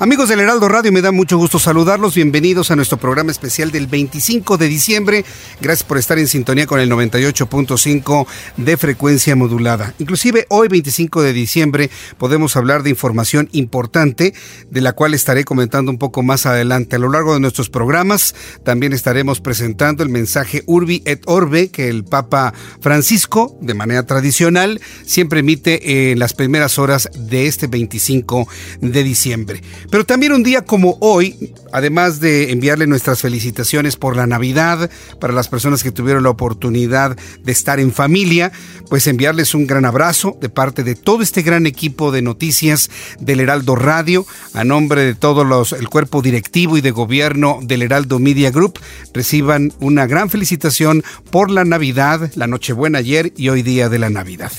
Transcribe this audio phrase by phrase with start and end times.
[0.00, 2.14] Amigos del Heraldo Radio, me da mucho gusto saludarlos.
[2.14, 5.24] Bienvenidos a nuestro programa especial del 25 de diciembre.
[5.60, 8.24] Gracias por estar en sintonía con el 98.5
[8.58, 9.94] de frecuencia modulada.
[9.98, 14.34] Inclusive hoy, 25 de diciembre, podemos hablar de información importante,
[14.70, 16.94] de la cual estaré comentando un poco más adelante.
[16.94, 21.88] A lo largo de nuestros programas, también estaremos presentando el mensaje Urbi et Orbe que
[21.88, 28.46] el Papa Francisco, de manera tradicional, siempre emite en las primeras horas de este 25
[28.80, 29.60] de diciembre.
[29.90, 35.32] Pero también un día como hoy, además de enviarle nuestras felicitaciones por la Navidad, para
[35.32, 38.52] las personas que tuvieron la oportunidad de estar en familia,
[38.90, 43.40] pues enviarles un gran abrazo de parte de todo este gran equipo de noticias del
[43.40, 48.18] Heraldo Radio, a nombre de todo los, el cuerpo directivo y de gobierno del Heraldo
[48.18, 48.78] Media Group,
[49.14, 54.10] reciban una gran felicitación por la Navidad, la Nochebuena ayer y hoy día de la
[54.10, 54.52] Navidad.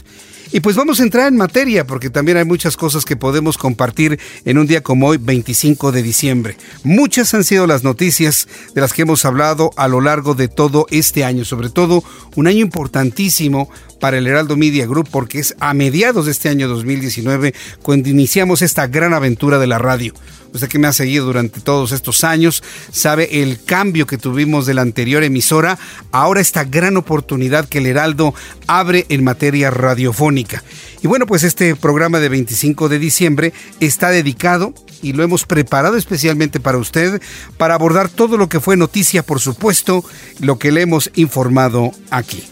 [0.51, 4.19] Y pues vamos a entrar en materia porque también hay muchas cosas que podemos compartir
[4.45, 6.57] en un día como hoy, 25 de diciembre.
[6.83, 10.87] Muchas han sido las noticias de las que hemos hablado a lo largo de todo
[10.89, 12.03] este año, sobre todo
[12.35, 16.67] un año importantísimo para el Heraldo Media Group porque es a mediados de este año
[16.67, 20.13] 2019 cuando iniciamos esta gran aventura de la radio.
[20.53, 24.73] Usted que me ha seguido durante todos estos años sabe el cambio que tuvimos de
[24.73, 25.77] la anterior emisora,
[26.11, 28.33] ahora esta gran oportunidad que el Heraldo
[28.67, 30.63] abre en materia radiofónica.
[31.01, 35.97] Y bueno, pues este programa de 25 de diciembre está dedicado y lo hemos preparado
[35.97, 37.21] especialmente para usted
[37.57, 40.03] para abordar todo lo que fue noticia, por supuesto,
[40.39, 42.43] lo que le hemos informado aquí.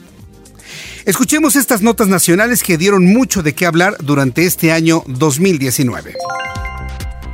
[1.07, 6.15] Escuchemos estas notas nacionales que dieron mucho de qué hablar durante este año 2019.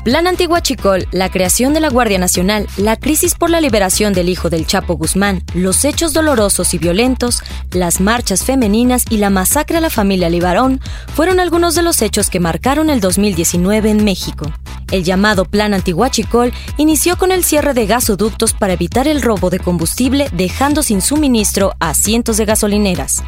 [0.03, 4.51] Plan Antiguachicol, la creación de la Guardia Nacional, la crisis por la liberación del hijo
[4.51, 7.41] del Chapo Guzmán, los hechos dolorosos y violentos,
[7.72, 10.79] las marchas femeninas y la masacre a la familia Libarón
[11.16, 14.53] fueron algunos de los hechos que marcaron el 2019 en México.
[14.91, 19.57] El llamado Plan Antiguachicol inició con el cierre de gasoductos para evitar el robo de
[19.57, 23.23] combustible, dejando sin suministro a cientos de gasolineras.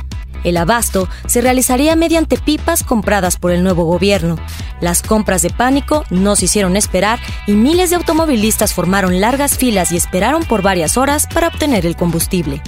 [0.46, 4.38] El abasto se realizaría mediante pipas compradas por el nuevo gobierno.
[4.80, 9.92] Las compras de pánico no se hicieron esperar y miles de automovilistas formaron largas filas
[9.92, 12.62] y esperaron por varias horas para obtener el combustible.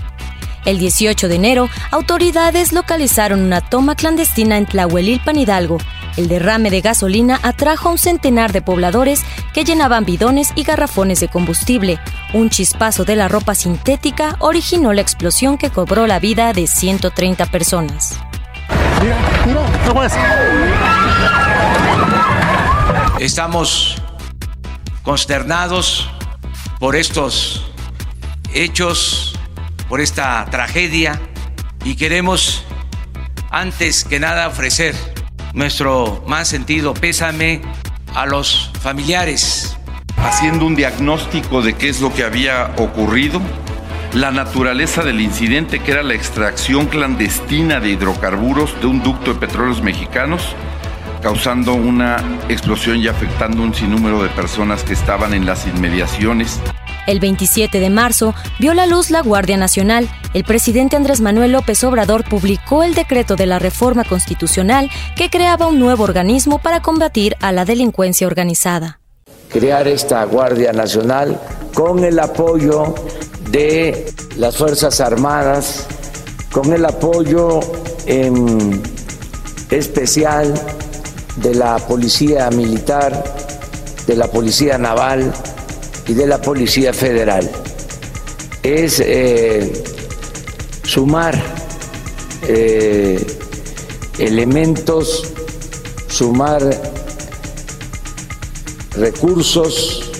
[0.68, 5.78] El 18 de enero, autoridades localizaron una toma clandestina en Tlahuelilpan Hidalgo.
[6.18, 9.24] El derrame de gasolina atrajo a un centenar de pobladores
[9.54, 12.02] que llenaban bidones y garrafones de combustible.
[12.34, 17.46] Un chispazo de la ropa sintética originó la explosión que cobró la vida de 130
[17.46, 18.20] personas.
[23.22, 24.02] Estamos
[25.02, 26.10] consternados
[26.78, 27.72] por estos
[28.54, 29.37] hechos,
[29.90, 31.20] por esta tragedia
[31.84, 32.66] y queremos
[33.50, 34.96] antes que nada ofrecer
[35.54, 37.62] nuestro más sentido pésame
[38.14, 39.78] a los familiares.
[40.18, 43.42] Haciendo un diagnóstico de qué es lo que había ocurrido,
[44.14, 49.40] la naturaleza del incidente que era la extracción clandestina de hidrocarburos de un ducto de
[49.40, 50.56] petróleos mexicanos,
[51.22, 52.18] causando una
[52.50, 56.60] explosión y afectando un sinnúmero de personas que estaban en las inmediaciones.
[57.08, 60.10] El 27 de marzo vio la luz la Guardia Nacional.
[60.34, 65.68] El presidente Andrés Manuel López Obrador publicó el decreto de la reforma constitucional que creaba
[65.68, 69.00] un nuevo organismo para combatir a la delincuencia organizada.
[69.50, 71.40] Crear esta Guardia Nacional
[71.74, 72.94] con el apoyo
[73.52, 75.88] de las Fuerzas Armadas,
[76.52, 77.62] con el apoyo
[79.70, 80.54] especial
[81.38, 83.24] de la Policía Militar,
[84.06, 85.32] de la Policía Naval,
[86.08, 87.50] y de la Policía Federal.
[88.64, 89.84] Es eh,
[90.84, 91.36] sumar
[92.48, 93.26] eh,
[94.18, 95.34] elementos,
[96.08, 96.64] sumar
[98.96, 100.12] recursos,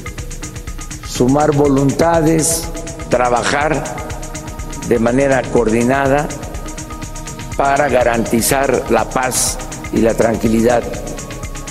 [1.08, 2.64] sumar voluntades,
[3.10, 3.84] trabajar
[4.88, 6.28] de manera coordinada
[7.56, 9.58] para garantizar la paz
[9.94, 10.84] y la tranquilidad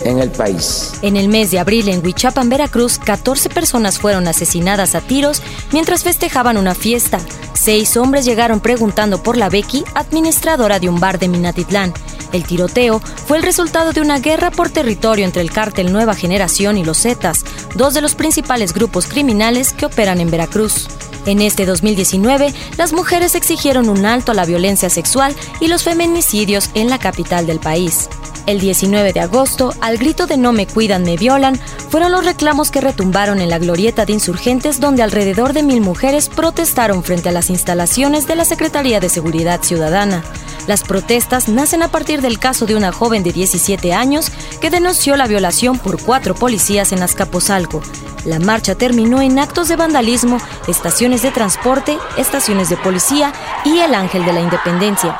[0.06, 0.92] en el país.
[1.02, 5.42] En el mes de abril en Huichapan, Veracruz, 14 personas fueron asesinadas a tiros
[5.72, 7.18] mientras festejaban una fiesta.
[7.54, 11.92] Seis hombres llegaron preguntando por la Becky, administradora de un bar de Minatitlán.
[12.32, 16.76] El tiroteo fue el resultado de una guerra por territorio entre el cártel Nueva Generación
[16.76, 17.44] y los Zetas,
[17.74, 20.88] dos de los principales grupos criminales que operan en Veracruz.
[21.26, 26.70] En este 2019, las mujeres exigieron un alto a la violencia sexual y los feminicidios
[26.75, 28.08] en la capital del país.
[28.46, 31.58] El 19 de agosto, al grito de No me cuidan, me violan,
[31.90, 36.28] fueron los reclamos que retumbaron en la glorieta de insurgentes donde alrededor de mil mujeres
[36.28, 40.23] protestaron frente a las instalaciones de la Secretaría de Seguridad Ciudadana.
[40.69, 44.31] Las protestas nacen a partir del caso de una joven de 17 años
[44.61, 47.82] que denunció la violación por cuatro policías en Azcapotzalco.
[48.25, 53.32] La marcha terminó en actos de vandalismo, estaciones de transporte, estaciones de policía
[53.64, 55.18] y el Ángel de la Independencia.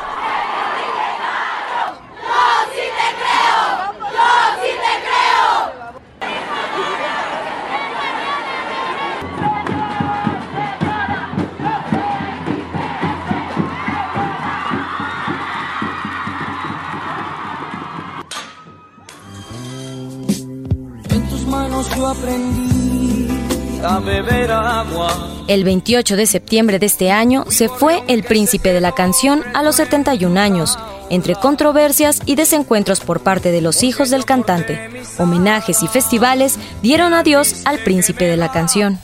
[24.07, 25.36] beber agua.
[25.47, 29.63] El 28 de septiembre de este año se fue el príncipe de la canción a
[29.63, 30.77] los 71 años,
[31.09, 34.77] entre controversias y desencuentros por parte de los hijos del cantante.
[35.17, 38.99] Homenajes y festivales dieron adiós al príncipe de la canción.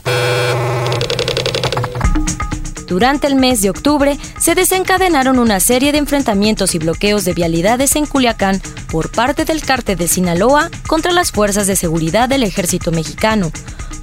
[2.86, 7.96] Durante el mes de octubre se desencadenaron una serie de enfrentamientos y bloqueos de vialidades
[7.96, 8.60] en Culiacán
[8.92, 13.50] por parte del cártel de Sinaloa contra las fuerzas de seguridad del ejército mexicano.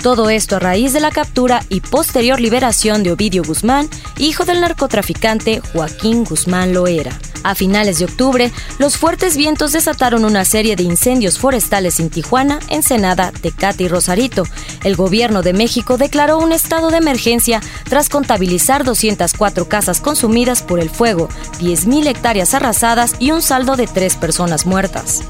[0.02, 3.88] Todo esto a raíz de la captura y posterior liberación de Ovidio Guzmán,
[4.18, 7.20] hijo del narcotraficante Joaquín Guzmán Loera.
[7.44, 12.60] A finales de octubre, los fuertes vientos desataron una serie de incendios forestales en Tijuana,
[12.70, 14.44] Ensenada, Tecate y Rosarito.
[14.84, 20.80] El gobierno de México declaró un estado de emergencia tras contabilizar 204 casas consumidas por
[20.80, 25.22] el fuego, 10.000 hectáreas arrasadas y un saldo de tres personas muertas.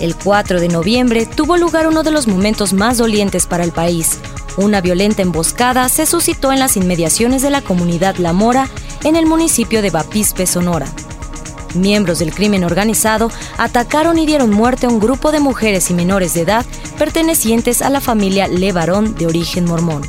[0.00, 4.17] El 4 de noviembre tuvo lugar uno de los momentos más dolientes para el país.
[4.56, 8.68] Una violenta emboscada se suscitó en las inmediaciones de la comunidad La Mora,
[9.04, 10.86] en el municipio de Bapispe, Sonora.
[11.74, 16.34] Miembros del crimen organizado atacaron y dieron muerte a un grupo de mujeres y menores
[16.34, 16.66] de edad
[16.98, 20.02] pertenecientes a la familia Levarón de origen mormón.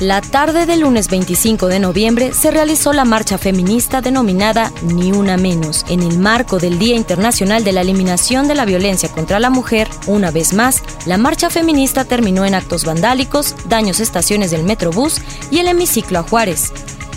[0.00, 5.38] La tarde del lunes 25 de noviembre se realizó la marcha feminista denominada Ni una
[5.38, 9.48] menos, en el marco del Día Internacional de la Eliminación de la Violencia contra la
[9.48, 9.88] Mujer.
[10.06, 15.22] Una vez más, la marcha feminista terminó en actos vandálicos, daños a estaciones del Metrobús
[15.50, 16.74] y el hemiciclo a Juárez.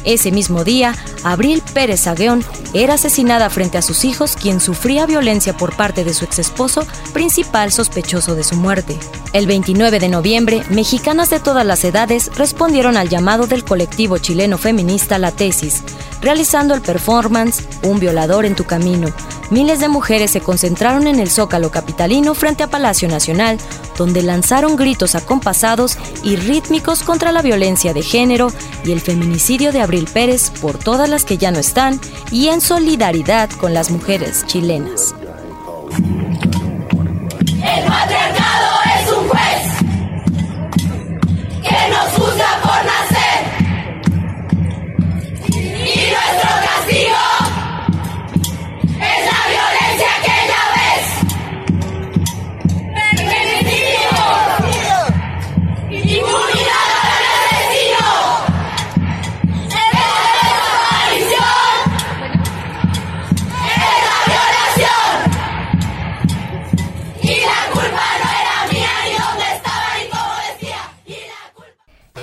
[0.10, 5.56] Ese mismo día, Abril Pérez Agueón era asesinada frente a sus hijos, quien sufría violencia
[5.56, 8.98] por parte de su exesposo, principal sospechoso de su muerte.
[9.34, 14.58] El 29 de noviembre, mexicanas de todas las edades respondieron al llamado del colectivo chileno
[14.58, 15.84] feminista La Tesis,
[16.24, 19.14] realizando el performance Un violador en tu camino.
[19.52, 23.58] Miles de mujeres se concentraron en el Zócalo capitalino frente a Palacio Nacional,
[23.98, 28.52] donde lanzaron gritos acompasados y rítmicos contra la violencia de género
[28.84, 32.00] y el feminicidio de Abril Pérez por todas las que ya no están
[32.32, 35.14] y en solidaridad con las mujeres chilenas.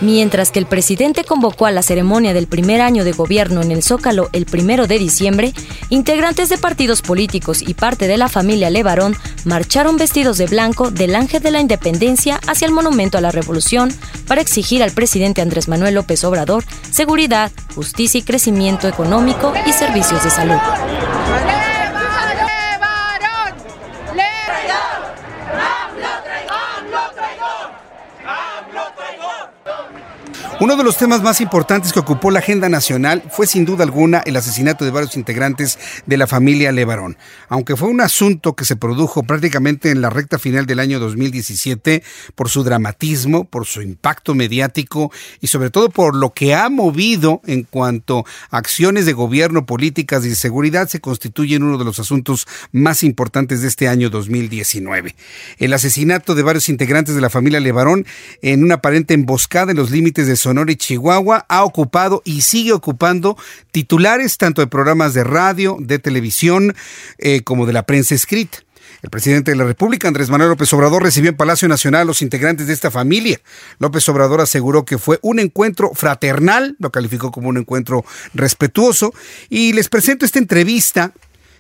[0.01, 3.83] Mientras que el presidente convocó a la ceremonia del primer año de gobierno en el
[3.83, 5.55] Zócalo el primero de diciembre,
[5.89, 11.15] integrantes de partidos políticos y parte de la familia Levarón marcharon vestidos de blanco del
[11.15, 13.93] Ángel de la Independencia hacia el Monumento a la Revolución
[14.27, 20.23] para exigir al presidente Andrés Manuel López Obrador seguridad, justicia y crecimiento económico y servicios
[20.25, 20.59] de salud.
[30.59, 34.23] Uno de los temas más importantes que ocupó la agenda nacional fue sin duda alguna
[34.25, 37.19] el asesinato de varios integrantes de la familia Levarón.
[37.51, 42.03] Aunque fue un asunto que se produjo prácticamente en la recta final del año 2017
[42.35, 47.43] por su dramatismo, por su impacto mediático y sobre todo por lo que ha movido
[47.45, 51.99] en cuanto a acciones de gobierno, políticas y seguridad, se constituye en uno de los
[51.99, 55.15] asuntos más importantes de este año 2019.
[55.59, 58.07] El asesinato de varios integrantes de la familia Levarón
[58.41, 62.73] en una aparente emboscada en los límites de Sonora y Chihuahua ha ocupado y sigue
[62.73, 63.37] ocupando
[63.73, 66.77] titulares tanto de programas de radio, de televisión,
[67.19, 68.59] eh, como de la prensa escrita.
[69.03, 72.23] El presidente de la República, Andrés Manuel López Obrador, recibió en Palacio Nacional a los
[72.23, 73.41] integrantes de esta familia.
[73.81, 79.13] López Obrador aseguró que fue un encuentro fraternal, lo calificó como un encuentro respetuoso,
[79.49, 81.13] y les presento esta entrevista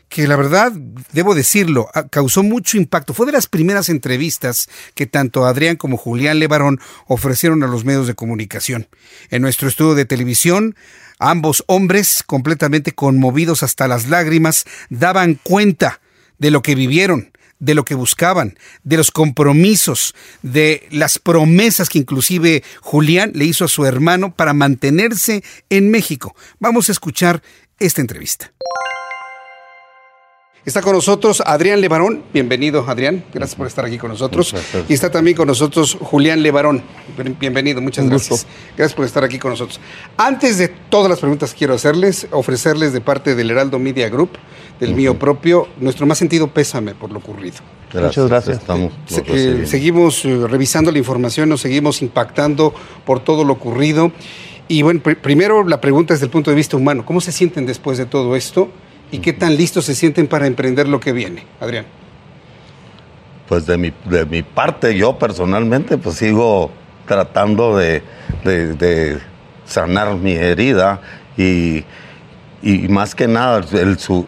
[0.09, 0.73] que la verdad,
[1.13, 3.13] debo decirlo, causó mucho impacto.
[3.13, 8.07] Fue de las primeras entrevistas que tanto Adrián como Julián Levarón ofrecieron a los medios
[8.07, 8.89] de comunicación.
[9.31, 10.77] En nuestro estudio de televisión,
[11.19, 16.01] ambos hombres, completamente conmovidos hasta las lágrimas, daban cuenta
[16.39, 21.99] de lo que vivieron, de lo que buscaban, de los compromisos, de las promesas que
[21.99, 26.37] inclusive Julián le hizo a su hermano para mantenerse en México.
[26.59, 27.43] Vamos a escuchar
[27.79, 28.53] esta entrevista.
[30.67, 32.25] Está con nosotros Adrián Levarón.
[32.35, 33.23] Bienvenido, Adrián.
[33.33, 34.53] Gracias por estar aquí con nosotros.
[34.89, 36.83] Y está también con nosotros Julián Levarón.
[37.39, 38.49] Bienvenido, muchas gracias.
[38.77, 39.79] Gracias por estar aquí con nosotros.
[40.17, 44.31] Antes de todas las preguntas que quiero hacerles, ofrecerles de parte del Heraldo Media Group,
[44.81, 47.59] del mío propio, nuestro más sentido pésame por lo ocurrido.
[47.95, 48.59] Muchas gracias.
[48.59, 48.93] Estamos,
[49.29, 54.11] eh, seguimos eh, revisando la información, nos seguimos impactando por todo lo ocurrido.
[54.67, 57.99] Y bueno, primero la pregunta desde el punto de vista humano, ¿cómo se sienten después
[57.99, 58.69] de todo esto?
[59.11, 61.87] ¿Y qué tan listos se sienten para emprender lo que viene, Adrián?
[63.49, 66.73] Pues de mi, de mi parte, yo personalmente, pues sigo
[67.07, 68.03] tratando de,
[69.65, 71.01] sanar mi herida
[71.37, 71.85] y,
[72.89, 74.27] más que nada, el, su,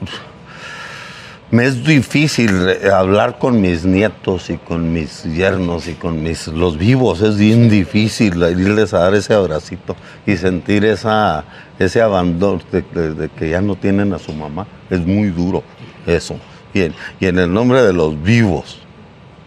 [1.51, 2.51] me es difícil
[2.93, 7.71] hablar con mis nietos y con mis yernos y con mis los vivos, es bien
[7.71, 11.45] difícil irles a dar ese abracito y sentir esa,
[11.79, 14.67] ese abandono de, que ya no tienen a su mamá.
[14.91, 15.63] Es muy duro
[16.07, 16.37] eso.
[16.75, 18.81] Y en, y en el nombre de los vivos,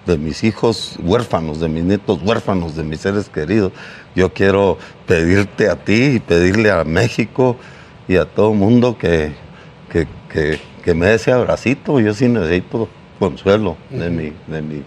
[0.08, 3.74] de mis hijos huérfanos, de mis nietos huérfanos, de mis seres queridos,
[4.16, 7.58] yo quiero pedirte a ti y pedirle a México
[8.08, 9.34] y a todo el mundo que,
[9.92, 14.84] que que me dé ese abracito, yo sí necesito consuelo de, mi, de mi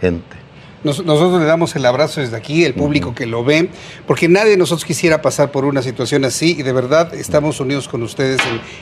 [0.00, 0.45] gente.
[0.86, 3.70] Nosotros le damos el abrazo desde aquí, el público que lo ve,
[4.06, 7.88] porque nadie de nosotros quisiera pasar por una situación así y de verdad estamos unidos
[7.88, 8.40] con ustedes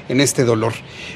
[0.08, 0.72] en, este dolor.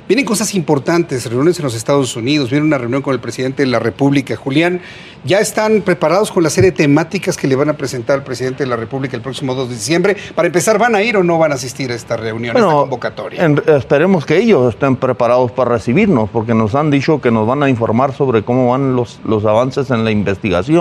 [0.07, 3.69] Vienen cosas importantes, reuniones en los Estados Unidos, viene una reunión con el presidente de
[3.69, 4.81] la República, Julián.
[5.25, 8.63] ¿Ya están preparados con la serie de temáticas que le van a presentar al presidente
[8.63, 10.17] de la República el próximo 2 de diciembre?
[10.35, 12.73] Para empezar, ¿van a ir o no van a asistir a esta reunión, a esta
[12.73, 13.47] convocatoria?
[13.67, 17.69] esperemos que ellos estén preparados para recibirnos, porque nos han dicho que nos van a
[17.69, 20.78] informar sobre cómo van los, los avances en la investigación.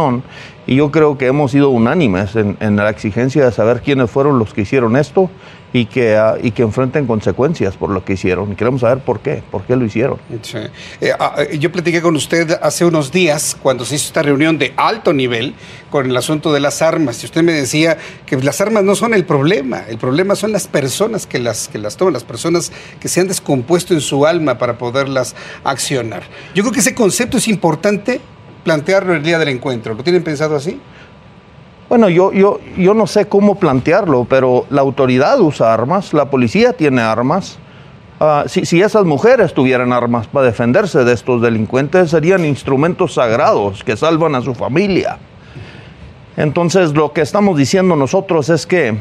[0.65, 4.37] Y yo creo que hemos sido unánimes en, en la exigencia de saber quiénes fueron
[4.37, 5.29] los que hicieron esto
[5.73, 8.51] y que, ah, y que enfrenten consecuencias por lo que hicieron.
[8.51, 10.17] Y queremos saber por qué, por qué lo hicieron.
[11.01, 14.57] Eh, ah, eh, yo platiqué con usted hace unos días cuando se hizo esta reunión
[14.57, 15.55] de alto nivel
[15.89, 17.21] con el asunto de las armas.
[17.23, 20.67] Y usted me decía que las armas no son el problema, el problema son las
[20.67, 24.57] personas que las, que las toman, las personas que se han descompuesto en su alma
[24.57, 26.23] para poderlas accionar.
[26.55, 28.21] Yo creo que ese concepto es importante
[28.67, 29.93] plantearlo el día del encuentro.
[29.93, 30.77] ¿Lo tienen pensado así?
[31.87, 36.73] Bueno, yo, yo, yo no sé cómo plantearlo, pero la autoridad usa armas, la policía
[36.73, 37.59] tiene armas.
[38.19, 43.85] Ah, si, si, esas mujeres tuvieran armas para defenderse de estos delincuentes, serían instrumentos sagrados
[43.85, 45.17] que salvan a su familia.
[46.35, 48.97] Entonces, lo que estamos diciendo nosotros es que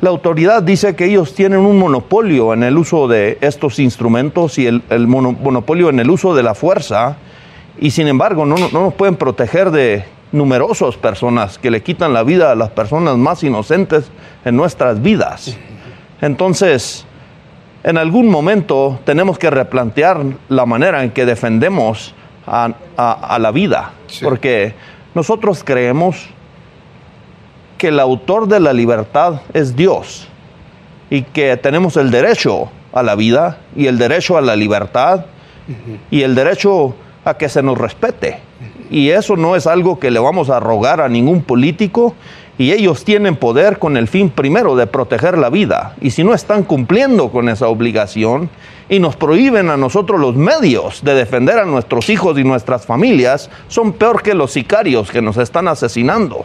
[0.00, 4.66] la autoridad dice que ellos tienen un monopolio en el uso de estos instrumentos y
[4.66, 7.16] el, el monopolio en el uso de la fuerza,
[7.78, 12.22] y sin embargo no, no nos pueden proteger de numerosas personas que le quitan la
[12.22, 14.10] vida a las personas más inocentes
[14.44, 15.56] en nuestras vidas.
[16.20, 17.04] Entonces,
[17.84, 22.14] en algún momento tenemos que replantear la manera en que defendemos
[22.46, 24.74] a, la vida, porque
[25.14, 26.26] nosotros creemos
[27.78, 30.28] que el autor de la libertad es Dios
[31.10, 35.26] y que tenemos el derecho a la vida y el derecho a la libertad
[36.10, 38.40] y el derecho a que se nos respete
[38.90, 42.14] Y eso no es algo que le vamos a rogar a ningún político.
[42.58, 45.96] Y ellos tienen poder con el fin primero de proteger la vida.
[46.02, 48.50] Y si no están cumpliendo con esa obligación
[48.90, 53.48] y nos prohíben a nosotros los medios de defender a nuestros hijos y nuestras familias,
[53.68, 56.44] son peor que los sicarios que nos están asesinando.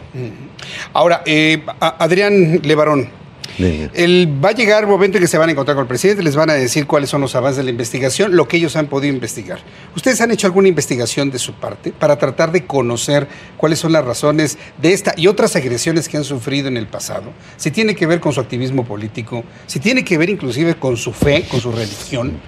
[0.94, 3.10] Ahora, eh, Adrián Levarón,
[3.58, 6.22] el, va a llegar un momento en que se van a encontrar con el presidente,
[6.22, 8.86] les van a decir cuáles son los avances de la investigación, lo que ellos han
[8.86, 9.58] podido investigar.
[9.96, 13.26] ¿Ustedes han hecho alguna investigación de su parte para tratar de conocer
[13.56, 17.32] cuáles son las razones de esta y otras agresiones que han sufrido en el pasado?
[17.56, 21.12] Si tiene que ver con su activismo político, si tiene que ver inclusive con su
[21.12, 22.38] fe, con su religión.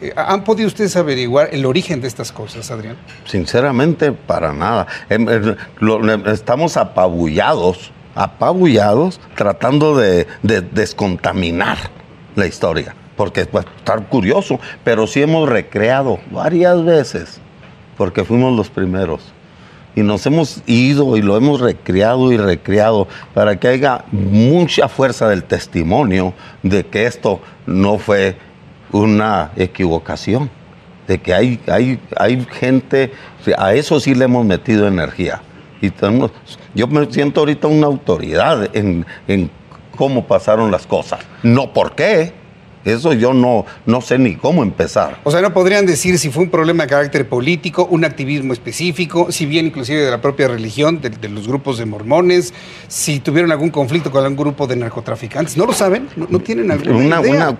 [0.00, 2.96] Eh, ¿Han podido ustedes averiguar el origen de estas cosas, Adrián?
[3.24, 4.86] Sinceramente, para nada.
[5.08, 11.78] Em, em, estamos apabullados apabullados tratando de, descontaminar
[12.36, 17.40] la historia, porque a estar curioso, pero sí hemos recreado varias veces,
[17.96, 19.22] porque fuimos los primeros.
[19.96, 25.26] Y nos hemos ido y lo hemos recreado y recreado para que haya mucha fuerza
[25.26, 28.36] del testimonio de que esto no fue
[28.92, 30.50] una equivocación,
[31.08, 33.12] de que hay, hay, hay gente,
[33.56, 35.40] a eso sí le hemos metido energía
[35.80, 36.30] y tenemos,
[36.74, 39.50] yo me siento ahorita una autoridad en, en
[39.96, 41.20] cómo pasaron las cosas.
[41.42, 42.32] No por qué,
[42.84, 45.18] eso yo no, no sé ni cómo empezar.
[45.24, 49.30] O sea, no podrían decir si fue un problema de carácter político, un activismo específico,
[49.30, 52.54] si bien inclusive de la propia religión, de, los grupos de mormones,
[52.88, 55.56] si tuvieron algún conflicto con algún grupo de narcotraficantes.
[55.56, 56.08] ¿No lo saben?
[56.16, 57.54] ¿No, tienen alguna idea?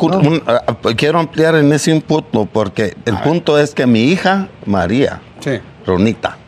[0.47, 5.21] Ah, ah, quiero ampliar en ese punto, porque el punto es que mi hija, María,
[5.85, 6.39] Ronita,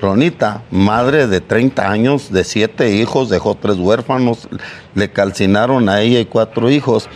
[0.00, 4.48] Ronita, madre de 30 años, de siete hijos, dejó tres huérfanos,
[4.94, 7.08] le calcinaron a ella y cuatro hijos.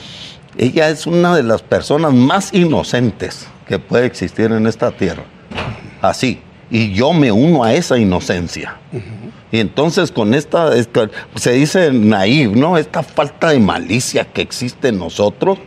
[0.56, 5.24] Ella es una de las personas más inocentes que puede existir en esta tierra.
[6.00, 6.40] Así.
[6.70, 8.76] Y yo me uno a esa inocencia.
[9.50, 10.70] Y entonces con esta,
[11.34, 12.78] se dice naive, ¿no?
[12.78, 15.58] Esta falta de malicia que existe en nosotros,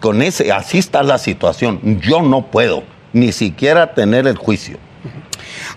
[0.00, 2.00] con ese, así está la situación.
[2.00, 2.82] Yo no puedo
[3.12, 4.78] ni siquiera tener el juicio.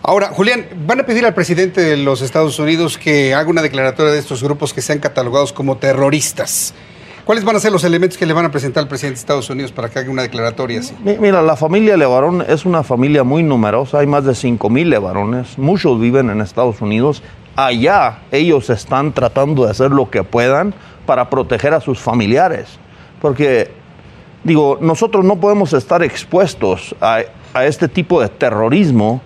[0.07, 4.13] Ahora, Julián, van a pedir al presidente de los Estados Unidos que haga una declaratoria
[4.13, 6.73] de estos grupos que sean catalogados como terroristas.
[7.25, 9.49] ¿Cuáles van a ser los elementos que le van a presentar al presidente de Estados
[9.49, 10.95] Unidos para que haga una declaratoria así?
[11.03, 15.57] Mira, la familia Levarón es una familia muy numerosa, hay más de 5 mil Levarones,
[15.57, 17.21] muchos viven en Estados Unidos.
[17.57, 20.73] Allá ellos están tratando de hacer lo que puedan
[21.05, 22.79] para proteger a sus familiares,
[23.21, 23.71] porque
[24.45, 29.21] digo, nosotros no podemos estar expuestos a, a este tipo de terrorismo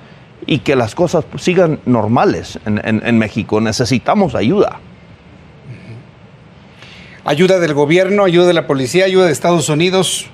[0.45, 3.62] y que las cosas sigan normales en, México.
[3.62, 4.80] Necesitamos ayuda.
[7.23, 10.25] Ayuda del gobierno, ayuda de la policía, ayuda de Estados Unidos.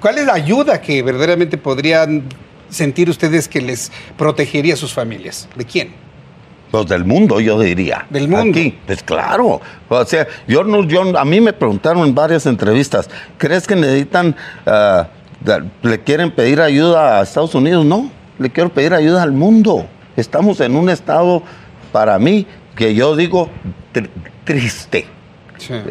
[0.00, 2.24] ¿Cuál es la ayuda que verdaderamente podrían
[2.68, 5.48] sentir ustedes que les protegería a sus familias?
[5.54, 5.92] ¿De quién?
[6.72, 8.06] Pues del mundo, yo diría.
[8.10, 8.58] Del mundo.
[8.58, 9.60] Aquí, pues claro.
[9.88, 14.34] O sea, yo no, yo, a mí me preguntaron en varias entrevistas, ¿crees que necesitan,
[14.66, 15.06] ah,
[15.82, 17.84] le quieren pedir ayuda a Estados Unidos?
[17.84, 19.86] No le quiero pedir ayuda al mundo.
[20.16, 21.42] Estamos en un estado,
[21.92, 23.48] para mí, que yo digo
[24.44, 25.06] triste.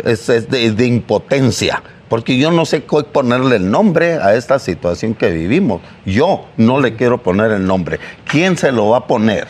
[0.03, 1.81] Es, de, impotencia.
[2.09, 5.81] Porque yo no sé cómo ponerle el nombre a esta situación que vivimos.
[6.05, 7.99] Yo no le quiero poner el nombre.
[8.25, 9.47] ¿Quién se lo va a poner?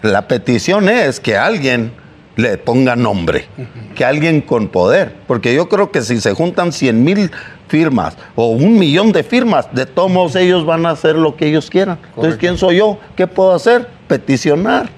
[0.00, 1.92] La petición es que alguien
[2.36, 3.46] le ponga nombre,
[3.94, 5.14] que alguien con poder.
[5.26, 7.30] Porque yo creo que si se juntan 100 mil
[7.68, 11.70] firmas o un millón de firmas, de todos ellos van a hacer lo que ellos
[11.70, 11.98] quieran.
[12.14, 12.98] Entonces, ¿quién soy yo?
[13.16, 13.88] ¿Qué puedo hacer?
[14.08, 14.90] Peticionar.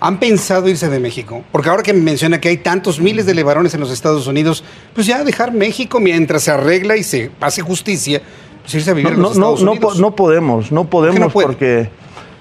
[0.00, 1.42] ¿Han pensado irse de México?
[1.50, 4.62] Porque ahora que me menciona que hay tantos miles de levarones en los Estados Unidos,
[4.94, 8.22] pues ya dejar México mientras se arregla y se hace justicia,
[8.62, 9.98] pues irse a vivir no, en los Estados no, Unidos.
[9.98, 11.90] No, podemos, no podemos porque,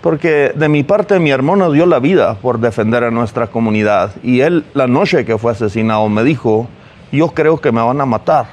[0.03, 4.41] porque de mi parte mi hermano dio la vida por defender a nuestra comunidad y
[4.41, 6.67] él la noche que fue asesinado me dijo,
[7.13, 8.47] yo creo que me van a matar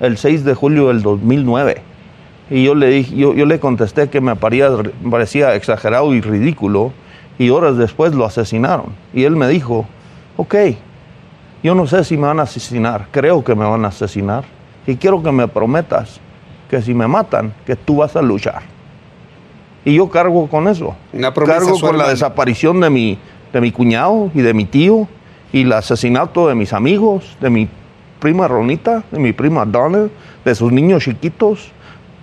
[0.00, 1.80] el 6 de julio del 2009.
[2.50, 6.92] Y yo le, dije, yo, le contesté que me parecía, exagerado y ridículo,
[7.38, 8.86] y horas después lo asesinaron.
[9.14, 9.86] Y él me dijo,
[10.36, 10.56] ok,
[11.62, 14.42] yo no sé si me van a asesinar, creo que me van a asesinar,
[14.88, 16.20] y quiero que me prometas
[16.68, 18.75] que si me matan, que tú vas a luchar.
[19.86, 20.96] Y yo cargo con eso.
[21.46, 23.18] cargo con la desaparición de mi,
[23.52, 25.06] de mi cuñado y de mi tío,
[25.52, 27.68] y el asesinato de mis amigos, de mi
[28.18, 30.08] prima Ronita, de mi prima Donna,
[30.44, 31.70] de sus niños chiquitos.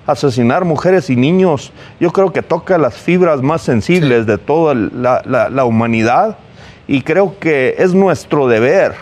[0.05, 1.71] Asesinar mujeres y niños,
[2.01, 6.37] yo creo que toca las fibras más sensibles de toda la, humanidad
[6.85, 8.93] y creo que es nuestro deber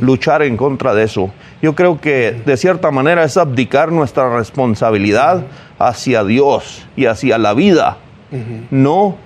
[0.00, 1.30] luchar en contra de eso.
[1.62, 5.44] Yo creo que de cierta manera es abdicar nuestra responsabilidad
[5.78, 7.98] hacia Dios y hacia la vida,
[8.70, 9.16] no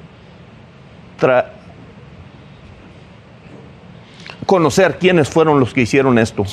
[4.44, 6.44] conocer quiénes fueron los que hicieron esto.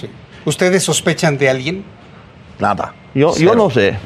[0.46, 1.84] ¿Ustedes sospechan de alguien?
[2.60, 2.94] Nada.
[3.14, 3.98] Yo, yo no sé.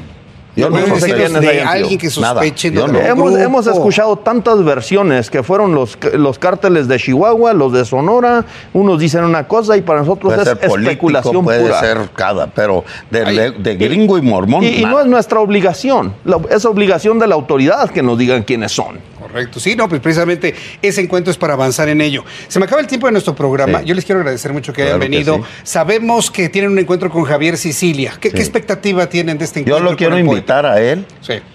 [0.56, 2.86] Yo no sé quiénes de alguien que sospeche no.
[2.98, 8.44] hemos, hemos, escuchado tantas versiones que fueron los, los cárteles de Chihuahua, los de Sonora.
[8.72, 11.80] Unos dicen una cosa y para nosotros puede es especulación puede pura.
[11.80, 14.64] ser cada, pero de, de gringo y, mormón.
[14.64, 16.14] Y, y, no es nuestra obligación.
[16.50, 18.98] es obligación de la autoridad que nos digan quiénes son.
[19.28, 22.24] Correcto, sí, no, pues precisamente ese encuentro es para avanzar en ello.
[22.48, 23.82] Se me acaba el tiempo de nuestro programa.
[23.82, 25.42] Yo les quiero agradecer mucho que hayan venido.
[25.62, 28.14] Sabemos que tienen un encuentro con Javier Sicilia.
[28.20, 29.84] ¿Qué, ¿Qué, expectativa tienen de este encuentro?
[29.84, 31.04] Yo lo quiero invitar a él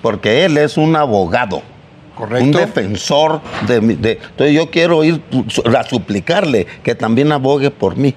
[0.01, 1.63] porque él es un abogado.
[2.15, 2.45] Correcto.
[2.45, 5.19] Un defensor de, de, Entonces yo quiero ir
[5.75, 8.13] a suplicarle que también abogue por mí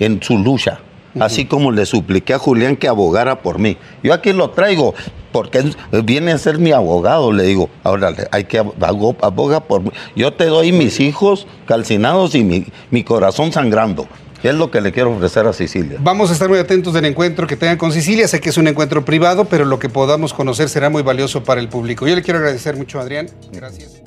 [0.00, 0.80] en su lucha.
[1.20, 3.76] Así como le supliqué a Julián que abogara por mí.
[4.02, 4.94] Yo aquí lo traigo
[5.32, 5.70] porque
[6.04, 9.90] viene a ser mi abogado, le digo, ahora hay que aboga por mí.
[10.16, 14.08] Yo te doy mis hijos calcinados y mi, mi corazón sangrando.
[14.42, 15.98] Es lo que le quiero ofrecer a Sicilia.
[16.00, 18.28] Vamos a estar muy atentos del encuentro que tengan con Sicilia.
[18.28, 21.60] Sé que es un encuentro privado, pero lo que podamos conocer será muy valioso para
[21.60, 22.06] el público.
[22.06, 23.28] Yo le quiero agradecer mucho a Adrián.
[23.50, 24.00] Gracias.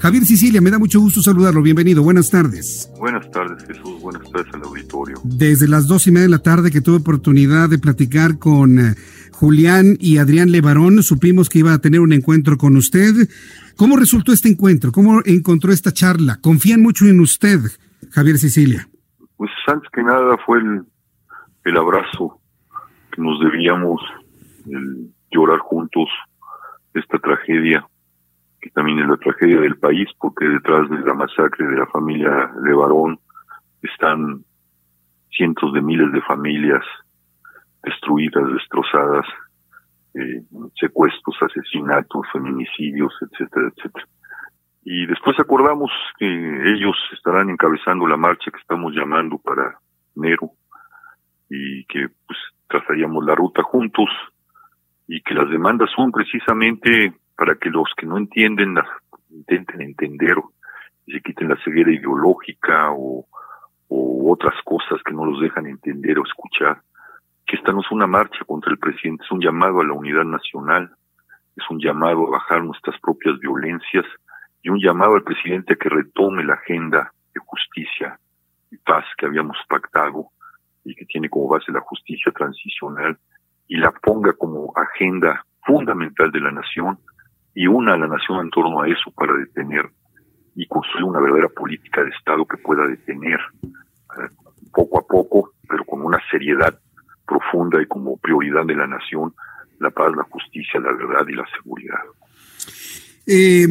[0.00, 1.62] Javier Sicilia, me da mucho gusto saludarlo.
[1.62, 2.02] Bienvenido.
[2.02, 2.90] Buenas tardes.
[2.98, 4.00] Buenas tardes, Jesús.
[4.02, 5.16] Buenas tardes al auditorio.
[5.24, 8.94] Desde las dos y media de la tarde que tuve oportunidad de platicar con eh,
[9.32, 13.28] Julián y Adrián Levarón, supimos que iba a tener un encuentro con usted.
[13.76, 14.92] ¿Cómo resultó este encuentro?
[14.92, 16.38] ¿Cómo encontró esta charla?
[16.42, 17.60] ¿Confían mucho en usted,
[18.10, 18.88] Javier Sicilia?
[19.36, 20.84] Pues antes que nada fue el,
[21.64, 22.38] el abrazo
[23.12, 24.00] que nos debíamos,
[24.66, 26.08] el llorar juntos
[26.94, 27.86] esta tragedia
[28.66, 32.50] que también es la tragedia del país, porque detrás de la masacre de la familia
[32.64, 33.20] de Barón
[33.80, 34.44] están
[35.30, 36.84] cientos de miles de familias
[37.84, 39.24] destruidas, destrozadas,
[40.14, 40.42] eh,
[40.80, 44.08] secuestros, asesinatos, feminicidios, etcétera, etcétera.
[44.84, 49.78] Y después acordamos que ellos estarán encabezando la marcha que estamos llamando para
[50.16, 50.50] enero
[51.48, 54.08] y que pues trazaríamos la ruta juntos
[55.06, 58.86] y que las demandas son precisamente para que los que no entienden las
[59.30, 60.36] intenten entender
[61.06, 63.26] y se quiten la ceguera ideológica o,
[63.88, 66.80] o otras cosas que no los dejan entender o escuchar,
[67.46, 70.24] que esta no es una marcha contra el presidente, es un llamado a la unidad
[70.24, 70.90] nacional,
[71.54, 74.04] es un llamado a bajar nuestras propias violencias
[74.62, 78.18] y un llamado al presidente a que retome la agenda de justicia
[78.70, 80.28] y paz que habíamos pactado
[80.84, 83.16] y que tiene como base la justicia transicional
[83.68, 86.98] y la ponga como agenda fundamental de la nación
[87.56, 89.88] y una a la nación en torno a eso para detener
[90.54, 93.40] y construir una verdadera política de Estado que pueda detener
[94.18, 94.28] eh,
[94.74, 96.78] poco a poco, pero con una seriedad
[97.26, 99.34] profunda y como prioridad de la nación
[99.78, 101.98] la paz, la justicia, la verdad y la seguridad.
[103.26, 103.66] Eh,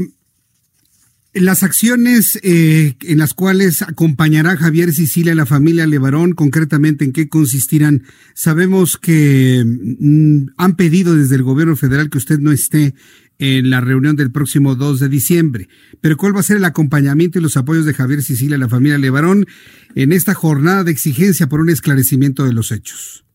[1.36, 7.12] las acciones eh, en las cuales acompañará Javier Sicilia a la familia Levarón, concretamente en
[7.12, 8.04] qué consistirán.
[8.34, 12.94] Sabemos que mm, han pedido desde el gobierno federal que usted no esté
[13.38, 15.68] en la reunión del próximo 2 de diciembre.
[16.02, 18.70] Pero ¿cuál va a ser el acompañamiento y los apoyos de Javier Sicilia a la
[18.70, 19.46] familia Levarón
[19.94, 23.26] en esta jornada de exigencia por un esclarecimiento de los hechos?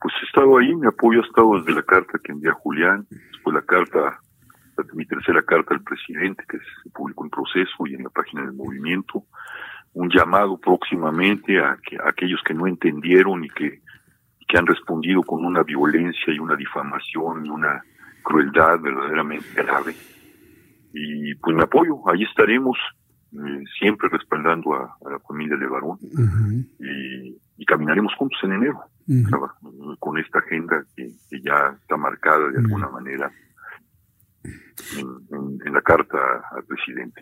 [0.00, 3.54] Pues he estado ahí, mi apoyo ha estado desde la carta que envía Julián, después
[3.54, 4.20] la carta,
[4.94, 8.52] mi tercera carta al presidente que se publicó en proceso y en la página del
[8.52, 9.24] movimiento,
[9.94, 13.80] un llamado próximamente a, que, a aquellos que no entendieron y que,
[14.46, 17.82] que han respondido con una violencia y una difamación y una
[18.22, 19.94] crueldad verdaderamente grave.
[20.92, 22.76] Y pues me apoyo, ahí estaremos
[23.32, 28.80] eh, siempre respaldando a, a, la familia de Barón y, y, caminaremos juntos en enero
[29.98, 33.30] con esta agenda que, que, ya está marcada de alguna manera
[34.96, 36.18] en, en, en, la carta
[36.52, 37.20] al presidente.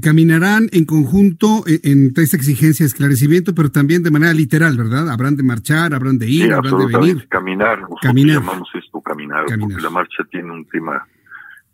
[0.00, 5.10] Caminarán en conjunto en, en, esta exigencia de esclarecimiento, pero también de manera literal, ¿verdad?
[5.10, 7.28] Habrán de marchar, habrán de ir, sí, habrán de venir.
[7.28, 8.36] Caminar, nosotros caminar.
[8.40, 11.06] llamamos esto caminar, caminar, porque la marcha tiene un tema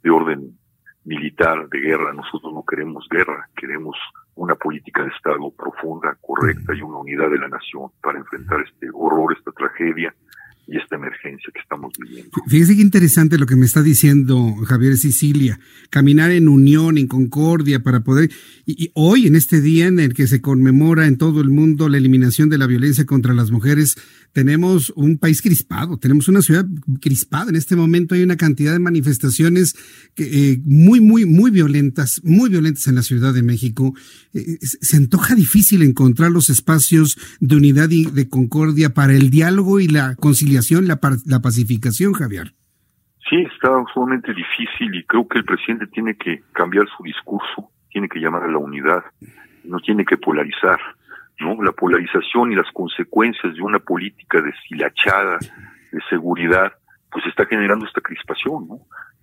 [0.03, 0.59] de orden
[1.05, 2.13] militar, de guerra.
[2.13, 3.97] Nosotros no queremos guerra, queremos
[4.35, 8.89] una política de Estado profunda, correcta y una unidad de la nación para enfrentar este
[8.93, 10.15] horror, esta tragedia
[10.71, 12.31] y esta emergencia que estamos viviendo.
[12.47, 15.59] Fíjese qué interesante lo que me está diciendo Javier Sicilia,
[15.91, 18.31] caminar en unión, en concordia para poder,
[18.67, 21.99] y, hoy en este día en el que se conmemora en todo el mundo la
[21.99, 23.97] eliminación de la violencia contra las mujeres,
[24.33, 26.65] tenemos un país crispado, tenemos una ciudad
[27.01, 29.75] crispada, en este momento hay una cantidad de manifestaciones
[30.15, 33.93] que, eh, muy, muy, muy violentas, muy violentas en la Ciudad de México,
[34.35, 39.81] eh, se antoja difícil encontrar los espacios de unidad y de concordia para el diálogo
[39.81, 42.53] y la conciliación, la, pacificación, Javier.
[43.29, 48.09] Sí, está sumamente difícil y creo que el presidente tiene que cambiar su discurso, tiene
[48.09, 49.05] que llamar a la unidad,
[49.65, 50.81] no tiene que polarizar,
[51.39, 51.63] ¿no?
[51.63, 55.39] La polarización y las consecuencias de una política deshilachada
[55.93, 56.73] de seguridad,
[57.11, 58.81] pues está generando esta crispación, ¿no?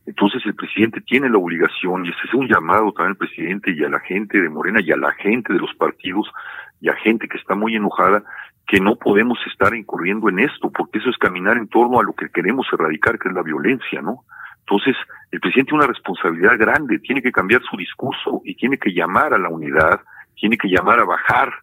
[0.07, 3.83] Entonces el presidente tiene la obligación, y ese es un llamado también al presidente y
[3.83, 6.31] a la gente de Morena y a la gente de los partidos
[6.79, 8.23] y a gente que está muy enojada,
[8.67, 12.13] que no podemos estar incurriendo en esto, porque eso es caminar en torno a lo
[12.13, 14.25] que queremos erradicar, que es la violencia, ¿no?
[14.59, 14.97] Entonces,
[15.31, 19.33] el presidente tiene una responsabilidad grande, tiene que cambiar su discurso y tiene que llamar
[19.33, 20.01] a la unidad,
[20.35, 21.53] tiene que llamar a bajar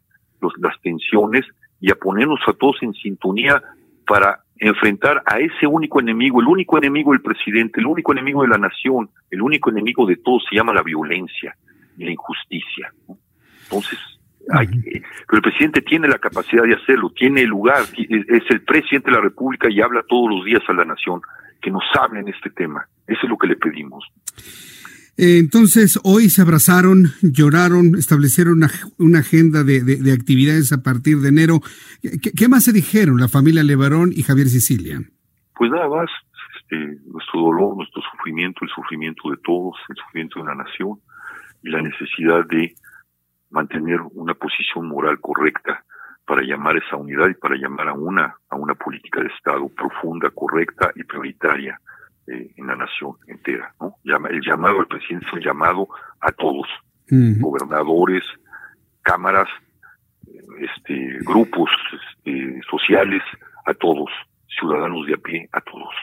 [0.40, 1.44] los, las tensiones
[1.78, 3.62] y a ponernos a todos en sintonía
[4.06, 8.48] para enfrentar a ese único enemigo, el único enemigo del presidente, el único enemigo de
[8.48, 11.54] la nación, el único enemigo de todos se llama la violencia
[11.98, 12.92] y la injusticia.
[13.64, 13.98] Entonces,
[14.46, 19.16] pero el presidente tiene la capacidad de hacerlo, tiene el lugar, es el presidente de
[19.16, 21.20] la República y habla todos los días a la nación,
[21.60, 22.86] que nos hable en este tema.
[23.06, 24.04] Eso es lo que le pedimos.
[25.16, 31.18] Eh, entonces, hoy se abrazaron, lloraron, establecieron una, una agenda de, de, actividades a partir
[31.18, 31.60] de enero.
[32.02, 35.00] ¿Qué, ¿Qué, más se dijeron la familia Levarón y Javier Sicilia?
[35.56, 36.10] Pues nada más,
[36.58, 40.98] este, nuestro dolor, nuestro sufrimiento, el sufrimiento de todos, el sufrimiento de una nación
[41.62, 42.74] y la necesidad de
[43.54, 45.84] mantener una posición moral correcta
[46.26, 50.30] para llamar esa unidad y para llamar a una a una política de Estado profunda,
[50.30, 51.80] correcta y prioritaria
[52.26, 53.72] eh, en la nación entera.
[53.80, 53.96] ¿no?
[54.04, 55.88] El llamado al presidente es un llamado
[56.20, 56.66] a todos,
[57.08, 58.24] gobernadores,
[59.02, 59.48] cámaras,
[60.58, 63.22] este, grupos este, sociales,
[63.66, 64.10] a todos,
[64.58, 65.94] ciudadanos de a pie, a todos.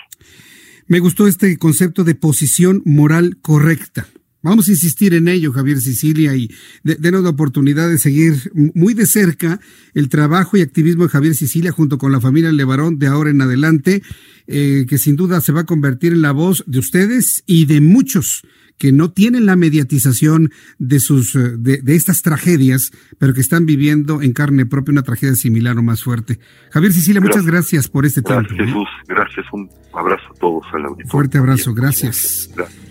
[0.88, 4.06] Me gustó este concepto de posición moral correcta.
[4.43, 6.49] Vamos a insistir en ello, Javier Sicilia, y
[6.84, 9.60] denos la oportunidad de seguir muy de cerca
[9.93, 13.41] el trabajo y activismo de Javier Sicilia junto con la familia Levarón de ahora en
[13.41, 14.01] adelante,
[14.47, 17.82] eh, que sin duda se va a convertir en la voz de ustedes y de
[17.82, 18.43] muchos
[18.82, 20.49] que no tienen la mediatización
[20.80, 25.04] de sus eh, de, de, estas tragedias, pero que están viviendo en carne propia una
[25.04, 26.39] tragedia similar o más fuerte.
[26.71, 27.43] Javier Sicilia, gracias.
[27.43, 28.65] muchas gracias por este gracias, tiempo.
[28.65, 29.06] Jesús, ¿eh?
[29.08, 31.12] gracias, un abrazo a todos al auditorio.
[31.12, 32.49] Fuerte abrazo, gracias.
[32.56, 32.90] gracias.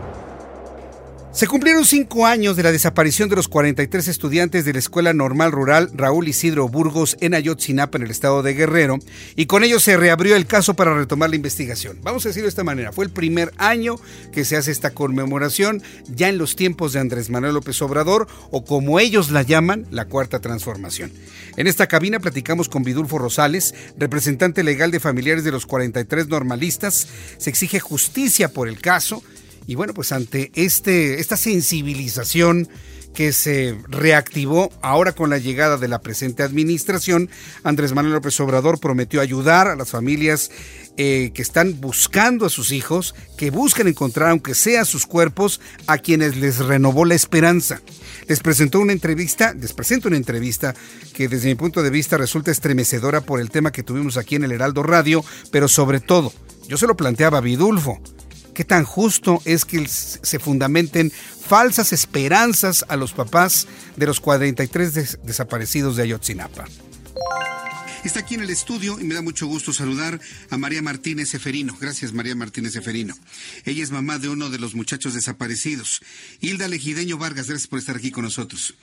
[1.33, 5.53] Se cumplieron cinco años de la desaparición de los 43 estudiantes de la Escuela Normal
[5.53, 8.99] Rural Raúl Isidro Burgos en Ayotzinapa, en el estado de Guerrero,
[9.37, 11.97] y con ello se reabrió el caso para retomar la investigación.
[12.03, 13.95] Vamos a decirlo de esta manera, fue el primer año
[14.33, 15.81] que se hace esta conmemoración,
[16.13, 20.05] ya en los tiempos de Andrés Manuel López Obrador, o como ellos la llaman, la
[20.05, 21.13] Cuarta Transformación.
[21.55, 27.07] En esta cabina platicamos con Vidulfo Rosales, representante legal de familiares de los 43 normalistas.
[27.37, 29.23] Se exige justicia por el caso
[29.67, 32.67] y bueno, pues ante este, esta sensibilización
[33.13, 37.29] que se reactivó ahora con la llegada de la presente administración,
[37.63, 40.49] Andrés Manuel López Obrador prometió ayudar a las familias
[40.97, 45.97] eh, que están buscando a sus hijos, que buscan encontrar, aunque sea sus cuerpos, a
[45.97, 47.81] quienes les renovó la esperanza.
[48.27, 50.73] Les presentó una entrevista, les presento una entrevista
[51.13, 54.43] que desde mi punto de vista resulta estremecedora por el tema que tuvimos aquí en
[54.43, 56.33] el Heraldo Radio, pero sobre todo,
[56.67, 57.99] yo se lo planteaba a Vidulfo,
[58.53, 64.93] ¿Qué tan justo es que se fundamenten falsas esperanzas a los papás de los 43
[64.93, 66.65] des desaparecidos de Ayotzinapa?
[68.03, 71.77] Está aquí en el estudio y me da mucho gusto saludar a María Martínez Eferino.
[71.79, 73.15] Gracias, María Martínez Eferino.
[73.63, 76.01] Ella es mamá de uno de los muchachos desaparecidos.
[76.39, 78.73] Hilda Legideño Vargas, gracias por estar aquí con nosotros.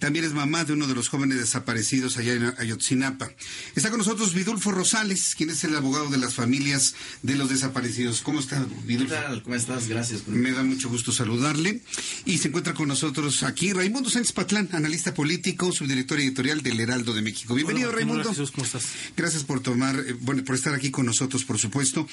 [0.00, 3.30] También es mamá de uno de los jóvenes desaparecidos allá en Ayotzinapa.
[3.76, 8.20] Está con nosotros Vidulfo Rosales, quien es el abogado de las familias de los desaparecidos.
[8.22, 9.14] ¿Cómo está, Vidulfo?
[9.14, 9.42] ¿Qué tal?
[9.44, 9.86] ¿Cómo estás?
[9.86, 10.22] Gracias.
[10.22, 10.34] Por...
[10.34, 11.82] Me da mucho gusto saludarle.
[12.24, 17.14] Y se encuentra con nosotros aquí Raimundo Sánchez Patlán, analista político, subdirector editorial del Heraldo
[17.14, 17.54] de México.
[17.54, 18.28] Bienvenido, Hola, Raimundo.
[18.28, 18.84] Jesús, ¿cómo estás?
[19.16, 22.06] Gracias por tomar, eh, bueno, por estar aquí con nosotros, por supuesto.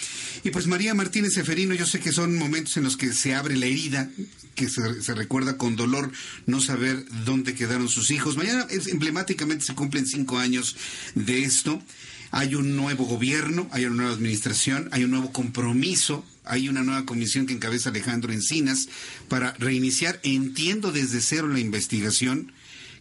[0.43, 3.55] Y pues María Martínez Eferino, yo sé que son momentos en los que se abre
[3.55, 4.09] la herida,
[4.55, 6.11] que se, se recuerda con dolor
[6.45, 8.37] no saber dónde quedaron sus hijos.
[8.37, 10.75] Mañana es, emblemáticamente se cumplen cinco años
[11.15, 11.81] de esto.
[12.31, 17.05] Hay un nuevo gobierno, hay una nueva administración, hay un nuevo compromiso hay una nueva
[17.05, 18.89] comisión que encabeza Alejandro Encinas
[19.29, 22.51] para reiniciar, entiendo desde cero la investigación.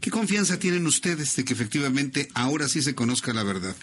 [0.03, 3.75] ¿Qué confianza tienen ustedes de que efectivamente ahora sí se conozca la verdad?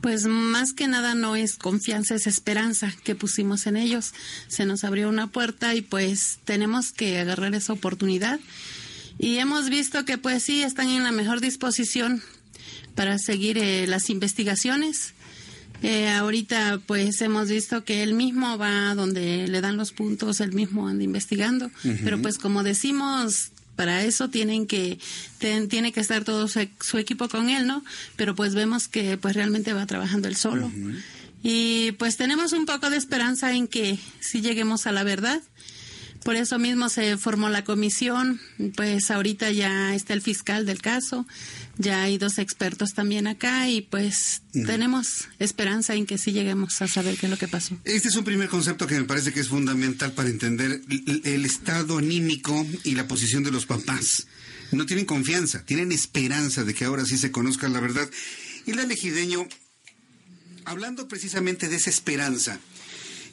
[0.00, 4.12] Pues más que nada no es confianza, es esperanza que pusimos en ellos.
[4.48, 8.40] Se nos abrió una puerta y pues tenemos que agarrar esa oportunidad.
[9.16, 12.20] Y hemos visto que pues sí están en la mejor disposición
[12.96, 15.14] para seguir eh, las investigaciones
[15.82, 20.52] Eh, ahorita pues hemos visto que él mismo va donde le dan los puntos, él
[20.52, 21.72] mismo anda investigando,
[22.04, 23.50] pero pues como decimos,
[23.82, 25.00] para eso tienen que
[25.40, 27.84] tiene que estar todo su, equipo con él, ¿no?
[28.14, 30.70] Pero pues vemos que pues realmente va trabajando él solo.
[31.42, 35.42] Y pues tenemos un poco de esperanza en que si lleguemos a la verdad.
[36.24, 38.40] Por eso mismo se formó la comisión,
[38.76, 41.26] pues ahorita ya está el fiscal del caso,
[41.78, 46.86] ya hay dos expertos también acá y pues tenemos esperanza en que sí lleguemos a
[46.86, 47.76] saber qué es lo que pasó.
[47.84, 51.98] Este es un primer concepto que me parece que es fundamental para entender el, estado
[51.98, 54.26] anímico y la posición de los papás.
[54.70, 58.08] No tienen confianza, tienen esperanza de que ahora sí se conozca la verdad.
[58.64, 59.46] Y la legideño,
[60.64, 62.60] hablando precisamente de esa esperanza,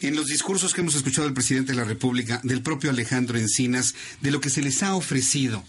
[0.01, 3.95] en los discursos que hemos escuchado del presidente de la República, del propio Alejandro Encinas,
[4.21, 5.63] de lo que se les ha ofrecido,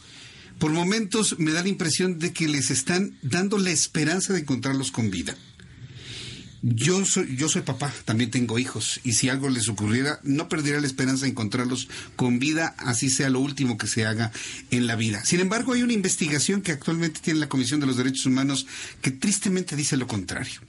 [0.59, 4.91] por momentos me da la impresión de que les están dando la esperanza de encontrarlos
[4.91, 5.37] con vida.
[6.63, 10.79] Yo soy, yo soy papá, también tengo hijos, y si algo les ocurriera, no perdería
[10.81, 14.31] la esperanza de encontrarlos con vida, así sea lo último que se haga
[14.71, 15.25] en la vida.
[15.25, 18.67] Sin embargo, hay una investigación que actualmente tiene la Comisión de los Derechos Humanos
[19.01, 20.61] que tristemente dice lo contrario.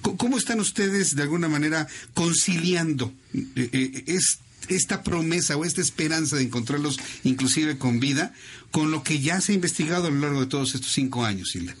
[0.00, 3.68] ¿Cómo están ustedes, de alguna manera, conciliando eh,
[4.06, 4.18] eh,
[4.68, 8.32] esta promesa o esta esperanza de encontrarlos inclusive con vida
[8.70, 11.54] con lo que ya se ha investigado a lo largo de todos estos cinco años,
[11.54, 11.74] Hilda?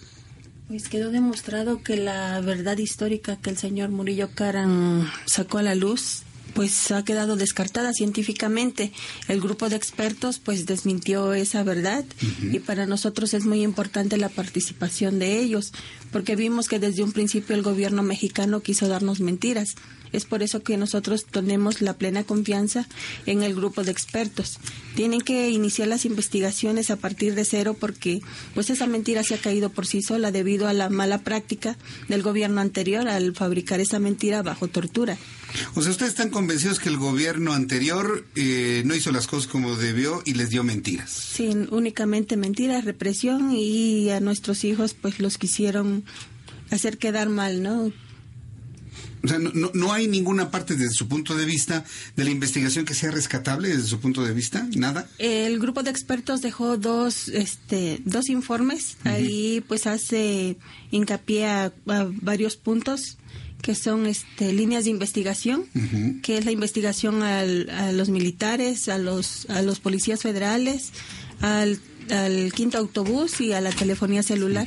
[0.68, 5.74] Pues quedó demostrado que la verdad histórica que el señor Murillo Karan sacó a la
[5.74, 6.22] luz
[6.54, 8.92] pues ha quedado descartada científicamente.
[9.28, 12.04] El grupo de expertos pues desmintió esa verdad
[12.40, 15.72] y para nosotros es muy importante la participación de ellos
[16.12, 19.74] porque vimos que desde un principio el gobierno mexicano quiso darnos mentiras.
[20.12, 22.86] Es por eso que nosotros tenemos la plena confianza
[23.26, 24.60] en el grupo de expertos.
[24.94, 28.20] Tienen que iniciar las investigaciones a partir de cero porque
[28.54, 31.76] pues esa mentira se ha caído por sí sola debido a la mala práctica
[32.08, 35.18] del gobierno anterior al fabricar esa mentira bajo tortura.
[35.74, 39.76] O sea, ustedes están convencidos que el gobierno anterior eh, no hizo las cosas como
[39.76, 41.10] debió y les dio mentiras.
[41.10, 46.04] Sí, únicamente mentiras, represión y a nuestros hijos pues los quisieron
[46.70, 47.92] hacer quedar mal, ¿no?
[49.24, 51.82] O sea, no, no, hay ninguna parte desde su punto de vista
[52.14, 55.08] de la investigación que sea rescatable desde su punto de vista, nada.
[55.18, 58.98] El grupo de expertos dejó dos, este, dos informes.
[59.04, 60.58] Ahí pues hace
[60.90, 63.16] hincapié a, varios puntos
[63.64, 65.64] que son este, líneas de investigación,
[66.22, 70.90] que es la investigación al, a los militares, a los, a los policías federales,
[71.40, 74.66] al, al quinto autobús y a la telefonía celular.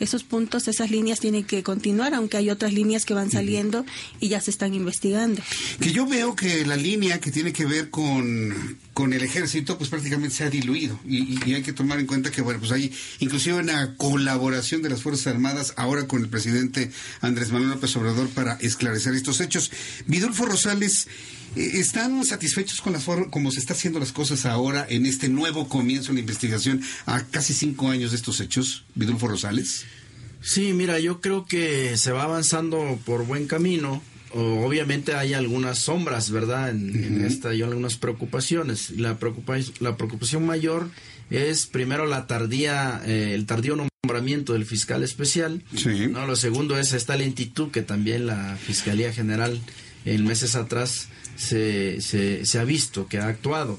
[0.00, 3.84] Esos puntos, esas líneas tienen que continuar, aunque hay otras líneas que van saliendo
[4.18, 5.42] y ya se están investigando.
[5.78, 9.90] Que yo veo que la línea que tiene que ver con, con el ejército, pues
[9.90, 13.54] prácticamente se ha diluido y, hay que tomar en cuenta que, bueno, pues hay inclusive
[13.54, 18.54] una colaboración de las Fuerzas Armadas ahora con el presidente Andrés Manuel López Obrador para
[18.54, 19.70] esclarecer estos hechos.
[20.08, 21.06] Vidulfo Rosales,
[21.54, 25.28] eh, ¿Están satisfechos con la forma como se está haciendo las cosas ahora en este
[25.28, 29.84] nuevo comienzo de la investigación a casi cinco años de estos hechos, Vidulfo Rosales?
[30.40, 34.02] Sí, mira, yo creo que se va avanzando por buen camino.
[34.34, 36.70] Obviamente hay algunas sombras, ¿verdad?
[36.70, 38.90] En, esta hay algunas preocupaciones.
[38.90, 40.90] La, preocupación, la preocupación mayor
[41.30, 45.62] es primero la tardía, eh, el tardío nombramiento del fiscal especial.
[45.76, 46.08] Sí.
[46.08, 46.26] ¿no?
[46.26, 49.60] Lo segundo es esta lentitud que también la Fiscalía General
[50.04, 53.78] en meses atrás se, se, ha visto, que ha actuado.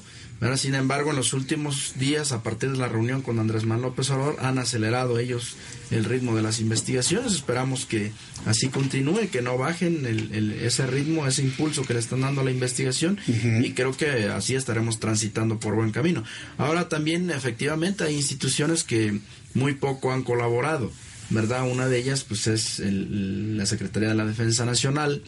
[0.56, 4.08] Sin embargo, en los últimos días, a partir de la reunión con Andrés Manuel López
[4.10, 5.56] Obrador, han acelerado ellos
[5.90, 7.34] el ritmo de las investigaciones.
[7.34, 8.12] Esperamos que
[8.46, 12.44] así continúe, que no bajen el, ese ritmo, ese impulso que le están dando a
[12.44, 16.24] la investigación y creo que así estaremos transitando por buen camino.
[16.56, 19.20] Ahora también, efectivamente, hay instituciones que
[19.52, 20.90] muy poco han colaborado.
[21.30, 21.70] ¿verdad?
[21.70, 25.22] Una de ellas pues es la Secretaría de la Defensa Nacional,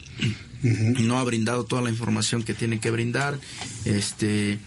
[0.62, 3.38] no ha brindado toda la información que tiene que brindar,
[3.84, 4.58] este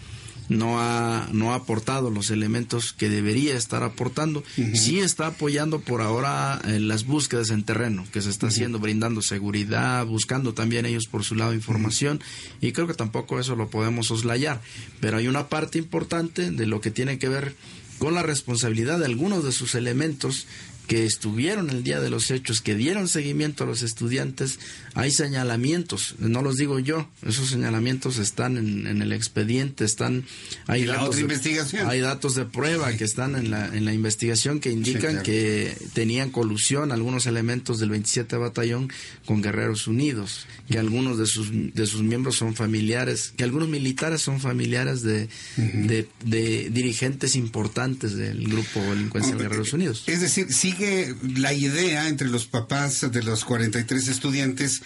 [0.48, 4.44] no ha, no ha aportado los elementos que debería estar aportando.
[4.74, 9.22] Sí está apoyando por ahora eh, las búsquedas en terreno que se está haciendo, brindando
[9.22, 12.20] seguridad, buscando también ellos por su lado información
[12.60, 14.60] y creo que tampoco eso lo podemos soslayar.
[15.00, 17.54] Pero hay una parte importante de lo que tiene que ver
[17.98, 20.46] con la responsabilidad de algunos de sus elementos
[20.86, 24.58] que estuvieron el día de los hechos, que dieron seguimiento a los estudiantes,
[24.94, 30.24] hay señalamientos, no los digo yo, esos señalamientos están en, el expediente, están
[30.66, 34.70] hay datos, de, hay datos de prueba que están en la, en la investigación que
[34.70, 38.90] indican que tenían colusión algunos elementos del 27 batallón
[39.26, 44.22] con Guerreros Unidos, que algunos de sus de sus miembros son familiares, que algunos militares
[44.22, 50.04] son familiares de, de, dirigentes importantes del grupo Delincuencia de Guerreros Unidos.
[50.06, 54.82] Es decir, sí sigue la idea entre los papás de los 43 estudiantes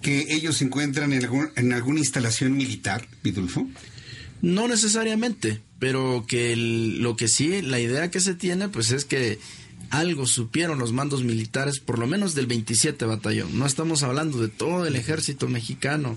[0.00, 3.66] que ellos se encuentran en, en alguna instalación militar, Vidulfo.
[4.40, 9.38] No necesariamente, pero que lo que sí, la idea que se tiene, pues es que
[9.92, 13.58] algo supieron los mandos militares, por lo menos del 27 batallón.
[13.58, 16.16] No estamos hablando de todo el ejército mexicano,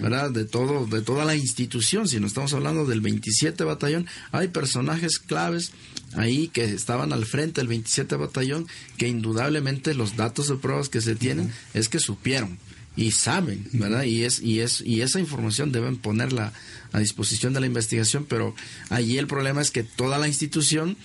[0.00, 0.30] ¿verdad?
[0.30, 4.06] De todo, de toda la institución, sino estamos hablando del 27 batallón.
[4.30, 5.72] Hay personajes claves
[6.14, 11.00] ahí que estaban al frente del 27 batallón que indudablemente los datos de pruebas que
[11.00, 12.58] se tienen es que supieron
[12.94, 14.04] y saben, ¿verdad?
[14.04, 16.52] Y es y es y esa información deben ponerla
[16.92, 18.54] a disposición de la investigación, pero
[18.88, 20.96] allí el problema es que toda la institución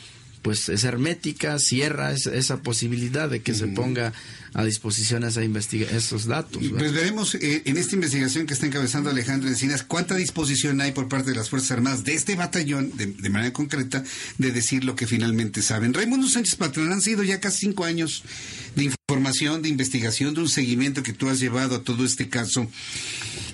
[0.42, 4.14] pues es hermética, cierra esa, posibilidad de que se ponga
[4.54, 6.62] a disposición esa esos datos.
[6.78, 11.08] Pues veremos eh, en esta investigación que está encabezando Alejandro Encinas cuánta disposición hay por
[11.08, 14.04] parte de las Fuerzas Armadas de este batallón, de, manera concreta,
[14.38, 15.94] de decir lo que finalmente saben.
[15.94, 18.24] Raimundo Sánchez Patrón, han sido ya casi cinco años
[18.76, 22.68] de información, de investigación, de un seguimiento que tú has llevado a todo este caso.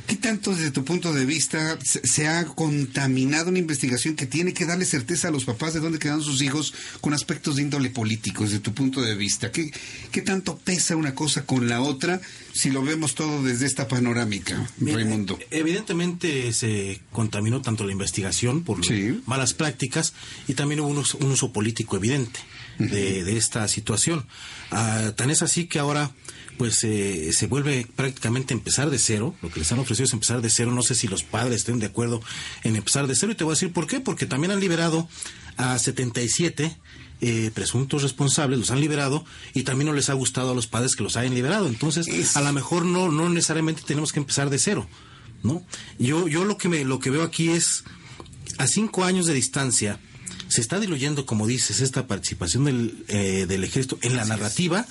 [0.08, 4.66] ¿Qué tanto desde tu punto de vista se, ha contaminado una investigación que tiene que
[4.66, 8.46] darle certeza a los papás de dónde quedan sus hijos con aspectos de índole político
[8.46, 9.52] desde tu punto de vista?
[9.52, 9.70] ¿Qué,
[10.12, 12.22] qué tanto pesa una cosa con la otra
[12.54, 15.38] si lo vemos todo desde esta panorámica, Raimundo?
[15.52, 18.80] Evidentemente se contaminó tanto la investigación por
[19.26, 20.14] malas prácticas
[20.48, 22.40] y también hubo un, uso político evidente
[22.80, 24.26] de, esta situación.
[24.72, 26.12] Ah, tan es así que ahora
[26.58, 29.36] pues eh, se vuelve prácticamente a empezar de cero.
[29.42, 30.72] Lo que les han ofrecido es empezar de cero.
[30.72, 32.22] No sé si los padres estén de acuerdo
[32.64, 33.32] en empezar de cero.
[33.32, 34.00] Y te voy a decir por qué.
[34.00, 35.08] Porque también han liberado
[35.58, 36.78] a 77
[37.20, 40.96] eh, presuntos responsables, los han liberado y también no les ha gustado a los padres
[40.96, 41.68] que los hayan liberado.
[41.68, 44.88] Entonces, a lo mejor no, no necesariamente tenemos que empezar de cero.
[45.44, 45.64] ¿no?
[45.98, 47.84] Yo, yo lo, que me, lo que veo aquí es,
[48.58, 50.00] a cinco años de distancia,
[50.48, 54.86] se está diluyendo, como dices, esta participación del, eh, del ejército en la, narrativa,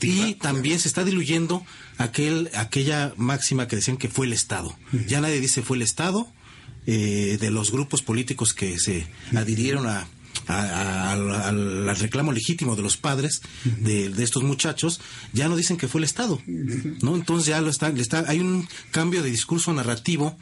[0.00, 1.64] y también se está diluyendo
[1.98, 4.76] aquel, aquella máxima que decían que fue el Estado.
[5.06, 6.28] Ya nadie dice fue el Estado,
[6.86, 10.06] eh, de los grupos políticos que se adhirieron a,
[10.46, 15.00] al reclamo legítimo de los padres de, estos muchachos,
[15.32, 17.16] ya no dicen que fue el Estado, ¿no?
[17.16, 20.36] Entonces ya lo está, está, hay un cambio de discurso narrativo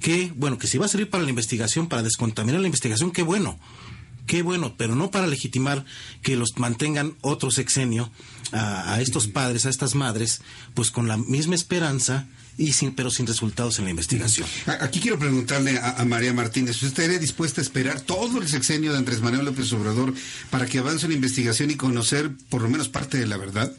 [0.00, 3.22] que, bueno, que si va a servir para la investigación, para descontaminar la investigación, qué
[3.22, 3.58] bueno,
[4.26, 5.84] qué bueno, pero no para legitimar
[6.22, 8.10] que los mantengan otro sexenio
[8.52, 10.40] a, estos padres, a estas madres,
[10.74, 14.46] pues con la misma esperanza y sin, pero sin resultados en la investigación.
[14.80, 18.98] Aquí quiero preguntarle a, María Martínez, ¿usted estaría dispuesta a esperar todo el sexenio de
[18.98, 20.14] Andrés Manuel López Obrador
[20.50, 23.72] para que avance la investigación y conocer por lo menos parte de la verdad?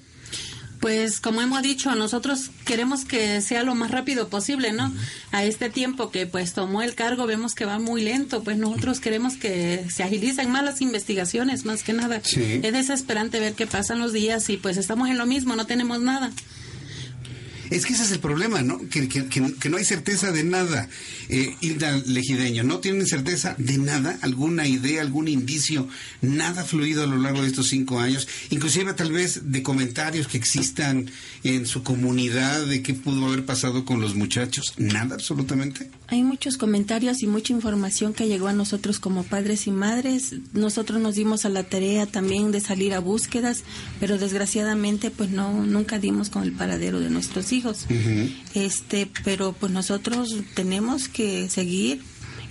[0.80, 4.94] Pues como hemos dicho, nosotros queremos que sea lo más rápido posible, ¿no?
[5.32, 9.00] A este tiempo que pues tomó el cargo vemos que va muy lento, pues nosotros
[9.00, 12.18] queremos que se agilicen más las investigaciones, más que nada.
[12.18, 16.02] Es desesperante ver que pasan los días y pues estamos en lo mismo, no tenemos
[16.02, 16.32] nada.
[17.70, 18.80] Es que ese es el problema, ¿no?
[18.90, 20.90] Que, que, no hay certeza de nada.
[21.30, 25.88] Eh, Hilda Legideño, no tienen certeza de nada, alguna idea, algún indicio,
[26.22, 30.38] nada fluido a lo largo de estos cinco años, inclusive tal vez de comentarios que
[30.38, 31.10] existan
[31.44, 35.90] en su comunidad de qué pudo haber pasado con los muchachos, nada absolutamente.
[36.08, 40.36] Hay muchos comentarios y mucha información que llegó a nosotros como padres y madres.
[40.54, 43.64] Nosotros nos dimos a la tarea también de salir a búsquedas,
[44.00, 47.86] pero desgraciadamente pues no nunca dimos con el paradero de nuestros hijos.
[48.54, 52.02] Este, pero pues nosotros tenemos que seguir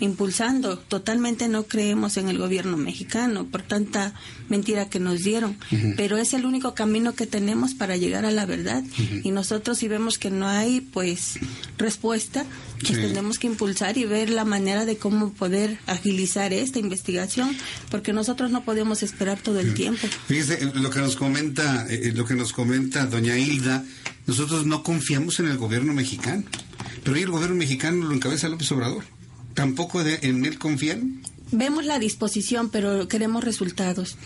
[0.00, 0.78] impulsando.
[0.78, 4.14] Totalmente no creemos en el gobierno mexicano por tanta
[4.48, 5.56] mentira que nos dieron,
[5.96, 8.82] pero es el único camino que tenemos para llegar a la verdad.
[9.22, 11.38] Y nosotros si vemos que no hay pues
[11.78, 12.44] respuesta,
[12.92, 17.56] pues tenemos que impulsar y ver la manera de cómo poder agilizar esta investigación,
[17.90, 20.06] porque nosotros no podemos esperar todo el tiempo.
[20.26, 23.84] Fíjese lo que nos comenta, eh, lo que nos comenta doña Hilda,
[24.26, 26.44] nosotros no confiamos en el gobierno mexicano,
[27.02, 29.04] pero hoy el gobierno mexicano lo encabeza López Obrador.
[29.54, 31.22] ¿Tampoco en él confían?
[31.52, 34.16] Vemos la disposición, pero queremos resultados.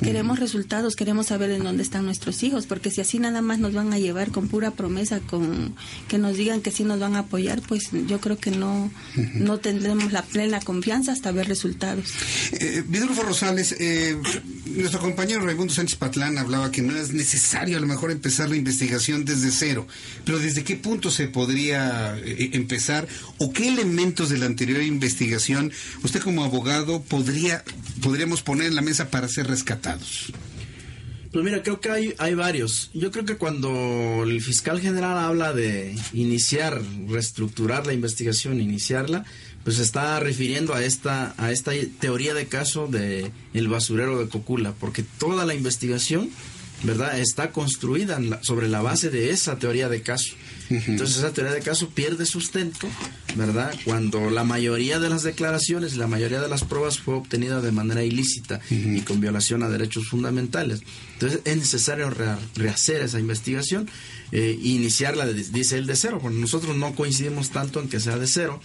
[0.00, 3.72] Queremos resultados, queremos saber en dónde están nuestros hijos, porque si así nada más nos
[3.74, 5.74] van a llevar con pura promesa, con
[6.08, 8.90] que nos digan que sí nos van a apoyar, pues yo creo que no,
[9.34, 12.12] no tendremos la plena confianza hasta ver resultados.
[12.52, 14.16] Eh, Vidulfo Rosales, eh,
[14.66, 18.56] nuestro compañero Raimundo Sánchez Patlán hablaba que no es necesario a lo mejor empezar la
[18.56, 19.86] investigación desde cero,
[20.24, 23.06] pero ¿desde qué punto se podría eh, empezar
[23.38, 25.72] o qué elementos de la anterior investigación
[26.02, 27.64] usted como abogado podría
[28.00, 29.46] podríamos poner en la mesa para ser
[31.32, 32.90] Pues mira, creo que hay, hay varios.
[32.94, 39.24] Yo creo que cuando el fiscal general habla de iniciar, reestructurar la investigación, iniciarla,
[39.64, 44.74] pues está refiriendo a esta, a esta teoría de caso de el basurero de Cocula,
[44.78, 46.30] porque toda la investigación
[46.84, 47.18] ¿verdad?
[47.18, 50.34] Está construida sobre la base de esa teoría de caso.
[50.70, 52.88] Entonces esa teoría de caso pierde sustento,
[53.36, 53.74] ¿verdad?
[53.84, 57.72] Cuando la mayoría de las declaraciones y la mayoría de las pruebas fue obtenida de
[57.72, 60.80] manera ilícita y con violación a derechos fundamentales.
[61.14, 62.10] Entonces es necesario
[62.54, 63.88] rehacer esa investigación
[64.32, 66.18] e iniciarla, dice él, de cero.
[66.20, 68.60] Bueno, nosotros no coincidimos tanto en que sea de cero,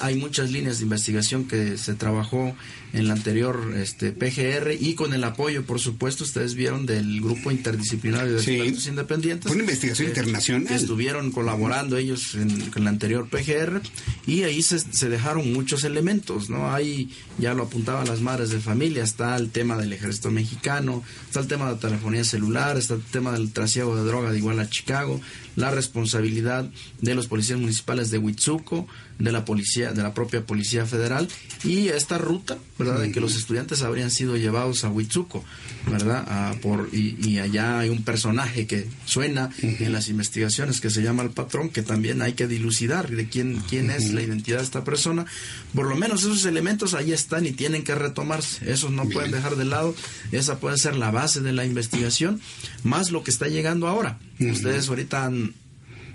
[0.00, 2.54] hay muchas líneas de investigación que se trabajó
[2.92, 7.50] en la anterior este, PGR y con el apoyo, por supuesto, ustedes vieron del grupo
[7.50, 9.46] interdisciplinario de expertos independientes.
[9.46, 10.72] Fue una investigación internacional.
[10.72, 13.82] estuvieron colaborando ellos en, la anterior PGR
[14.26, 16.72] y ahí se, se, dejaron muchos elementos, ¿no?
[16.72, 21.40] Ahí ya lo apuntaban las madres de familia, está el tema del ejército mexicano, está
[21.40, 24.60] el tema de la telefonía celular, está el tema del trasiego de droga de igual
[24.60, 25.20] a Chicago,
[25.56, 26.70] la responsabilidad
[27.00, 28.86] de los policías municipales de Huitzuco,
[29.18, 31.28] de la policía, de la propia policía federal
[31.64, 33.00] y esta ruta, ¿verdad?
[33.00, 35.44] De que los estudiantes habrían sido llevados a Huitzuco,
[35.90, 36.56] ¿verdad?
[36.60, 41.30] por, y, allá hay un personaje que suena en las investigaciones que se llama el
[41.30, 45.26] patrón, que también hay que dilucidar de quién, quién es la identidad de esta persona.
[45.74, 48.70] Por lo menos esos elementos ahí están y tienen que retomarse.
[48.70, 49.94] Esos no pueden dejar de lado.
[50.32, 52.40] Esa puede ser la base de la investigación,
[52.84, 54.18] más lo que está llegando ahora.
[54.40, 55.54] Ustedes ahorita han,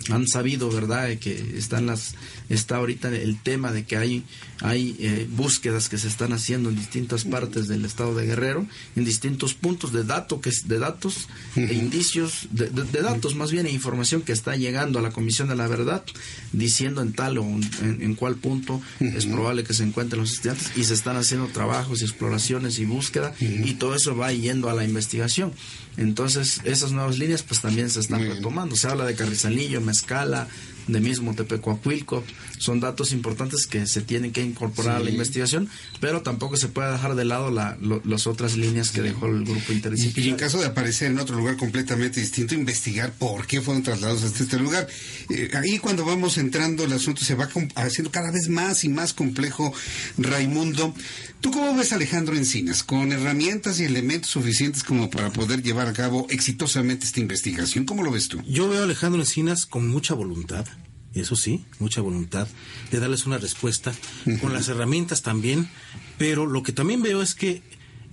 [0.09, 2.15] han sabido, ¿verdad?, que están las
[2.49, 4.23] está ahorita el tema de que hay,
[4.61, 8.65] hay eh, búsquedas que se están haciendo en distintas partes del estado de Guerrero,
[8.95, 12.69] en distintos puntos de, datos que, de datos e indicios, de,
[13.01, 16.03] datos más bien, e información que está llegando a la Comisión de la Verdad,
[16.51, 20.83] diciendo en tal o en, cuál punto es probable que se encuentren los estudiantes y
[20.83, 24.83] se están haciendo trabajos y exploraciones y búsqueda y todo eso va yendo a la
[24.83, 25.51] investigación.
[25.97, 28.75] Entonces, esas nuevas líneas pues también se están retomando.
[28.75, 30.47] Se habla de Carrizalillo, Mezcala,
[30.87, 32.23] de mismo Tepecuacuilco.
[32.57, 35.69] Son datos importantes que se tienen que incorporar a la investigación,
[35.99, 39.73] pero tampoco se puede dejar de lado la, las otras líneas que dejó el grupo
[39.73, 40.29] interdisciplinario.
[40.29, 44.23] Y, en caso de aparecer en otro lugar completamente distinto, investigar por qué fueron trasladados
[44.23, 44.87] hasta este lugar.
[45.29, 49.13] Eh, ahí cuando vamos entrando el asunto se va haciendo cada vez más y más
[49.13, 49.73] complejo,
[50.17, 50.93] Raimundo.
[51.41, 52.83] ¿Tú cómo ves a Alejandro Encinas?
[52.83, 57.83] ¿Con herramientas y elementos suficientes como para poder llevar a cabo exitosamente esta investigación?
[57.83, 58.41] ¿Cómo lo ves tú?
[58.47, 60.65] Yo veo a Alejandro Encinas con mucha voluntad
[61.13, 62.47] eso sí, mucha voluntad
[62.91, 63.93] de darles una respuesta,
[64.41, 65.69] con las herramientas también,
[66.17, 67.61] pero lo que también veo es que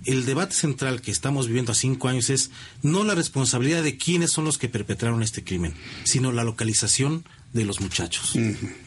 [0.05, 4.31] el debate central que estamos viviendo a cinco años es no la responsabilidad de quiénes
[4.31, 5.73] son los que perpetraron este crimen,
[6.03, 7.23] sino la localización
[7.53, 8.33] de los muchachos,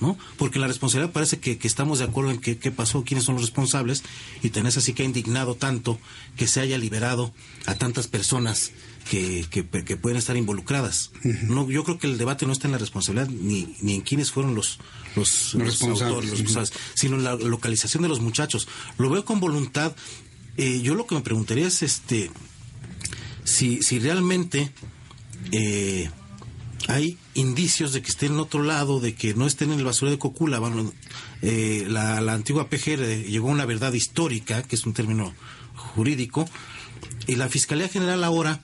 [0.01, 0.17] ¿no?
[0.39, 4.03] Porque la responsabilidad parece que, estamos de acuerdo en qué, pasó, quiénes son los responsables,
[4.43, 6.01] y tenés así que ha indignado tanto
[6.37, 7.35] que se haya liberado
[7.67, 8.73] a tantas personas
[9.09, 11.11] que, que, pueden estar involucradas.
[11.43, 14.31] no, yo creo que el debate no está en la responsabilidad ni, ni en quiénes
[14.31, 14.79] fueron los,
[15.15, 16.33] los, autores,
[16.95, 18.69] sino en la localización de los muchachos.
[18.99, 19.95] Lo veo con voluntad.
[20.57, 22.31] Eh, yo lo que me preguntaría es este
[23.45, 24.71] si, si realmente
[25.53, 26.09] eh,
[26.89, 30.13] hay indicios de que estén en otro lado, de que no estén en el basurero
[30.13, 30.61] de Cocula.
[31.43, 35.35] Eh, la, la, antigua PGR llegó a una verdad histórica, que es un término
[35.75, 36.49] jurídico,
[37.27, 38.63] y la Fiscalía General ahora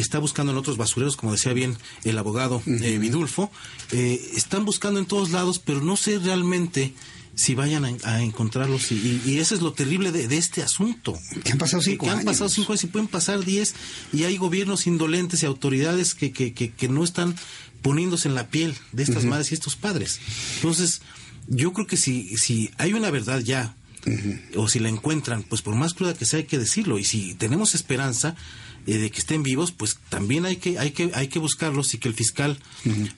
[0.00, 3.50] está buscando en otros basureros, como decía bien el abogado eh, Vidulfo,
[3.92, 6.94] eh, están buscando en todos lados, pero no sé realmente
[7.36, 11.18] si vayan a, encontrarlos y, y, eso es lo terrible de, este asunto.
[11.44, 12.20] Que han pasado cinco años.
[12.20, 13.74] Han pasado cinco años y pueden pasar diez
[14.10, 17.36] y hay gobiernos indolentes y autoridades que, que, que, no están
[17.82, 20.18] poniéndose en la piel de estas madres y estos padres.
[20.56, 21.02] Entonces,
[21.46, 23.76] yo creo que si, si hay una verdad ya,
[24.56, 26.98] o si la encuentran, pues por más cruda que sea hay que decirlo.
[26.98, 28.34] Y si tenemos esperanza,
[28.86, 31.98] eh, de que estén vivos, pues también hay que, hay que, hay que buscarlos y
[31.98, 32.58] que el fiscal,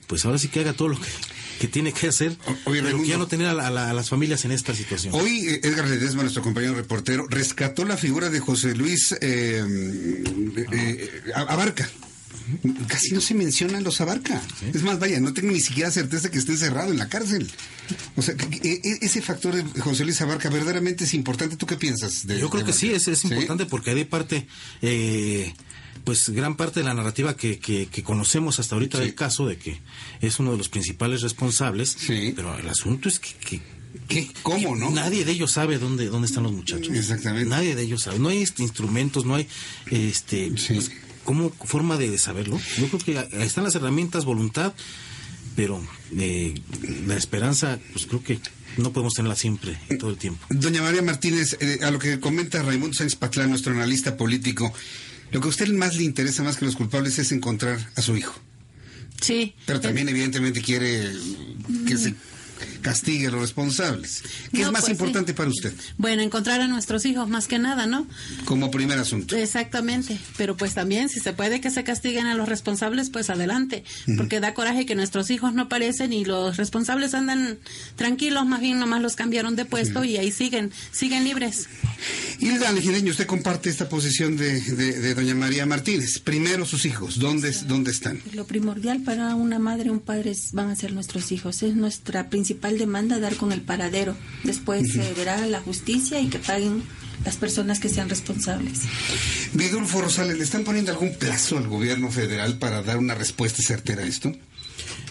[0.07, 3.27] pues ahora sí que haga todo lo que, tiene que hacer, pero que ya no
[3.27, 5.13] tener a, las familias en esta situación.
[5.13, 9.61] Hoy eh, Edgar Ledesma, nuestro compañero reportero, rescató la figura de José Luis eh,
[11.35, 11.89] Abarca
[12.87, 14.41] casi no se mencionan los Abarca.
[14.73, 17.49] Es más, vaya, no tengo ni siquiera certeza que esté cerrado en la cárcel.
[18.15, 21.55] O sea, e, e, ese factor de José Luis Abarca verdaderamente es importante.
[21.55, 22.25] ¿Tú qué piensas?
[22.27, 24.47] De, Yo creo que sí, es, es importante porque hay parte,
[24.81, 25.53] eh,
[26.03, 29.81] pues gran parte de la narrativa que, que, conocemos hasta ahorita del caso de que
[30.21, 31.97] es uno de los principales responsables,
[32.35, 33.61] pero el asunto es que,
[34.07, 34.29] ¿Qué?
[34.43, 34.91] ¿Cómo, no?
[34.91, 36.95] Nadie de ellos sabe dónde, dónde están los muchachos.
[36.95, 37.49] Exactamente.
[37.49, 38.19] Nadie de ellos sabe.
[38.19, 39.47] No hay instrumentos, no hay
[39.89, 40.91] este pues,
[41.23, 42.59] ¿Cómo forma de saberlo?
[42.77, 44.73] Yo creo que están las herramientas, voluntad,
[45.55, 45.81] pero
[46.17, 46.55] eh,
[47.05, 48.39] la esperanza, pues creo que
[48.77, 50.45] no podemos tenerla siempre, todo el tiempo.
[50.49, 54.73] Doña María Martínez, eh, a lo que comenta Raimundo Sáenz Patlán, nuestro analista político,
[55.31, 58.15] lo que a usted más le interesa más que los culpables es encontrar a su
[58.17, 58.39] hijo.
[59.21, 59.53] Sí.
[59.65, 61.11] Pero también evidentemente quiere
[61.85, 62.15] que se
[62.81, 64.23] castigue a los responsables.
[64.53, 65.37] ¿Qué es más pues, importante sí.
[65.37, 68.07] para usted Bueno, encontrar a nuestros hijos más que nada, ¿no?
[68.45, 69.35] como primer asunto?
[69.35, 73.83] Exactamente, pero pues también si se puede que se castiguen a los responsables, pues adelante,
[74.17, 77.57] porque da coraje que nuestros hijos no aparecen y los responsables andan
[77.95, 81.67] tranquilos, más bien nomás los cambiaron de puesto y ahí siguen, siguen libres.
[82.39, 86.19] Hilda Legideño, usted comparte esta posición de, de- de doña María Martínez.
[86.19, 88.21] Primero sus hijos, ¿dónde, dónde están?
[88.33, 91.61] Lo primordial para una madre un padre es- van a ser nuestros hijos.
[91.63, 94.15] Es nuestra principal demanda dar con el paradero.
[94.43, 96.83] Después se verá la justicia y que paguen
[97.25, 98.81] las personas que sean responsables.
[99.53, 104.03] Vidulfo Rosales, ¿le están poniendo algún plazo al gobierno federal para dar una respuesta certera
[104.03, 104.31] a esto?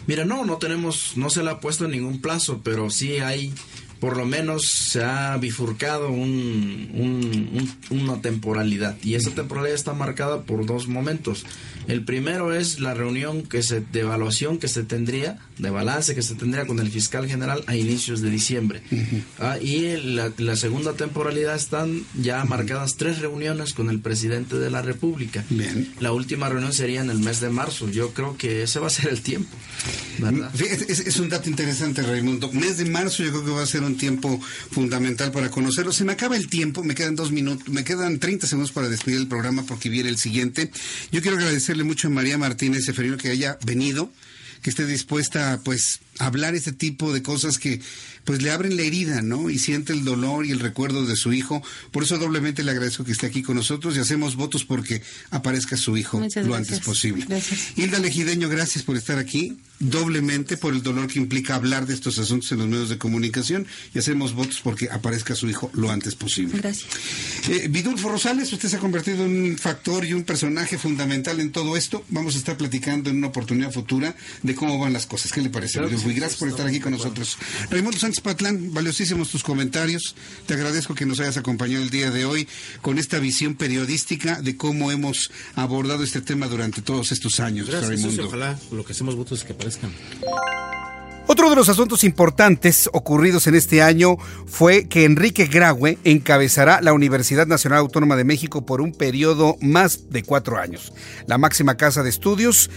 [0.06, 3.52] Mira, no, no tenemos, no se le ha puesto ningún plazo, pero sí hay,
[4.00, 8.96] por lo menos se ha bifurcado un, un- un- una temporalidad.
[9.02, 11.44] Y esa temporalidad está marcada por dos momentos.
[11.88, 16.20] El primero es la reunión que se, de evaluación que se tendría, de balance que
[16.20, 18.82] se tendría con el fiscal general a inicios de diciembre.
[19.38, 24.68] Ah, y la, la segunda temporalidad están ya marcadas tres reuniones con el presidente de
[24.70, 25.44] la República.
[25.98, 27.88] La última reunión sería en el mes de marzo.
[27.88, 29.48] Yo creo que ese va a ser el tiempo.
[30.18, 30.50] ¿verdad?
[30.60, 32.52] Es, es un dato interesante, Raimundo.
[32.52, 35.92] Mes de marzo yo creo que va a ser un tiempo fundamental para conocerlo.
[35.92, 39.18] Se me acaba el tiempo, me quedan dos minutos, me quedan 30 segundos para despedir
[39.18, 40.70] el programa porque viene el siguiente.
[41.12, 44.12] Yo quiero agradecerle mucho a María Martínez Seferino que haya venido,
[44.62, 47.80] que esté dispuesta pues a hablar este tipo de cosas que
[48.24, 49.48] pues le abren la herida, ¿no?
[49.48, 51.62] Y siente el dolor y el recuerdo de su hijo.
[51.92, 55.76] Por eso doblemente le agradezco que esté aquí con nosotros y hacemos votos porque aparezca
[55.78, 56.72] su hijo Muchas lo gracias.
[56.78, 57.24] antes posible.
[57.28, 57.78] Gracias.
[57.78, 62.18] Hilda Legideño, gracias por estar aquí, doblemente por el dolor que implica hablar de estos
[62.18, 66.14] asuntos en los medios de comunicación y hacemos votos porque aparezca su hijo lo antes
[66.14, 66.58] posible.
[66.58, 66.88] Gracias.
[67.48, 71.52] Eh, Vidulfo Rosales, usted se ha convertido en un factor y un personaje fundamental en
[71.52, 72.04] todo esto.
[72.08, 75.32] Vamos a estar platicando en una oportunidad futura de cómo van las cosas.
[75.32, 76.08] ¿Qué le parece, Claro Vidulfo?
[76.08, 77.36] sí, Y gracias por estar aquí con nosotros.
[77.70, 80.14] Raimundo Sánchez Patlán, valiosísimos tus comentarios.
[80.46, 82.48] Te agradezco que nos hayas acompañado el día de hoy
[82.82, 87.88] con esta visión periodística de cómo hemos abordado este tema durante todos estos años, Gracias,
[87.90, 88.26] Raimundo.
[88.26, 90.97] ojalá lo que hacemos votos es que Até.
[91.30, 94.16] Otro de los asuntos importantes ocurridos en este año
[94.46, 100.08] fue que Enrique Graue encabezará la Universidad Nacional Autónoma de México por un periodo más
[100.08, 100.90] de cuatro años.
[101.26, 102.70] La máxima casa de estudios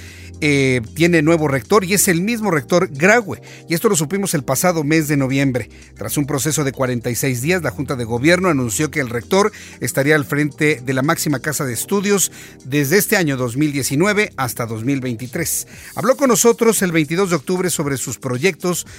[0.44, 3.42] eh, tiene nuevo rector y es el mismo rector Graue.
[3.70, 5.70] Y esto lo supimos el pasado mes de noviembre.
[5.96, 10.16] Tras un proceso de 46 días, la Junta de Gobierno anunció que el rector estaría
[10.16, 12.32] al frente de la máxima casa de estudios
[12.66, 15.68] desde este año 2019 hasta 2023.
[15.96, 18.41] Habló con nosotros el 22 de octubre sobre sus proyectos,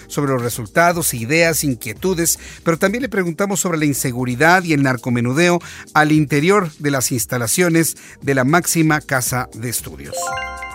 [0.06, 5.60] sobre los resultados, ideas, inquietudes, pero también le preguntamos sobre la inseguridad y el narcomenudeo
[5.94, 10.16] al interior de las instalaciones de la máxima casa de estudios.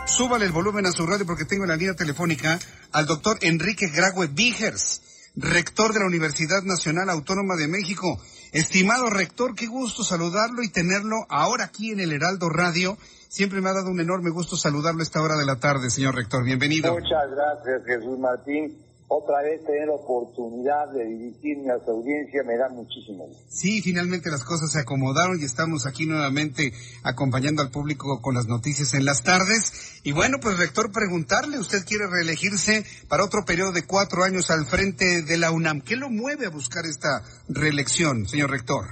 [0.08, 2.60] Súbale el volumen a su radio porque tengo en la línea telefónica
[2.94, 5.02] al doctor Enrique Graue Vigers,
[5.36, 8.20] rector de la Universidad Nacional Autónoma de México.
[8.54, 12.98] Estimado rector, qué gusto saludarlo y tenerlo ahora aquí en el Heraldo Radio.
[13.30, 16.16] Siempre me ha dado un enorme gusto saludarlo a esta hora de la tarde, señor
[16.16, 16.44] rector.
[16.46, 16.94] Bienvenido.
[16.94, 18.88] Muchas gracias, Jesús Martín.
[19.10, 23.42] Otra vez tener la oportunidad de dirigirme a su audiencia me da muchísimo gusto.
[23.50, 26.74] Sí, finalmente las cosas se acomodaron y estamos aquí nuevamente
[27.04, 30.02] acompañando al público con las noticias en las tardes.
[30.04, 34.66] Y bueno, pues rector, preguntarle, usted quiere reelegirse para otro periodo de cuatro años al
[34.66, 35.82] frente de la UNAM.
[35.82, 38.88] ¿Qué lo mueve a buscar esta reelección, señor rector?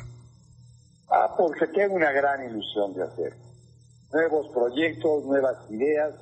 [1.10, 3.45] Ah, porque tengo una gran ilusión de hacer.
[4.16, 6.14] Nuevos proyectos, nuevas ideas,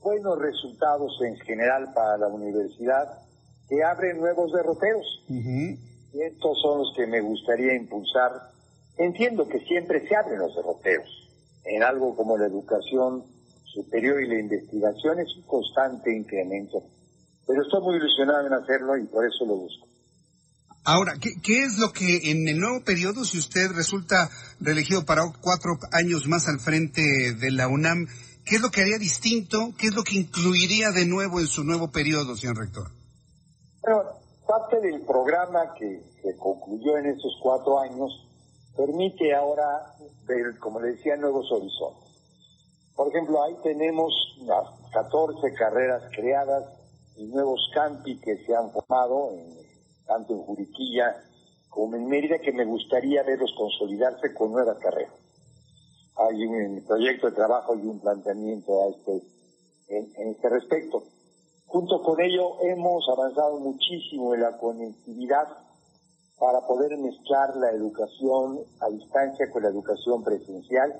[0.00, 3.08] buenos resultados en general para la universidad
[3.68, 5.24] que abren nuevos derroteros.
[5.28, 8.30] Y estos son los que me gustaría impulsar.
[8.98, 11.08] Entiendo que siempre se abren los derroteros.
[11.64, 13.24] En algo como la educación
[13.64, 16.84] superior y la investigación es un constante incremento.
[17.48, 19.88] Pero estoy muy ilusionado en hacerlo y por eso lo busco.
[20.84, 25.22] Ahora, ¿qué, qué es lo que en el nuevo periodo, si usted resulta reelegido para
[25.40, 27.02] cuatro años más al frente
[27.34, 28.06] de la UNAM,
[28.44, 29.74] qué es lo que haría distinto?
[29.78, 32.88] ¿Qué es lo que incluiría de nuevo en su nuevo periodo, señor rector?
[33.82, 34.02] Bueno,
[34.46, 38.26] parte del programa que se concluyó en estos cuatro años
[38.76, 39.92] permite ahora
[40.26, 42.08] ver, como le decía, nuevos horizontes.
[42.94, 44.12] Por ejemplo, ahí tenemos
[44.42, 46.64] las 14 carreras creadas
[47.16, 49.67] y nuevos campi que se han formado, en-
[50.08, 51.22] tanto en Juriquilla
[51.68, 55.12] como en Mérida, que me gustaría verlos consolidarse con nuevas carreras.
[56.16, 59.22] Hay un proyecto de trabajo y un planteamiento este,
[59.88, 61.04] en, en este respecto.
[61.66, 65.46] Junto con ello hemos avanzado muchísimo en la conectividad
[66.38, 70.94] para poder mezclar la educación a distancia con la educación presencial,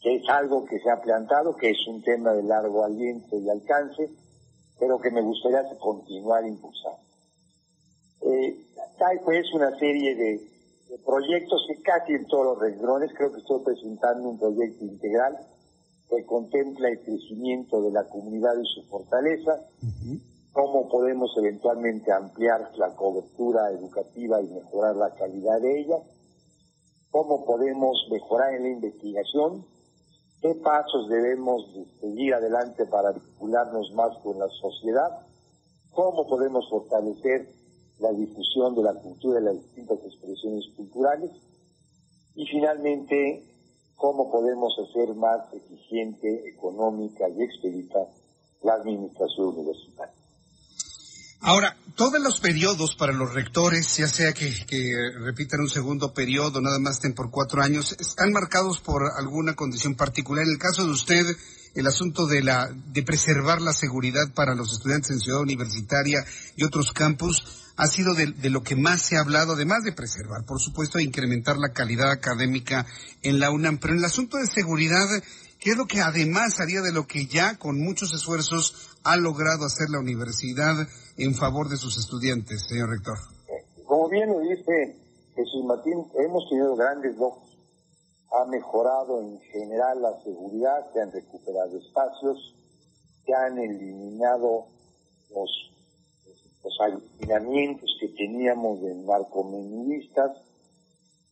[0.00, 3.48] que es algo que se ha plantado, que es un tema de largo aliento y
[3.48, 4.10] alcance,
[4.78, 7.13] pero que me gustaría continuar impulsando.
[8.24, 8.56] Eh,
[9.06, 10.40] hay pues una serie de,
[11.04, 15.36] proyectos que casi en todos los renglones, creo que estoy presentando un proyecto integral
[16.08, 19.60] que contempla el crecimiento de la comunidad y su fortaleza,
[20.52, 25.96] cómo podemos eventualmente ampliar la cobertura educativa y mejorar la calidad de ella,
[27.10, 29.66] cómo podemos mejorar en la investigación,
[30.40, 31.62] qué pasos debemos
[32.00, 35.26] seguir adelante para vincularnos más con la sociedad,
[35.90, 37.63] cómo podemos fortalecer
[37.98, 41.30] la difusión de la cultura y las distintas expresiones culturales
[42.34, 43.44] y finalmente
[43.96, 47.98] cómo podemos hacer más eficiente, económica y expedita
[48.62, 50.14] la administración universitaria.
[51.46, 54.50] Ahora, todos los periodos para los rectores, ya sea que,
[55.20, 59.94] repitan un segundo periodo, nada más estén por cuatro años, están marcados por alguna condición
[59.94, 60.44] particular.
[60.44, 61.24] En el caso de usted,
[61.74, 66.24] el asunto de la de preservar la seguridad para los estudiantes en Ciudad Universitaria
[66.56, 70.44] y otros campus ha sido de, lo que más se ha hablado, además de preservar,
[70.44, 72.86] por supuesto, de incrementar la calidad académica
[73.22, 73.78] en la UNAM.
[73.78, 75.06] Pero en el asunto de seguridad,
[75.58, 79.64] ¿qué es lo que además haría de lo que ya con muchos esfuerzos ha logrado
[79.64, 83.18] hacer la universidad en favor de sus estudiantes, señor rector?
[83.84, 84.96] Como bien lo dice
[85.34, 87.53] Jesús Martín, hemos tenido grandes logros.
[88.34, 92.54] Ha mejorado en general la seguridad, se han recuperado espacios,
[93.24, 94.66] se han eliminado
[95.30, 95.50] los,
[96.64, 100.32] los alineamientos que teníamos de narcomenudistas,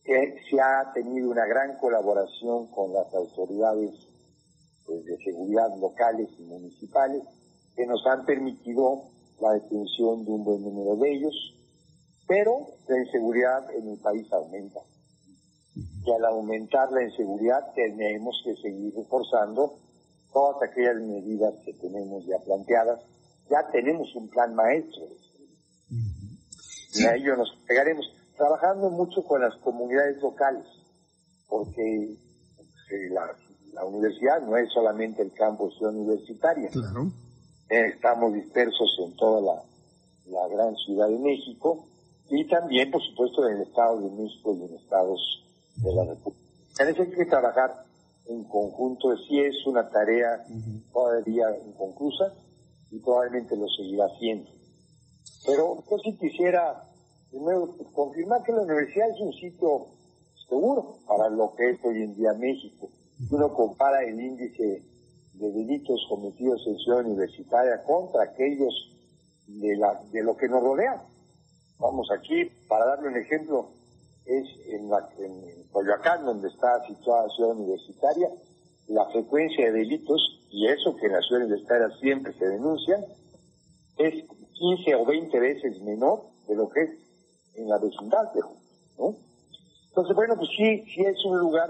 [0.03, 3.91] que se ha tenido una gran colaboración con las autoridades
[4.85, 7.23] pues, de seguridad locales y municipales
[7.75, 9.03] que nos han permitido
[9.41, 11.55] la detención de un buen número de ellos,
[12.27, 14.79] pero la inseguridad en el país aumenta.
[15.75, 19.79] Y al aumentar la inseguridad tenemos que seguir reforzando
[20.31, 23.01] todas aquellas medidas que tenemos ya planteadas.
[23.49, 25.03] Ya tenemos un plan maestro.
[26.95, 28.05] Y a ello nos pegaremos,
[28.37, 30.65] trabajando mucho con las comunidades locales,
[31.47, 33.35] porque eh, la,
[33.73, 36.69] la universidad no es solamente el campus universitario.
[36.69, 37.11] Claro
[37.81, 41.85] estamos dispersos en toda la, gran ciudad de México
[42.29, 45.42] y también, por supuesto, en el Estado de México y en estados
[45.75, 46.43] de la República.
[46.79, 47.85] En eso hay que trabajar
[48.25, 50.45] en conjunto, si es una tarea
[50.91, 52.33] todavía inconclusa
[52.91, 54.49] y probablemente lo seguirá haciendo.
[55.45, 56.83] Pero yo sí quisiera,
[57.29, 59.87] primero, confirmar que la universidad es un sitio
[60.47, 62.89] seguro para lo que es hoy en día México.
[63.29, 64.83] Uno compara el índice
[65.33, 68.73] de delitos cometidos en Ciudad Universitaria contra aquellos
[69.47, 71.03] de, la, de lo que nos rodea.
[71.79, 73.71] Vamos aquí, para darle un ejemplo,
[74.25, 78.29] es en, la, en Coyoacán, donde está situada Ciudad Universitaria,
[78.87, 83.03] la frecuencia de delitos, y eso que en la Ciudad Universitaria siempre se denuncia,
[83.97, 86.89] es 15 o 20 veces menor de lo que es
[87.55, 88.41] en la vecindad de
[88.97, 89.15] ¿no?
[89.89, 91.69] Entonces, bueno, pues sí, sí es un lugar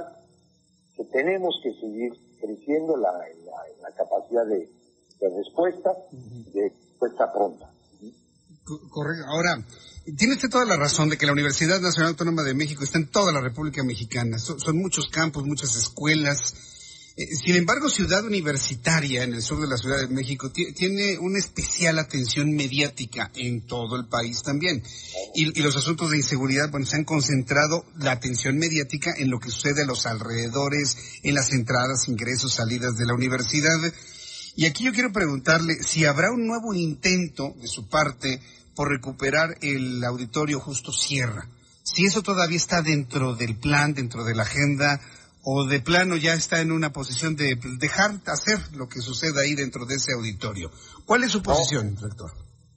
[0.95, 3.11] que tenemos que seguir creciendo la,
[3.81, 4.69] la, capacidad de,
[5.19, 5.91] respuesta,
[6.53, 7.69] de respuesta pronta.
[8.89, 9.25] Correcto.
[9.27, 9.57] Ahora,
[10.17, 13.07] tiene usted toda la razón de que la Universidad Nacional Autónoma de México está en
[13.07, 14.37] toda la República Mexicana.
[14.37, 16.53] son muchos campos, muchas escuelas,
[17.15, 21.37] eh, sin embargo, Ciudad Universitaria, en el sur de la Ciudad de México, tiene una
[21.37, 24.81] especial atención mediática en todo el país también.
[25.35, 29.51] Y, los asuntos de inseguridad, bueno, se han concentrado la atención mediática en lo que
[29.51, 33.77] sucede a los alrededores, en las entradas, ingresos, salidas de la universidad.
[34.55, 38.41] Y aquí yo quiero preguntarle si habrá un nuevo intento de su parte
[38.75, 41.47] por recuperar el auditorio Justo Sierra.
[41.83, 44.99] Si eso todavía está dentro del plan, dentro de la agenda,
[45.43, 49.55] o de plano ya está en una posición de dejar hacer lo que suceda ahí
[49.55, 50.71] dentro de ese auditorio.
[51.05, 52.31] ¿Cuál es su posición, rector?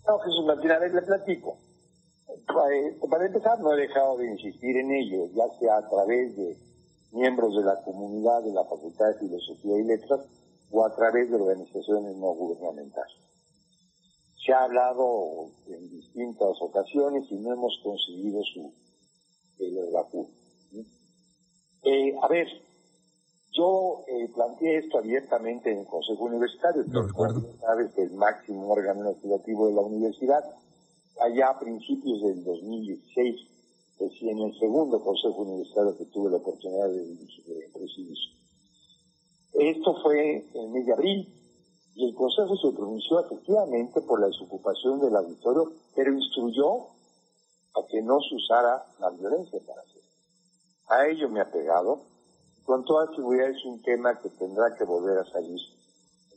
[0.07, 1.59] No, Jesús Martín, a ver, le platico.
[2.29, 6.57] Eh, para empezar, no he dejado de insistir en ello, ya sea a través de
[7.13, 10.21] miembros de la comunidad de la Facultad de Filosofía y Letras
[10.71, 13.17] o a través de organizaciones no gubernamentales.
[14.47, 18.73] Se ha hablado en distintas ocasiones y no hemos conseguido su
[19.59, 19.77] el,
[21.83, 22.47] eh, a ver,
[23.53, 29.69] yo eh, planteé esto abiertamente en el Consejo Universitario, que sabes el máximo órgano legislativo
[29.69, 30.45] de la universidad,
[31.21, 33.41] allá a principios del 2016,
[33.99, 38.17] recién en el segundo Consejo Universitario que tuve la oportunidad de, presidir.
[39.55, 41.33] Esto fue en el mes de abril
[41.97, 46.89] y el Consejo se pronunció efectivamente por la desocupación del auditorio, pero instruyó
[47.75, 50.11] a que no se usara la violencia para hacerlo.
[50.89, 52.03] A ello me ha pegado.
[52.65, 55.59] Con toda seguridad es un tema que tendrá que volver a salir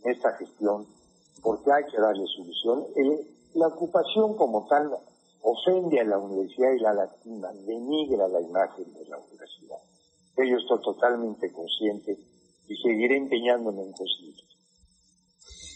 [0.02, 0.88] en esta gestión
[1.44, 2.86] porque hay que darle solución.
[3.56, 4.92] la ocupación como tal
[5.42, 9.80] ofende a la universidad y la lastima, denigra la imagen de la universidad.
[10.38, 12.18] Yo estoy totalmente consciente
[12.68, 14.49] y seguiré empeñándome en conseguirlo.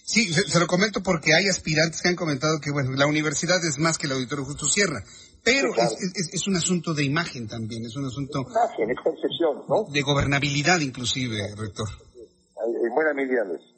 [0.05, 3.79] Sí, se, lo comento porque hay aspirantes que han comentado que bueno, la universidad es
[3.79, 5.01] más que el auditorio Justo Sierra,
[5.43, 9.85] pero es, un asunto de imagen también, es un asunto imagen, es percepción, ¿no?
[9.89, 11.87] de gobernabilidad inclusive, rector.
[12.83, 13.72] En buena medida lo es.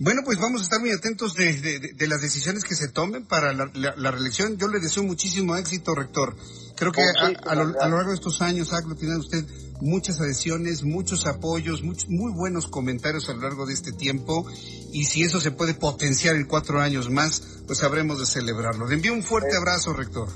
[0.00, 4.10] Bueno, pues vamos a estar muy atentos de, las decisiones que se tomen para la,
[4.10, 4.56] reelección.
[4.56, 6.34] Yo le deseo muchísimo éxito, rector.
[6.74, 7.02] Creo que
[7.46, 9.44] a, lo, largo de estos años ha aglutinado usted
[9.80, 14.44] muchas adhesiones, muchos apoyos, muchos, muy buenos comentarios a lo largo de este tiempo.
[14.92, 18.88] Y si eso se puede potenciar en cuatro años más, pues habremos de celebrarlo.
[18.88, 20.28] Le envío un fuerte abrazo, rector.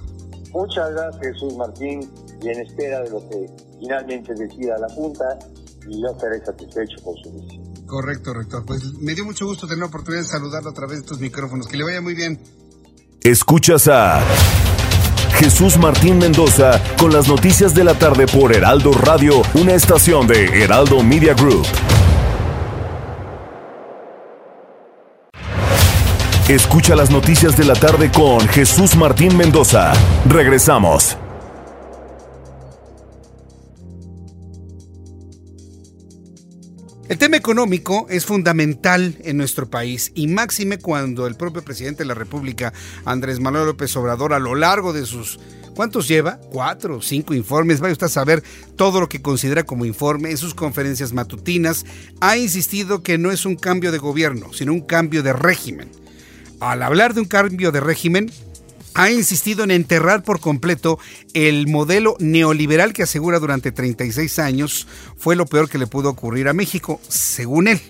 [0.53, 2.09] Muchas gracias, Jesús Martín,
[2.41, 3.47] y en espera de lo que
[3.81, 5.25] finalmente decida la Junta,
[5.89, 7.62] y yo estaré satisfecho por su decisión.
[7.93, 8.65] Correcto, rector.
[8.65, 11.67] Pues me dio mucho gusto tener la oportunidad de saludarlo a través de estos micrófonos.
[11.67, 12.41] Que le vaya muy bien.
[13.21, 14.19] Escuchas a
[15.35, 20.63] Jesús Martín Mendoza con las noticias de la tarde por Heraldo Radio, una estación de
[20.65, 21.67] Heraldo Media Group.
[26.49, 29.93] Escucha las noticias de la tarde con Jesús Martín Mendoza.
[30.27, 31.19] Regresamos.
[37.13, 42.07] El tema económico es fundamental en nuestro país y máxime cuando el propio presidente de
[42.07, 42.73] la República,
[43.05, 45.39] Andrés Manuel López Obrador, a lo largo de sus
[45.75, 46.41] ¿Cuántos lleva?
[46.51, 47.81] Cuatro o cinco informes.
[47.81, 48.43] Vaya usted a saber
[48.77, 50.31] todo lo que considera como informe.
[50.31, 51.85] En sus conferencias matutinas
[52.23, 55.91] ha insistido que no es un cambio de gobierno, sino un cambio de régimen.
[56.61, 58.31] Al hablar de un cambio de régimen,
[58.95, 60.99] ha insistido en enterrar por completo
[61.35, 64.87] el modelo neoliberal que asegura durante 36 años
[65.17, 67.81] fue lo peor que le pudo ocurrir a México, según él.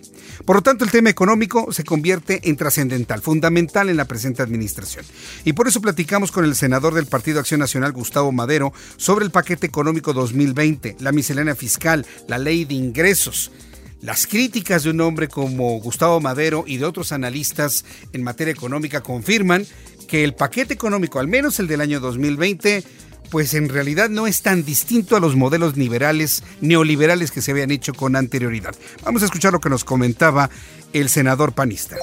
[0.44, 5.04] Por lo tanto, el tema económico se convierte en trascendental, fundamental en la presente administración.
[5.44, 9.30] Y por eso platicamos con el senador del Partido Acción Nacional, Gustavo Madero, sobre el
[9.30, 13.52] paquete económico 2020, la miscelánea fiscal, la ley de ingresos.
[14.00, 19.00] Las críticas de un hombre como Gustavo Madero y de otros analistas en materia económica
[19.00, 19.64] confirman
[20.02, 22.84] que el paquete económico, al menos el del año 2020,
[23.30, 27.70] pues en realidad no es tan distinto a los modelos liberales, neoliberales que se habían
[27.70, 28.74] hecho con anterioridad.
[29.04, 30.50] Vamos a escuchar lo que nos comentaba
[30.92, 31.96] el senador panista.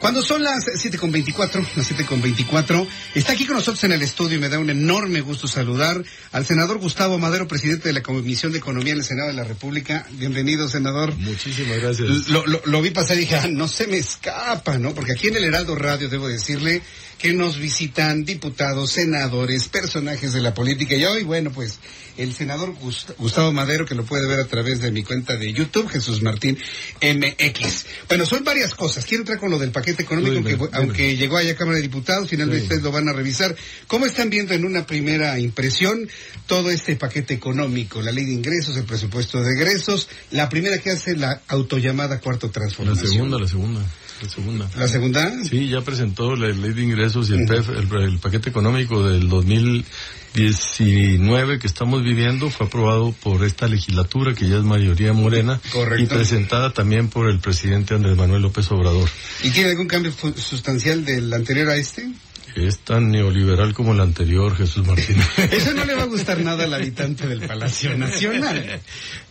[0.00, 4.48] Cuando son las 7.24, las 7.24, está aquí con nosotros en el estudio y me
[4.48, 8.94] da un enorme gusto saludar al senador Gustavo Madero, presidente de la Comisión de Economía
[8.94, 10.06] en el Senado de la República.
[10.12, 11.14] Bienvenido, senador.
[11.18, 12.28] Muchísimas gracias.
[12.28, 14.94] Lo, lo vi pasar y dije, ah, no se me escapa, ¿no?
[14.94, 16.80] Porque aquí en el Heraldo Radio, debo decirle,
[17.20, 20.94] que nos visitan diputados, senadores, personajes de la política.
[20.94, 21.78] Y hoy, bueno, pues
[22.16, 22.74] el senador
[23.18, 26.58] Gustavo Madero, que lo puede ver a través de mi cuenta de YouTube, Jesús Martín
[27.02, 27.86] MX.
[28.08, 29.04] Bueno, son varias cosas.
[29.04, 32.64] Quiero entrar con lo del paquete económico, aunque llegó allá a Cámara de Diputados, finalmente
[32.64, 33.54] ustedes lo van a revisar.
[33.86, 36.08] ¿Cómo están viendo en una primera impresión
[36.46, 38.00] todo este paquete económico?
[38.00, 42.50] La ley de ingresos, el presupuesto de egresos, la primera que hace la autollamada cuarto
[42.50, 43.06] transformación.
[43.06, 43.80] La segunda, la segunda.
[44.22, 44.68] La segunda.
[44.76, 45.32] ¿La segunda?
[45.44, 51.58] Sí, ya presentó la ley de ingresos y el, PEF, el, paquete económico del 2019
[51.58, 55.58] que estamos viviendo fue aprobado por esta legislatura que ya es mayoría morena
[55.98, 59.08] y presentada también por el presidente Andrés Manuel López Obrador.
[59.42, 62.10] ¿Y tiene algún cambio sustancial del anterior a este?
[62.56, 65.26] Es tan neoliberal como el anterior, Jesús Martínez.
[65.50, 68.80] Eso no le va a gustar nada al habitante del Palacio Nacional.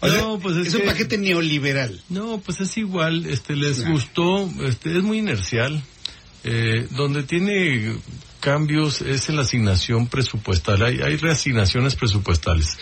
[0.01, 2.01] no, pues es, un paquete neoliberal.
[2.09, 3.25] No, pues es igual.
[3.25, 4.49] Este les gustó.
[4.65, 5.81] Este es muy inercial.
[6.43, 7.97] Eh, donde tiene
[8.39, 10.81] cambios es en la asignación presupuestal.
[10.83, 12.77] Hay, hay reasignaciones presupuestales.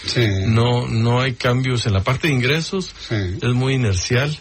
[0.45, 2.93] No, no hay cambios en la parte de ingresos.
[3.09, 4.37] Es muy inercial.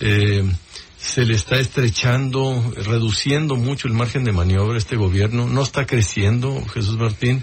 [0.00, 0.44] Eh,
[1.00, 5.86] se le está estrechando, reduciendo mucho el margen de maniobra a este gobierno, no está
[5.86, 7.42] creciendo, Jesús Martín,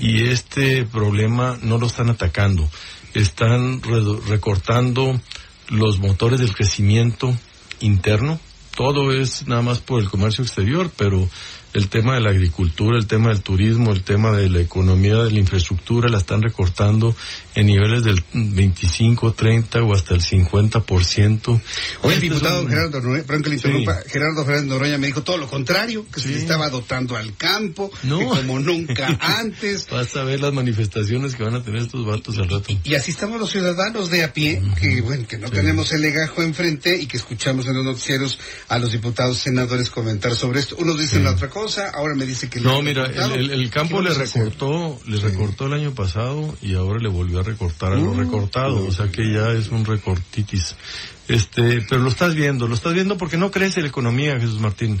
[0.00, 2.68] y este problema no lo están atacando.
[3.14, 3.80] Están
[4.26, 5.18] recortando
[5.68, 7.34] los motores del crecimiento
[7.80, 8.40] interno.
[8.74, 11.26] Todo es nada más por el comercio exterior, pero
[11.72, 15.30] el tema de la agricultura, el tema del turismo, el tema de la economía, de
[15.30, 17.14] la infraestructura, la están recortando
[17.56, 21.60] en niveles del 25, 30 o hasta el 50%.
[22.02, 26.68] Hoy el diputado Gerardo, Gerardo Fernández Noroña me dijo todo lo contrario, que se estaba
[26.68, 29.88] dotando al campo, como nunca antes.
[29.90, 32.74] Vas a ver las manifestaciones que van a tener estos vatos al rato.
[32.84, 36.42] Y, así estamos los ciudadanos de a pie, que bueno, que no tenemos el legajo
[36.42, 38.38] enfrente y que escuchamos en los noticieros
[38.68, 40.76] a los diputados senadores comentar sobre esto.
[40.78, 42.60] Unos dicen la otra cosa ahora me dice que...
[42.60, 47.40] No, mira, el, campo le recortó, le recortó el año pasado y ahora le volvió
[47.40, 50.76] a recortar a lo uh, recortado, o sea que ya es un recortitis.
[51.28, 55.00] Este, pero lo estás viendo, lo estás viendo porque no crece la economía, Jesús Martín.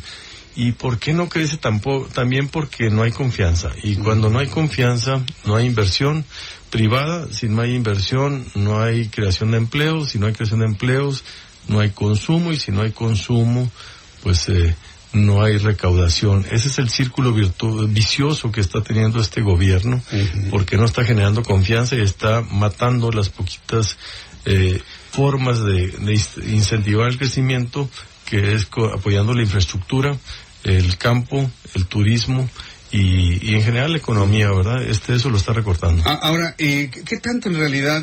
[0.56, 2.08] ¿Y por qué no crece tampoco?
[2.08, 3.72] También porque no hay confianza.
[3.82, 6.24] Y cuando no hay confianza, no hay inversión
[6.70, 7.28] privada.
[7.30, 10.10] Si no hay inversión, no hay creación de empleos.
[10.10, 11.24] Si no hay creación de empleos,
[11.68, 12.52] no hay consumo.
[12.52, 13.70] Y si no hay consumo,
[14.22, 14.74] pues eh,
[15.16, 16.46] no hay recaudación.
[16.50, 20.02] Ese es el círculo vicioso que está teniendo este gobierno,
[20.50, 23.96] porque no está generando confianza y está matando las poquitas
[24.44, 26.12] eh, formas de, de
[26.52, 27.88] incentivar el crecimiento,
[28.24, 30.16] que es apoyando la infraestructura,
[30.64, 32.48] el campo, el turismo
[32.92, 34.82] y, en general la economía, ¿verdad?
[34.82, 36.02] Este eso lo está recortando.
[36.06, 38.02] Ah, ahora, eh, ¿qué tanto en realidad,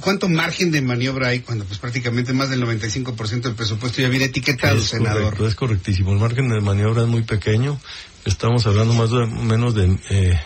[0.00, 4.26] cuánto margen de maniobra hay cuando pues prácticamente más del 95% del presupuesto ya viene
[4.26, 5.22] etiquetado, es senador?
[5.22, 6.12] Correcto, es correctísimo.
[6.12, 7.80] El margen de maniobra es muy pequeño.
[8.24, 10.38] Estamos hablando más o menos de eh,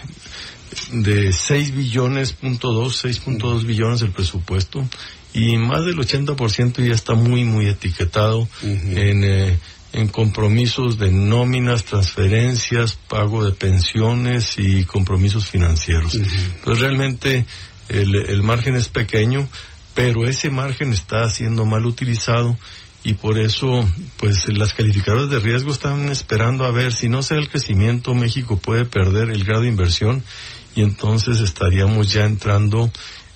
[0.93, 4.87] de 6 billones, punto 2, 6.2 billones el presupuesto
[5.35, 9.59] y más del 80% ya está muy, muy etiquetado en, eh,
[9.95, 16.17] en compromisos de nóminas, transferencias, pago de pensiones y compromisos financieros.
[16.17, 17.47] Entonces realmente
[17.89, 19.49] el, el margen es pequeño,
[19.95, 22.59] pero ese margen está siendo mal utilizado
[23.05, 27.39] y por eso pues las calificadoras de riesgo están esperando a ver si no sea
[27.39, 30.25] el crecimiento México puede perder el grado de inversión
[30.75, 32.91] y entonces estaríamos ya entrando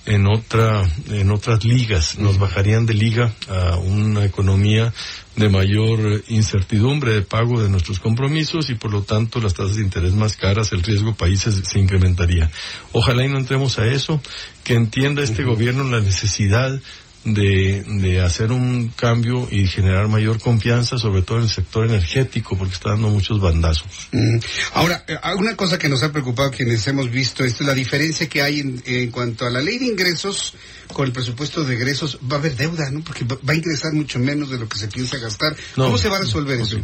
[0.05, 2.17] en otra en otras ligas.
[2.17, 4.93] Nos bajarían de liga a una economía
[5.35, 9.83] de mayor incertidumbre de pago de nuestros compromisos y por lo tanto las tasas de
[9.83, 12.51] interés más caras el riesgo países se incrementaría.
[12.91, 14.21] Ojalá y no entremos a eso
[14.63, 16.79] que entienda este gobierno la necesidad
[17.23, 22.57] de, de hacer un cambio y generar mayor confianza, sobre todo en el sector energético,
[22.57, 24.09] porque está dando muchos bandazos.
[24.11, 24.37] Mm.
[24.73, 28.27] Ahora, eh, una cosa que nos ha preocupado quienes hemos visto esto es la diferencia
[28.27, 30.55] que hay en, en cuanto a la ley de ingresos
[30.93, 33.01] con el presupuesto de egresos va a haber deuda, ¿no?
[33.01, 35.55] Porque va a ingresar mucho menos de lo que se piensa gastar.
[35.75, 36.77] ¿Cómo se va a resolver eso?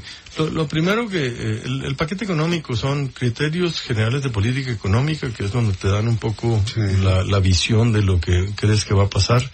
[0.51, 5.51] Lo, primero que eh, el, paquete económico son criterios generales de política económica, que es
[5.51, 9.09] donde te dan un poco la, la visión de lo que crees que va a
[9.09, 9.49] pasar.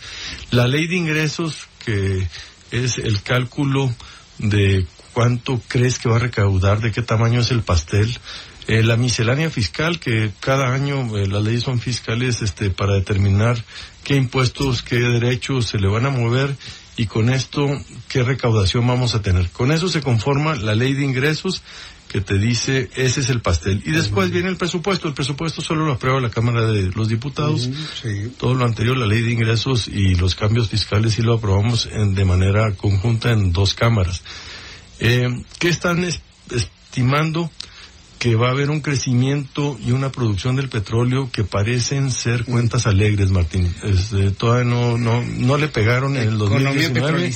[0.52, 2.28] La ley de ingresos, que
[2.72, 3.94] es el cálculo
[4.38, 8.18] de cuánto crees que va a recaudar, de qué tamaño es el pastel.
[8.68, 13.62] Eh, la miscelánea fiscal, que cada año eh, las leyes son fiscales este, para determinar
[14.04, 16.56] qué impuestos, qué derechos se le van a mover
[16.98, 17.68] y con esto
[18.08, 19.50] qué recaudación vamos a tener.
[19.50, 21.64] Con eso se conforma la ley de ingresos
[22.12, 23.82] que te dice ese es el pastel.
[23.86, 25.08] Y después viene el presupuesto.
[25.08, 27.70] El presupuesto solo lo aprueba la Cámara de los Diputados.
[28.38, 32.14] Todo lo anterior, la ley de ingresos y los cambios fiscales, sí lo aprobamos en,
[32.14, 34.22] de manera conjunta en dos cámaras.
[35.00, 37.50] Eh, ¿Qué están estimando?
[38.22, 42.86] Que va a haber un crecimiento y una producción del petróleo que parecen ser cuentas
[42.86, 43.74] alegres, Martín.
[43.82, 47.32] Este, todavía no, no, no le pegaron en el 2019.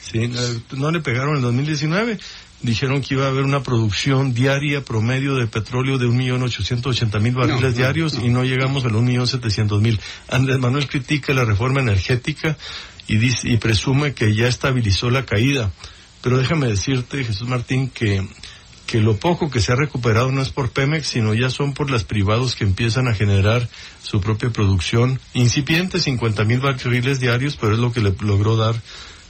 [0.00, 0.32] Sí,
[0.78, 2.18] no le pegaron en el 2019.
[2.62, 8.14] Dijeron que iba a haber una producción diaria promedio de petróleo de 1.880.000 barriles diarios
[8.14, 10.00] y no llegamos a los 1.700.000.
[10.28, 12.56] Andrés Manuel critica la reforma energética
[13.06, 15.70] y, dice, y presume que ya estabilizó la caída.
[16.22, 18.26] Pero déjame decirte, Jesús Martín, que
[18.90, 21.92] que lo poco que se ha recuperado no es por Pemex, sino ya son por
[21.92, 23.68] las privados que empiezan a generar
[24.02, 28.74] su propia producción incipiente, 50 mil barriles diarios, pero es lo que le logró dar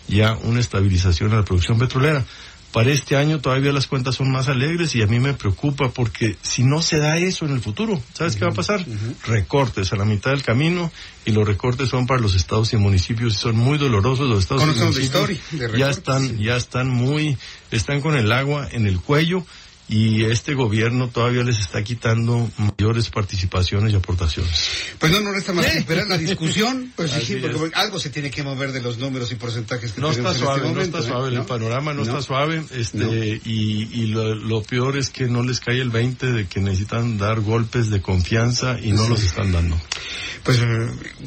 [0.08, 2.24] ya una estabilización a la producción petrolera.
[2.72, 6.36] Para este año todavía las cuentas son más alegres y a mí me preocupa porque
[6.42, 8.84] si no se da eso en el futuro, ¿sabes qué va a pasar?
[9.26, 10.92] Recortes a la mitad del camino
[11.24, 14.62] y los recortes son para los estados y municipios y son muy dolorosos los estados
[14.62, 15.40] y municipios.
[15.76, 17.36] ya están, ya están muy,
[17.72, 19.44] están con el agua en el cuello
[19.90, 24.70] y este gobierno todavía les está quitando mayores participaciones y aportaciones.
[25.00, 28.30] Pues no, no resta más que esperar la discusión, pues sí, porque algo se tiene
[28.30, 31.34] que mover de los números y porcentajes que no está este suave, No está suave,
[31.34, 35.80] el panorama no, está suave, este, y, y lo, peor es que no les cae
[35.80, 39.76] el 20 de que necesitan dar golpes de confianza y no los están dando.
[40.42, 40.58] Pues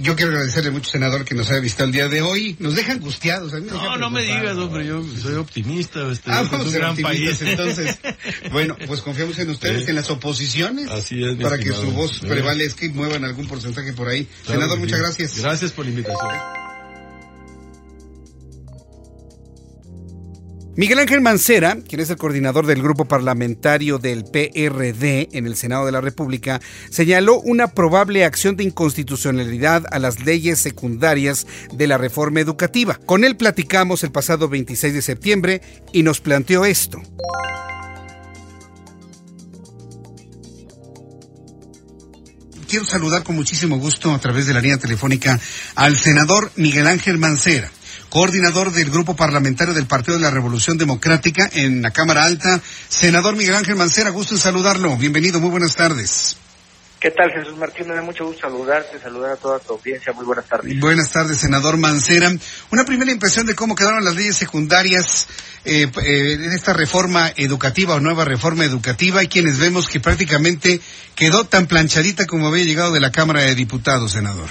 [0.01, 2.55] yo quiero agradecerle mucho, senador, que nos haya visto el día de hoy.
[2.59, 3.53] Nos deja angustiados.
[3.53, 6.11] no, no me digas, hombre, yo soy optimista.
[6.11, 7.41] Este, ah, es un gran país.
[7.41, 7.97] Entonces,
[8.51, 10.89] bueno, pues confiamos en ustedes, en las oposiciones.
[10.89, 14.27] Así es, Para que su voz prevalezca y muevan algún porcentaje por ahí.
[14.45, 15.37] senador, muchas gracias.
[15.37, 16.62] Gracias por la invitación.
[20.75, 25.85] Miguel Ángel Mancera, quien es el coordinador del grupo parlamentario del PRD en el Senado
[25.85, 31.99] de la República, señaló una probable acción de inconstitucionalidad a las leyes secundarias de la
[31.99, 32.99] reforma educativa.
[33.05, 35.61] Con él platicamos el pasado 26 de septiembre
[35.91, 36.99] y nos planteó esto.
[42.67, 45.39] Quiero saludar con muchísimo gusto a través de la línea telefónica
[45.75, 47.69] al senador Miguel Ángel Mancera
[48.13, 52.61] coordinador del Grupo Parlamentario del Partido de la Revolución Democrática en la Cámara Alta.
[52.87, 54.95] Senador Miguel Ángel Mancera, gusto en saludarlo.
[54.97, 56.37] Bienvenido, muy buenas tardes.
[56.99, 57.87] ¿Qué tal, Jesús Martín?
[57.87, 60.13] Me da mucho gusto saludarte, saludar a toda tu audiencia.
[60.13, 60.79] Muy buenas tardes.
[60.79, 62.31] Buenas tardes, senador Mancera.
[62.69, 65.27] Una primera impresión de cómo quedaron las leyes secundarias
[65.65, 70.79] eh, eh, en esta reforma educativa o nueva reforma educativa y quienes vemos que prácticamente
[71.15, 74.49] quedó tan planchadita como había llegado de la Cámara de Diputados, senador.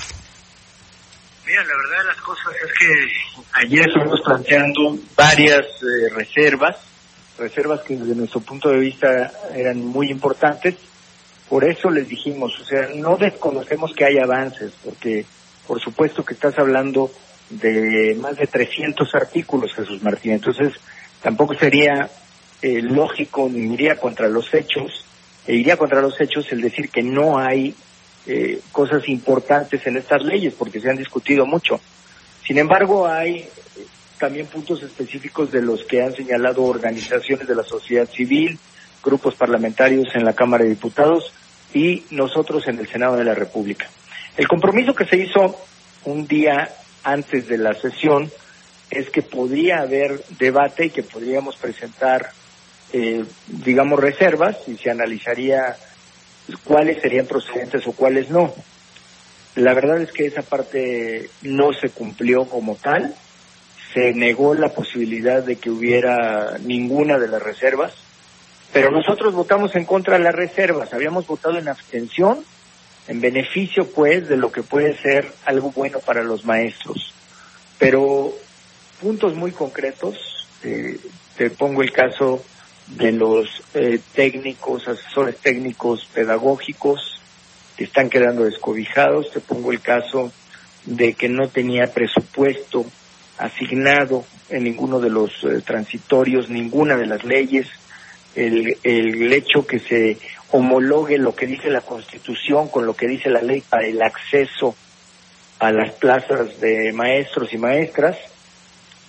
[1.47, 6.77] Mira, la verdad de las cosas es que ayer estuvimos planteando varias eh, reservas,
[7.39, 10.77] reservas que desde nuestro punto de vista eran muy importantes
[11.53, 15.27] por eso les dijimos, o sea, no desconocemos que hay avances, porque
[15.67, 17.11] por supuesto que estás hablando
[17.51, 20.33] de más de 300 artículos, Jesús Martín.
[20.33, 20.73] Entonces,
[21.21, 22.09] tampoco sería
[22.63, 25.05] eh, lógico ni iría contra los hechos,
[25.47, 27.75] e iría contra los hechos el decir que no hay
[28.25, 31.79] eh, cosas importantes en estas leyes, porque se han discutido mucho.
[32.47, 33.49] Sin embargo, hay eh,
[34.19, 38.59] también puntos específicos de los que han señalado organizaciones de la sociedad civil,
[39.05, 41.33] grupos parlamentarios en la Cámara de Diputados,
[41.75, 43.89] y nosotros en el Senado de la República.
[44.37, 45.57] El compromiso que se hizo
[46.05, 46.71] un día
[47.05, 48.31] antes de la sesión
[48.91, 52.31] es que podría haber debate y que podríamos presentar,
[52.93, 55.77] eh, digamos, reservas y se analizaría
[56.65, 58.55] cuáles serían procedentes o cuáles no.
[59.55, 63.15] La verdad es que esa parte no se cumplió como tal.
[63.93, 67.93] Se negó la posibilidad de que hubiera ninguna de las reservas.
[68.73, 72.43] Pero nosotros votamos en contra de las reservas, habíamos votado en abstención,
[73.07, 77.13] en beneficio pues de lo que puede ser algo bueno para los maestros.
[77.79, 78.33] Pero
[78.99, 80.99] puntos muy concretos, eh,
[81.37, 82.43] te pongo el caso
[82.87, 87.22] de los eh, técnicos, asesores técnicos pedagógicos
[87.83, 90.33] están quedando descobijados, te pongo el caso
[90.85, 92.85] de que no tenía presupuesto
[93.39, 97.69] asignado en ninguno de los eh, transitorios, ninguna de las leyes,
[98.35, 100.19] el, el hecho que se
[100.51, 104.75] homologue lo que dice la Constitución con lo que dice la ley para el acceso
[105.59, 108.17] a las plazas de maestros y maestras.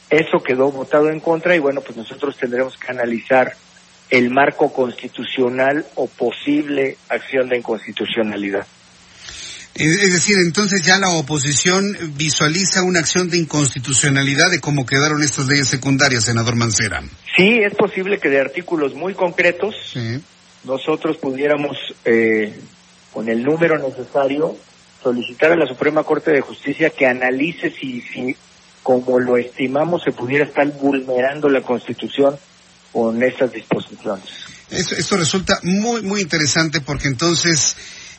[0.09, 3.53] Eso quedó votado en contra y bueno, pues nosotros tendremos que analizar
[4.14, 8.64] el marco constitucional o posible acción de inconstitucionalidad.
[9.74, 15.47] Es decir, entonces ya la oposición visualiza una acción de inconstitucionalidad de cómo quedaron estas
[15.47, 17.01] leyes secundarias, senador Mancera.
[17.36, 19.74] Sí, es posible que de artículos muy concretos
[20.64, 22.53] nosotros pudiéramos, eh,
[23.11, 24.55] con el número necesario,
[25.01, 28.36] solicitar a la Suprema Corte de Justicia que analice si, si
[28.84, 32.38] como lo estimamos, se pudiera estar vulnerando la Constitución
[32.94, 34.24] con estas disposiciones.
[34.70, 37.76] esto resulta muy, muy interesante porque entonces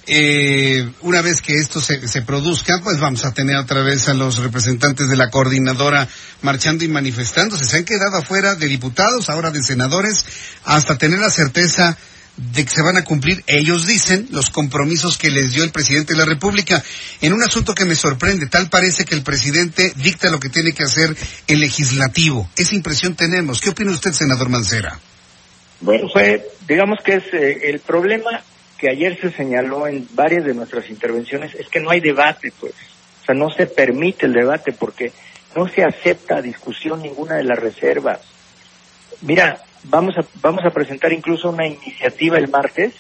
[0.07, 4.15] eh, una vez que esto se, se, produzca, pues vamos a tener otra vez a
[4.15, 6.07] los representantes de la coordinadora
[6.43, 7.65] marchando y manifestándose.
[7.65, 10.27] Se han quedado afuera de diputados, ahora de senadores,
[10.65, 11.97] hasta tener la certeza
[12.37, 16.15] de que se van a cumplir, ellos dicen, los compromisos que les dio el presidente
[16.15, 16.83] de la República.
[17.21, 20.73] En un asunto que me sorprende, tal parece que el presidente dicta lo que tiene
[20.73, 21.17] que hacer
[21.47, 22.49] el legislativo.
[22.57, 23.61] Esa impresión tenemos.
[23.61, 24.99] ¿Qué opina usted, senador Mancera?
[25.81, 28.43] Bueno, pues digamos que es eh, el problema
[28.79, 32.75] que ayer se señaló en varias de nuestras intervenciones es que no hay debate, pues.
[33.23, 35.13] O sea, no se permite el debate porque
[35.55, 38.21] no se acepta discusión ninguna de las reservas.
[39.23, 42.95] Mira, vamos a, vamos a presentar incluso una iniciativa el martes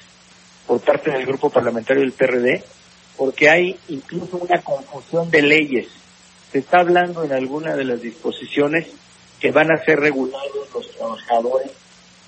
[0.66, 2.64] por parte del grupo parlamentario del PRD
[3.16, 5.88] porque hay incluso una confusión de leyes.
[6.50, 8.86] Se está hablando en alguna de las disposiciones
[9.40, 11.70] que van a ser regulados los trabajadores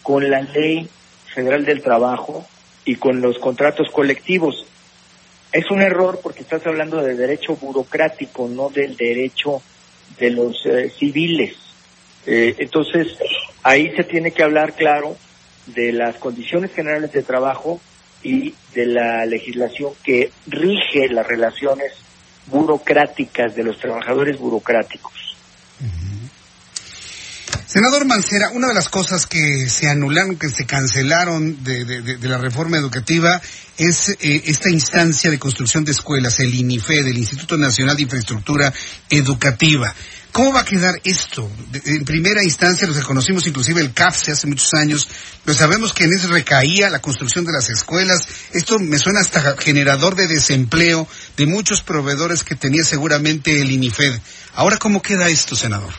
[0.02, 0.88] con la ley
[1.34, 2.46] federal del trabajo
[2.84, 4.66] y con los contratos colectivos.
[5.52, 9.62] Es un error porque estás hablando de derecho burocrático, no del derecho
[10.18, 11.57] de los eh, civiles.
[12.26, 13.16] Eh, entonces,
[13.62, 15.16] ahí se tiene que hablar, claro,
[15.66, 17.80] de las condiciones generales de trabajo
[18.22, 21.92] y de la legislación que rige las relaciones
[22.46, 25.36] burocráticas de los trabajadores burocráticos.
[27.66, 32.78] Senador Mancera, una de las cosas que se anularon, que se cancelaron de, la reforma
[32.78, 33.40] educativa
[33.76, 38.72] es eh, esta instancia de construcción de escuelas, el INIFE, del Instituto Nacional de Infraestructura
[39.11, 39.92] Educativa.
[40.37, 41.50] ¿Cómo va a quedar esto?
[41.87, 45.08] En primera instancia, los reconocimos inclusive el CAFSE hace muchos años,
[45.42, 48.29] pero sabemos que en eso recaía la construcción de las escuelas.
[48.53, 51.08] Esto me suena hasta generador de desempleo
[51.38, 54.13] de muchos proveedores que tenía seguramente el INIFED.
[54.53, 55.95] Ahora, ¿cómo queda esto, senador?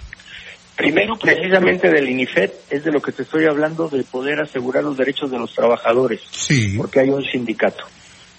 [0.76, 4.97] Primero, precisamente del INIFED, es de lo que te estoy hablando, de poder asegurar los
[4.97, 6.76] derechos de los trabajadores, sí.
[6.77, 7.85] porque hay un sindicato.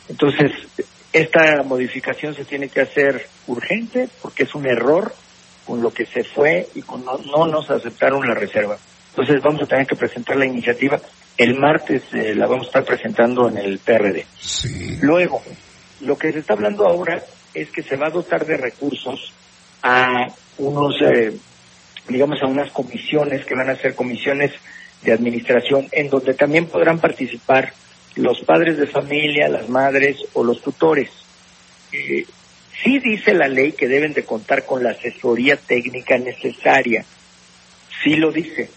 [0.09, 0.53] Entonces,
[1.13, 5.13] esta modificación se tiene que hacer urgente, porque es un error
[5.69, 8.79] con lo que se fue y con no, no nos aceptaron la reserva.
[9.11, 10.99] Entonces vamos a tener que presentar la iniciativa.
[11.37, 14.25] El martes eh, la vamos a estar presentando en el PRD.
[15.03, 15.43] Luego,
[16.01, 17.23] lo que se está hablando ahora
[17.53, 19.35] es que se va a dotar de recursos
[19.83, 21.37] a unos, eh,
[22.09, 24.53] digamos, a unas comisiones que van a ser comisiones
[25.03, 27.75] de administración en donde también podrán participar
[28.17, 31.11] los padres de familia, las madres o los tutores.
[31.93, 32.25] Eh,
[32.83, 37.05] sí dice la ley que deben de contar con la asesoría técnica necesaria.
[38.03, 38.71] Sí lo dice.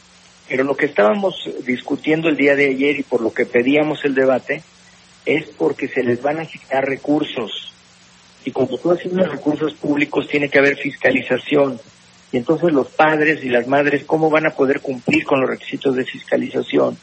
[0.48, 4.16] Pero lo que estábamos discutiendo el día de ayer y por lo que pedíamos el
[4.16, 4.64] debate
[5.26, 7.74] es porque se les van a asignar recursos.
[8.44, 11.80] Y cuando tú asignas recursos públicos tiene que haber fiscalización.
[12.32, 15.96] Y entonces los padres y las madres, ¿cómo van a poder cumplir con los requisitos
[15.96, 16.98] de fiscalización?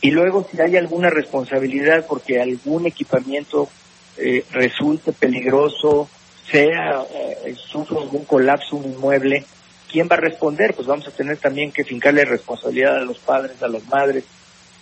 [0.00, 3.68] Y luego si hay alguna responsabilidad porque algún equipamiento
[4.16, 6.08] eh, resulte peligroso,
[6.50, 9.44] sea, eh, sufre algún colapso un inmueble,
[9.90, 10.74] ¿quién va a responder?
[10.74, 14.24] Pues vamos a tener también que fincarle responsabilidad a los padres, a las madres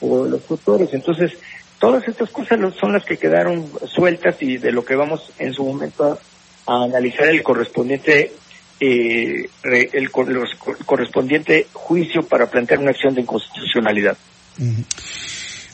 [0.01, 0.93] o a los tutores.
[0.93, 1.32] Entonces,
[1.78, 5.65] todas estas cosas son las que quedaron sueltas y de lo que vamos en su
[5.65, 6.19] momento
[6.66, 8.32] a, analizar el correspondiente
[8.81, 14.16] eh, el, correspondiente juicio para plantear una acción de inconstitucionalidad.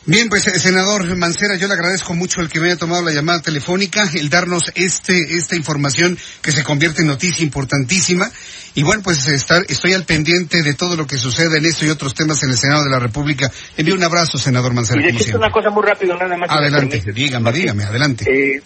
[0.07, 3.11] Bien, pues eh, senador Mancera, yo le agradezco mucho el que me haya tomado la
[3.11, 8.31] llamada telefónica, el darnos este esta información que se convierte en noticia importantísima.
[8.75, 11.89] Y bueno, pues estar, estoy al pendiente de todo lo que sucede en esto y
[11.89, 13.51] otros temas en el Senado de la República.
[13.79, 15.01] Envío un abrazo, senador Mancera.
[15.01, 16.51] Y decirte una cosa muy rápido, nada más.
[16.51, 18.25] Adelante, dígame, dígame, adelante.
[18.29, 18.63] Eh,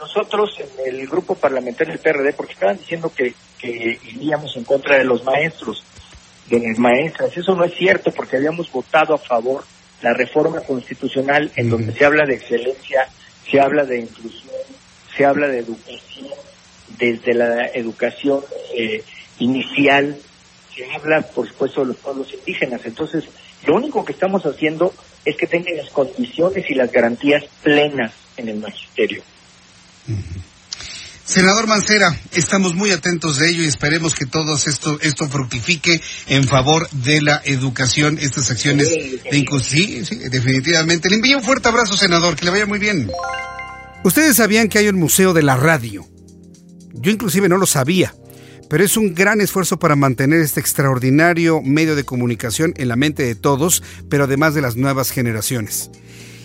[0.00, 4.98] nosotros en el grupo parlamentario del PRD, porque estaban diciendo que, que iríamos en contra
[4.98, 5.84] de los maestros,
[6.48, 7.36] de las maestras.
[7.36, 9.64] Eso no es cierto, porque habíamos votado a favor
[10.04, 13.08] la reforma constitucional en donde se habla de excelencia,
[13.50, 14.52] se habla de inclusión,
[15.16, 16.28] se habla de educación,
[16.98, 18.40] desde la educación
[18.76, 19.02] eh,
[19.38, 20.18] inicial,
[20.76, 22.82] se habla, por supuesto, de los pueblos indígenas.
[22.84, 23.24] Entonces,
[23.66, 24.92] lo único que estamos haciendo
[25.24, 29.22] es que tengan las condiciones y las garantías plenas en el magisterio.
[31.24, 36.44] Senador Mancera, estamos muy atentos de ello y esperemos que todo esto, esto fructifique en
[36.44, 40.04] favor de la educación, estas acciones de inclusión.
[40.04, 41.08] Sí, definitivamente.
[41.08, 43.10] Le envío un fuerte abrazo, senador, que le vaya muy bien.
[44.04, 46.06] Ustedes sabían que hay un museo de la radio.
[46.92, 48.14] Yo inclusive no lo sabía,
[48.68, 53.22] pero es un gran esfuerzo para mantener este extraordinario medio de comunicación en la mente
[53.22, 55.90] de todos, pero además de las nuevas generaciones.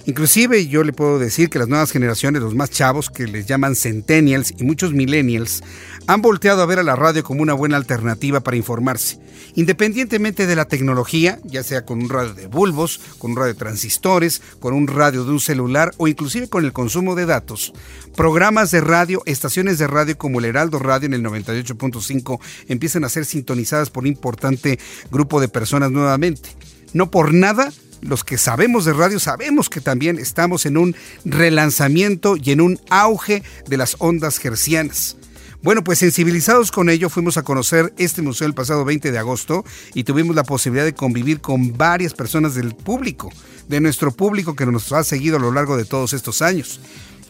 [0.09, 3.75] Inclusive yo le puedo decir que las nuevas generaciones, los más chavos, que les llaman
[3.75, 5.61] centennials y muchos millennials,
[6.07, 9.19] han volteado a ver a la radio como una buena alternativa para informarse,
[9.53, 13.59] independientemente de la tecnología, ya sea con un radio de bulbos, con un radio de
[13.59, 17.71] transistores, con un radio de un celular o inclusive con el consumo de datos.
[18.15, 23.09] Programas de radio, estaciones de radio como el Heraldo Radio en el 98.5 empiezan a
[23.09, 24.79] ser sintonizadas por un importante
[25.11, 26.49] grupo de personas nuevamente.
[26.93, 27.71] No por nada
[28.01, 30.95] los que sabemos de radio sabemos que también estamos en un
[31.25, 35.17] relanzamiento y en un auge de las ondas gercianas.
[35.61, 39.65] Bueno, pues sensibilizados con ello fuimos a conocer este museo el pasado 20 de agosto
[39.93, 43.29] y tuvimos la posibilidad de convivir con varias personas del público,
[43.67, 46.79] de nuestro público que nos ha seguido a lo largo de todos estos años.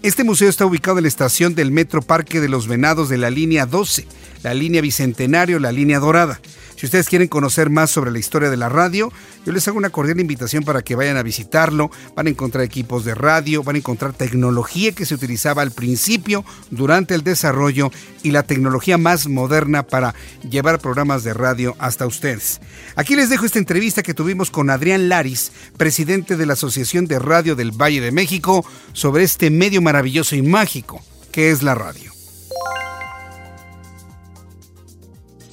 [0.03, 3.31] Este museo está ubicado en la estación del Metro Parque de los Venados de la
[3.31, 4.07] línea 12,
[4.43, 6.39] la línea Bicentenario, la línea Dorada.
[6.79, 9.11] Si ustedes quieren conocer más sobre la historia de la radio,
[9.45, 11.91] yo les hago una cordial invitación para que vayan a visitarlo.
[12.15, 16.45] Van a encontrar equipos de radio, van a encontrar tecnología que se utilizaba al principio,
[16.71, 17.91] durante el desarrollo
[18.23, 20.15] y la tecnología más moderna para
[20.49, 22.61] llevar programas de radio hasta ustedes.
[22.95, 27.19] Aquí les dejo esta entrevista que tuvimos con Adrián Laris, presidente de la Asociación de
[27.19, 31.03] Radio del Valle de México, sobre este medio maravilloso y mágico
[31.33, 32.09] que es la radio.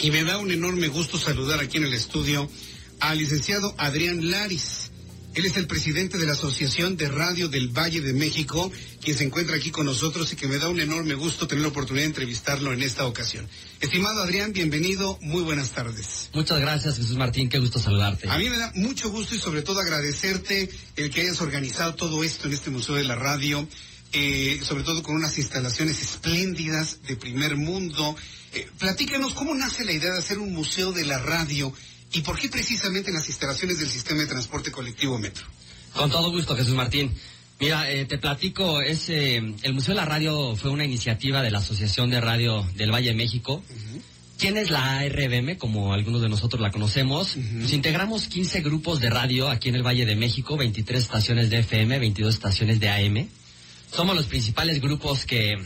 [0.06, 2.48] Y me da un enorme gusto saludar aquí en el estudio
[3.00, 4.92] al licenciado Adrián Laris.
[5.34, 8.70] Él es el presidente de la Asociación de Radio del Valle de México,
[9.02, 11.70] quien se encuentra aquí con nosotros y que me da un enorme gusto tener la
[11.70, 13.48] oportunidad de entrevistarlo en esta ocasión.
[13.80, 16.30] Estimado Adrián, bienvenido, muy buenas tardes.
[16.32, 18.30] Muchas gracias, Jesús Martín, qué gusto saludarte.
[18.30, 22.22] A mí me da mucho gusto y sobre todo agradecerte el que hayas organizado todo
[22.22, 23.66] esto en este Museo de la Radio,
[24.12, 28.14] eh, sobre todo con unas instalaciones espléndidas de primer mundo
[28.56, 31.72] eh, platícanos cómo nace la idea de hacer un museo de la radio
[32.12, 35.46] y por qué precisamente en las instalaciones del sistema de transporte colectivo Metro.
[35.92, 37.14] Con todo gusto, Jesús Martín.
[37.58, 41.50] Mira, eh, te platico, es, eh, el Museo de la Radio fue una iniciativa de
[41.50, 43.62] la Asociación de Radio del Valle de México.
[44.38, 45.56] ¿Quién es la ARBM?
[45.56, 47.38] Como algunos de nosotros la conocemos.
[47.38, 51.60] Nos integramos 15 grupos de radio aquí en el Valle de México, 23 estaciones de
[51.60, 53.28] FM, 22 estaciones de AM.
[53.90, 55.56] Somos los principales grupos que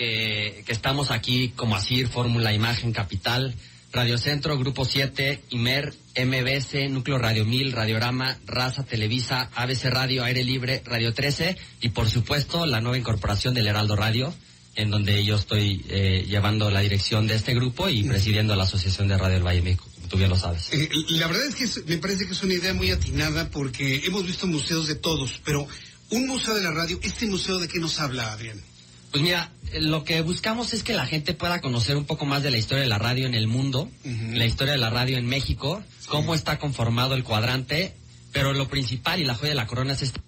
[0.00, 3.54] que, estamos aquí como ASIR, Fórmula, Imagen, Capital,
[3.92, 10.42] Radio Centro, Grupo 7, IMER, MBS, Núcleo Radio 1000, Radiorama, Raza, Televisa, ABC Radio, Aire
[10.42, 14.32] Libre, Radio 13 y por supuesto la nueva incorporación del Heraldo Radio,
[14.74, 19.08] en donde yo estoy eh, llevando la dirección de este grupo y presidiendo la Asociación
[19.08, 20.72] de Radio del Valle México, tú bien lo sabes.
[20.72, 24.24] Eh, la verdad es que me parece que es una idea muy atinada porque hemos
[24.24, 25.66] visto museos de todos, pero
[26.10, 28.62] un museo de la radio, ¿este museo de qué nos habla, Adrián?
[29.10, 32.42] Pues mira, eh, lo que buscamos es que la gente pueda conocer un poco más
[32.42, 35.26] de la historia de la radio en el mundo, la historia de la radio en
[35.26, 37.94] México, cómo está conformado el cuadrante,
[38.32, 40.20] pero lo principal y la joya de la corona es este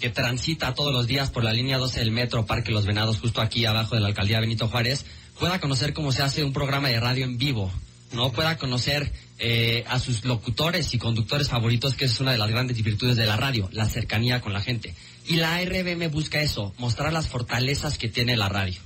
[0.00, 3.40] que transita todos los días por la línea 12 del metro Parque Los Venados, justo
[3.40, 5.04] aquí abajo de la alcaldía Benito Juárez,
[5.40, 7.72] pueda conocer cómo se hace un programa de radio en vivo,
[8.12, 12.50] no pueda conocer eh, a sus locutores y conductores favoritos, que es una de las
[12.50, 14.94] grandes virtudes de la radio, la cercanía con la gente.
[15.28, 18.80] Y la RBM busca eso, mostrar las fortalezas que tiene la radio.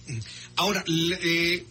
[0.57, 1.65] Ahora, l- eh,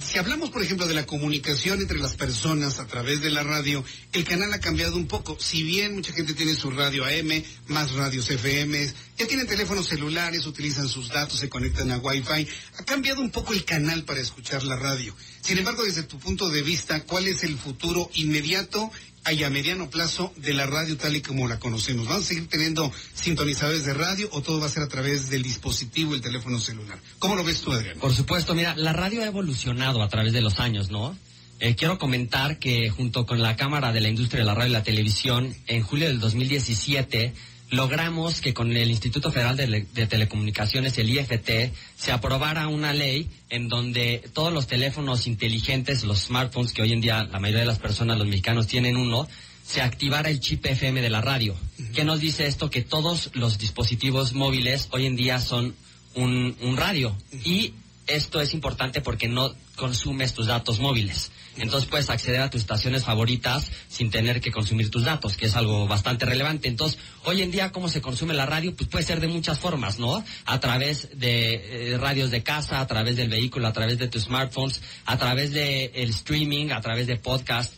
[0.00, 3.84] si hablamos, por ejemplo, de la comunicación entre las personas a través de la radio,
[4.12, 5.36] el canal ha cambiado un poco.
[5.40, 10.46] Si bien mucha gente tiene su radio AM, más radios FM, ya tienen teléfonos celulares,
[10.46, 14.64] utilizan sus datos, se conectan a Wi-Fi, ha cambiado un poco el canal para escuchar
[14.64, 15.14] la radio.
[15.40, 18.90] Sin embargo, desde tu punto de vista, ¿cuál es el futuro inmediato
[19.30, 22.06] y a mediano plazo de la radio tal y como la conocemos?
[22.08, 25.42] ¿Vamos a seguir teniendo sintonizadores de radio o todo va a ser a través del
[25.42, 26.98] dispositivo, el teléfono celular?
[27.18, 27.98] ¿Cómo lo ves tú, Adrián?
[27.98, 31.16] Por supuesto, mira, la radio ha evolucionado a través de los años, ¿no?
[31.60, 34.72] Eh, quiero comentar que junto con la Cámara de la Industria de la Radio y
[34.72, 37.32] la Televisión, en julio del 2017,
[37.74, 42.92] logramos que con el Instituto Federal de, Le- de Telecomunicaciones, el IFT, se aprobara una
[42.92, 47.60] ley en donde todos los teléfonos inteligentes, los smartphones que hoy en día la mayoría
[47.60, 49.28] de las personas, los mexicanos, tienen uno,
[49.66, 51.54] se activara el chip FM de la radio.
[51.94, 52.68] ¿Qué nos dice esto?
[52.70, 55.74] Que todos los dispositivos móviles hoy en día son
[56.14, 57.16] un, un radio.
[57.44, 57.72] Y
[58.06, 61.30] esto es importante porque no consumes tus datos móviles.
[61.56, 65.54] Entonces puedes acceder a tus estaciones favoritas sin tener que consumir tus datos, que es
[65.54, 66.68] algo bastante relevante.
[66.68, 68.74] Entonces, hoy en día, ¿cómo se consume la radio?
[68.74, 70.24] Pues puede ser de muchas formas, ¿no?
[70.46, 74.24] A través de eh, radios de casa, a través del vehículo, a través de tus
[74.24, 77.74] smartphones, a través de el streaming, a través de podcast.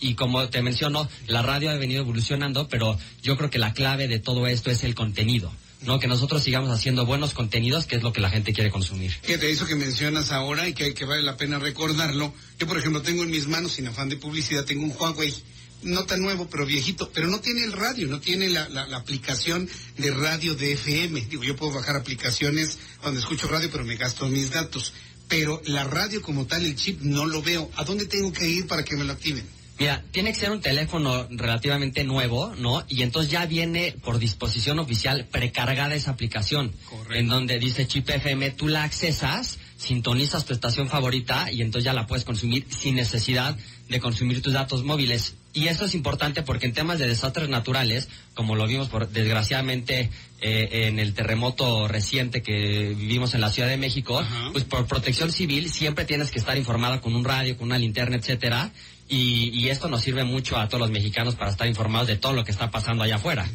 [0.00, 4.08] Y como te menciono, la radio ha venido evolucionando, pero yo creo que la clave
[4.08, 5.52] de todo esto es el contenido.
[5.84, 5.98] ¿No?
[5.98, 9.12] Que nosotros sigamos haciendo buenos contenidos, que es lo que la gente quiere consumir.
[9.22, 12.32] Fíjate, eso que mencionas ahora y que, que vale la pena recordarlo.
[12.58, 15.34] Yo, por ejemplo, tengo en mis manos, sin afán de publicidad, tengo un Huawei,
[15.82, 18.96] no tan nuevo, pero viejito, pero no tiene el radio, no tiene la, la- la
[18.96, 21.20] aplicación de radio de FM.
[21.28, 24.92] Digo, yo puedo bajar aplicaciones donde escucho radio, pero me gasto mis datos.
[25.28, 27.70] Pero la radio como tal, el chip, no lo veo.
[27.76, 29.44] ¿A dónde tengo que ir para que me lo activen?
[29.78, 32.84] Mira, tiene que ser un teléfono relativamente nuevo, ¿no?
[32.88, 36.72] Y entonces ya viene por disposición oficial precargada esa aplicación.
[37.12, 41.92] En donde dice Chip FM, tú la accesas, sintonizas tu estación favorita y entonces ya
[41.92, 43.56] la puedes consumir sin necesidad
[43.88, 45.34] de consumir tus datos móviles.
[45.52, 50.10] Y esto es importante porque en temas de desastres naturales, como lo vimos por, desgraciadamente
[50.40, 54.20] eh, en el terremoto reciente que vivimos en la Ciudad de México,
[54.52, 58.16] pues por protección civil siempre tienes que estar informado con un radio, con una linterna,
[58.16, 58.72] etcétera.
[59.08, 62.32] Y, y esto nos sirve mucho a todos los mexicanos para estar informados de todo
[62.32, 63.46] lo que está pasando allá afuera.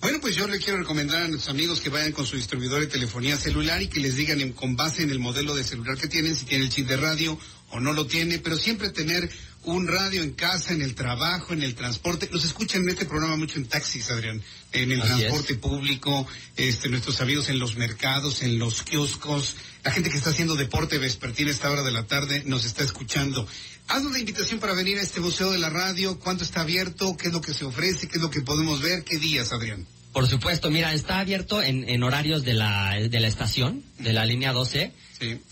[0.00, 2.86] Bueno, pues yo le quiero recomendar a nuestros amigos que vayan con su distribuidor de
[2.88, 6.08] telefonía celular y que les digan en- con base en el modelo de celular que
[6.08, 7.38] tienen, si tiene el chip de radio
[7.70, 9.30] o no lo tiene, pero siempre tener
[9.64, 12.28] un radio en casa, en el trabajo, en el transporte.
[12.32, 14.42] Nos escuchan en este programa mucho en taxis, Adrián,
[14.72, 16.26] en el Así transporte público,
[16.56, 19.54] este, nuestros amigos en los mercados, en los kioscos,
[19.84, 22.82] la gente que está haciendo deporte vespertino a esta hora de la tarde nos está
[22.82, 23.46] escuchando.
[23.92, 27.26] Haz una invitación para venir a este Museo de la Radio, cuánto está abierto, qué
[27.26, 29.86] es lo que se ofrece, qué es lo que podemos ver, qué días, Adrián.
[30.14, 34.24] Por supuesto, mira, está abierto en, en horarios de la, de la estación, de la
[34.24, 34.92] línea 12.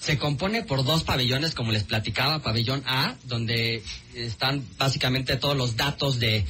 [0.00, 3.82] Se compone por dos pabellones, como les platicaba, pabellón A, donde
[4.14, 6.46] están básicamente todos los datos de,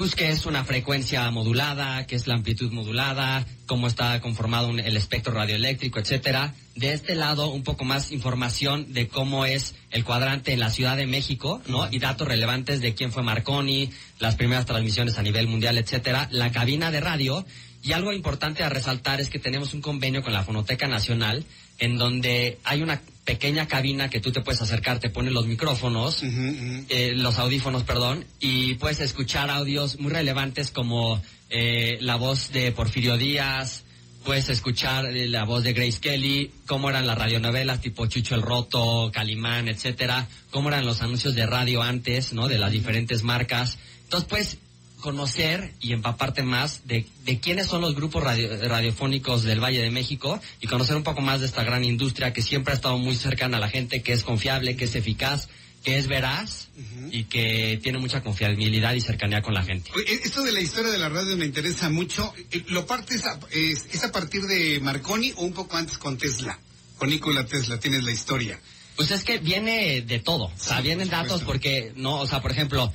[0.00, 4.80] pues, qué es una frecuencia modulada, qué es la amplitud modulada, cómo está conformado un-
[4.80, 6.54] el espectro radioeléctrico, etcétera.
[6.74, 10.96] De este lado, un poco más información de cómo es el cuadrante en la Ciudad
[10.96, 11.86] de México, ¿no?
[11.90, 13.90] Y datos relevantes de quién fue Marconi,
[14.20, 16.28] las primeras transmisiones a nivel mundial, etcétera.
[16.30, 17.44] La cabina de radio.
[17.82, 21.44] Y algo importante a resaltar es que tenemos un convenio con la Fonoteca Nacional
[21.78, 26.22] en donde hay una pequeña cabina que tú te puedes acercar, te ponen los micrófonos,
[26.22, 32.72] eh, los audífonos, perdón, y puedes escuchar audios muy relevantes como eh, la voz de
[32.72, 33.84] Porfirio Díaz,
[34.24, 38.42] puedes escuchar eh, la voz de Grace Kelly, cómo eran las radionovelas tipo Chucho el
[38.42, 42.48] Roto, Calimán, etcétera, cómo eran los anuncios de radio antes, ¿no?
[42.48, 43.78] De las diferentes marcas.
[44.04, 44.58] Entonces, pues,
[45.00, 49.90] conocer y empaparte más de, de quiénes son los grupos radio- radiofónicos del Valle de
[49.90, 53.16] México y conocer un poco más de esta gran industria que siempre ha estado muy
[53.16, 55.48] cercana a la gente, que es confiable, que es eficaz
[55.82, 56.68] que es veraz
[57.10, 59.90] y que tiene mucha confiabilidad y cercanía con la gente.
[59.96, 62.34] Oye, Esto de la historia de la radio me interesa mucho.
[62.50, 66.18] Eh, ¿Lo partes a, es, es a partir de Marconi o un poco antes con
[66.18, 66.58] Tesla?
[66.98, 68.60] Con Nikola Tesla, tienes la historia.
[68.96, 72.50] Pues es que viene de todo, o sea, vienen datos porque, no, o sea, por
[72.50, 72.92] ejemplo,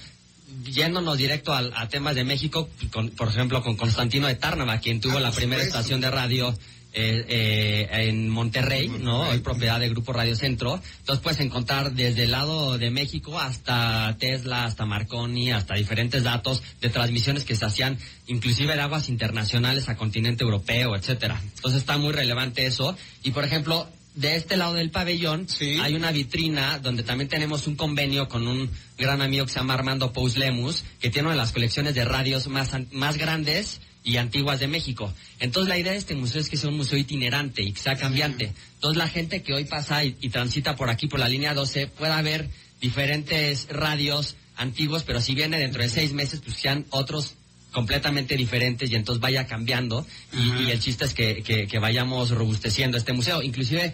[0.66, 5.00] yéndonos directo a, a temas de México, con- por ejemplo, con Constantino de Tárnava, quien
[5.02, 6.56] tuvo la primera estación de radio
[6.98, 9.28] eh, eh, en Monterrey, ¿no?
[9.30, 10.82] Hoy propiedad del Grupo Radio Centro.
[11.00, 16.64] Entonces puedes encontrar desde el lado de México hasta Tesla, hasta Marconi, hasta diferentes datos
[16.80, 17.98] de transmisiones que se hacían
[18.28, 21.42] inclusive de aguas internacionales a continente europeo, etcétera.
[21.56, 22.96] Entonces está muy relevante eso.
[23.24, 25.48] Y por ejemplo, de este lado del pabellón
[25.82, 29.74] hay una vitrina donde también tenemos un convenio con un gran amigo que se llama
[29.74, 34.18] Armando Pous Lemus, que tiene una de las colecciones de radios más, más grandes y
[34.18, 35.14] antiguas de México.
[35.40, 37.98] Entonces la idea de este museo es que sea un museo itinerante y que sea
[37.98, 38.54] cambiante.
[38.76, 41.88] Entonces la gente que hoy pasa y, y transita por aquí, por la línea 12,
[41.88, 47.36] pueda ver diferentes radios antiguos, pero si viene dentro de seis meses, pues sean otros
[47.76, 52.32] completamente diferentes y entonces vaya cambiando y, y el chiste es que, que- que vayamos
[52.32, 53.44] robusteciendo este museo.
[53.44, 53.94] Inclusive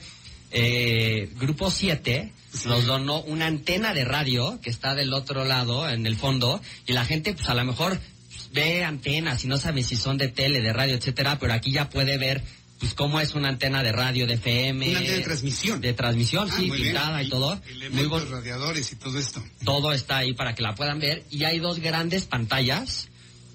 [0.51, 2.31] eh, Grupo 7
[2.65, 6.93] nos donó una antena de radio que está del otro lado, en el fondo, y
[6.93, 7.99] la gente pues a lo mejor
[8.29, 11.71] pues, ve antenas y no sabe si son de tele, de radio, etcétera, pero aquí
[11.71, 12.43] ya puede ver
[12.79, 14.89] pues cómo es una antena de radio, de FM.
[14.89, 15.81] Una antena de transmisión.
[15.81, 17.55] De transmisión, Ah, sí, muy pintada y todo.
[17.55, 19.43] Muy Elementos bon- radiadores y todo esto.
[19.63, 23.07] todo está ahí para que la puedan ver y hay dos grandes pantallas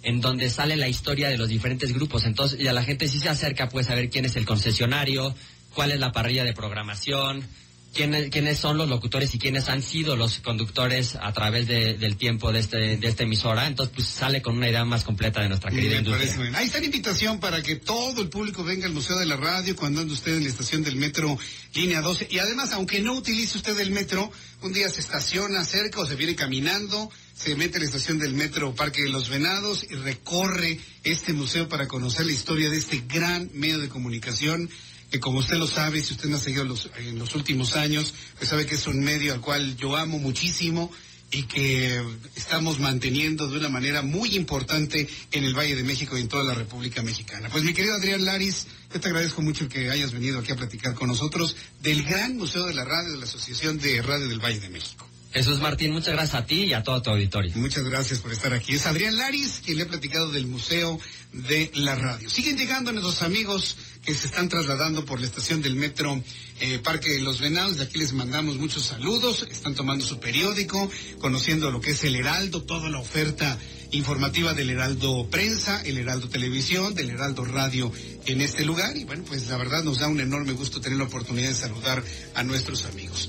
[0.07, 2.25] en donde sale la historia de los diferentes grupos.
[2.25, 5.35] Entonces, y a la gente si se acerca puede saber quién es el concesionario,
[5.75, 7.45] cuál es la parrilla de programación,
[7.93, 12.17] quiénes, quiénes son los locutores y quiénes han sido los conductores a través de- del
[12.17, 13.67] tiempo de, este, de esta emisora.
[13.67, 16.37] Entonces, pues sale con una idea más completa de nuestra querida industria.
[16.37, 16.55] bien.
[16.55, 19.75] Ahí está la invitación para que todo el público venga al Museo de la Radio
[19.75, 21.39] cuando ande usted en la estación del metro
[21.75, 22.29] línea 12.
[22.31, 24.31] Y además, aunque no utilice usted el metro,
[24.63, 28.35] un día se estaciona cerca o se viene caminando, se mete a la estación del
[28.35, 33.03] metro Parque de los Venados y recorre este museo para conocer la historia de este
[33.07, 34.71] gran medio de comunicación
[35.11, 38.13] que como usted lo sabe, si usted me ha seguido los- en los últimos años,
[38.39, 40.91] pues sabe que es un medio al cual yo amo muchísimo
[41.31, 42.03] y que
[42.35, 46.43] estamos manteniendo de una manera muy importante en el Valle de México y en toda
[46.45, 47.49] la República Mexicana.
[47.51, 50.95] Pues mi querido Adrián Laris, yo te agradezco mucho que hayas venido aquí a platicar
[50.95, 54.59] con nosotros del Gran Museo de la Radio de la Asociación de Radio del Valle
[54.61, 55.06] de México.
[55.37, 57.53] Jesús Martín, muchas gracias a ti y a todo tu auditorio.
[57.57, 58.73] Muchas gracias por estar aquí.
[58.73, 60.99] Es Adrián Laris quien le ha platicado del Museo
[61.31, 62.31] de la Radio.
[62.31, 66.23] Siguen llegando nuestros amigos que se están trasladando por la estación del metro
[66.61, 67.77] eh, Parque de los Venados.
[67.77, 69.47] De aquí les mandamos muchos saludos.
[69.51, 73.59] Están tomando su periódico, conociendo lo que es el Heraldo, toda la oferta
[73.91, 77.93] informativa del Heraldo Prensa, el Heraldo Televisión, del Heraldo Radio
[78.25, 78.97] en este lugar.
[78.97, 82.03] Y bueno, pues la verdad nos da un enorme gusto tener la oportunidad de saludar
[82.35, 83.29] a nuestros amigos.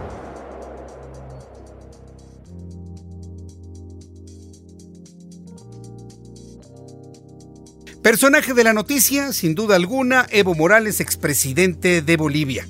[8.01, 12.67] Personaje de la noticia, sin duda alguna, Evo Morales, expresidente de Bolivia.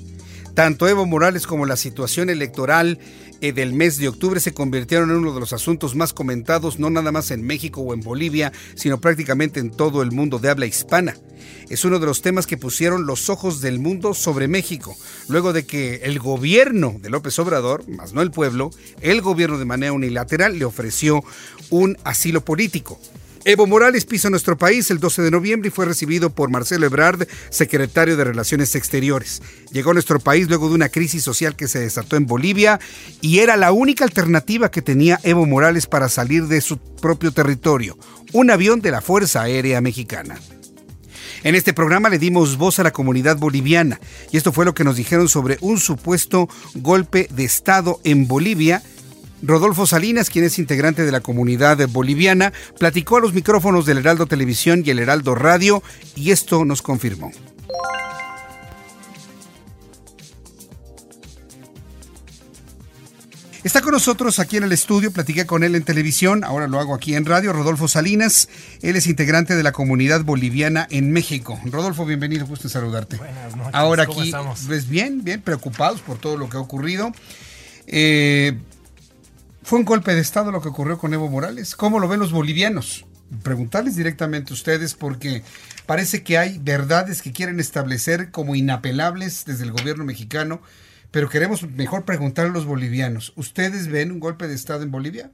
[0.52, 2.98] Tanto Evo Morales como la situación electoral
[3.40, 6.90] eh, del mes de octubre se convirtieron en uno de los asuntos más comentados, no
[6.90, 10.66] nada más en México o en Bolivia, sino prácticamente en todo el mundo de habla
[10.66, 11.16] hispana.
[11.70, 14.94] Es uno de los temas que pusieron los ojos del mundo sobre México,
[15.28, 19.64] luego de que el gobierno de López Obrador, más no el pueblo, el gobierno de
[19.64, 21.24] manera unilateral le ofreció
[21.70, 23.00] un asilo político.
[23.44, 27.26] Evo Morales pisó nuestro país el 12 de noviembre y fue recibido por Marcelo Ebrard,
[27.50, 29.42] secretario de Relaciones Exteriores.
[29.72, 32.78] Llegó a nuestro país luego de una crisis social que se desató en Bolivia
[33.20, 37.98] y era la única alternativa que tenía Evo Morales para salir de su propio territorio,
[38.32, 40.38] un avión de la Fuerza Aérea Mexicana.
[41.42, 43.98] En este programa le dimos voz a la comunidad boliviana
[44.30, 48.84] y esto fue lo que nos dijeron sobre un supuesto golpe de Estado en Bolivia
[49.42, 54.26] Rodolfo Salinas, quien es integrante de la comunidad boliviana, platicó a los micrófonos del Heraldo
[54.26, 55.82] Televisión y el Heraldo Radio
[56.14, 57.32] y esto nos confirmó.
[63.64, 66.94] Está con nosotros aquí en el estudio, platiqué con él en televisión, ahora lo hago
[66.96, 68.48] aquí en radio, Rodolfo Salinas,
[68.80, 71.60] él es integrante de la comunidad boliviana en México.
[71.66, 73.18] Rodolfo, bienvenido, gusto en saludarte.
[73.18, 74.64] Buenas noches, Ahora ¿cómo aquí, estamos?
[74.66, 77.12] pues bien, bien preocupados por todo lo que ha ocurrido.
[77.86, 78.58] Eh,
[79.62, 81.76] ¿Fue un golpe de Estado lo que ocurrió con Evo Morales?
[81.76, 83.06] ¿Cómo lo ven los bolivianos?
[83.42, 85.42] Preguntarles directamente a ustedes porque
[85.86, 90.60] parece que hay verdades que quieren establecer como inapelables desde el gobierno mexicano,
[91.12, 93.32] pero queremos mejor preguntar a los bolivianos.
[93.36, 95.30] ¿Ustedes ven un golpe de Estado en Bolivia?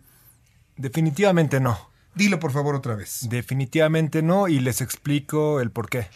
[0.77, 1.91] Definitivamente no.
[2.15, 3.27] Dilo por favor otra vez.
[3.31, 6.07] Definitivamente no y les explico el por qué.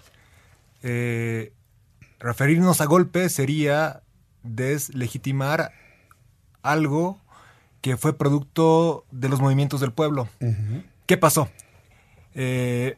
[0.82, 1.52] Eh,
[2.20, 4.02] referirnos a golpe sería
[4.42, 5.72] deslegitimar
[6.62, 7.22] algo
[7.82, 10.28] que fue producto de los movimientos del pueblo.
[11.06, 11.50] ¿Qué pasó?
[12.34, 12.96] Eh,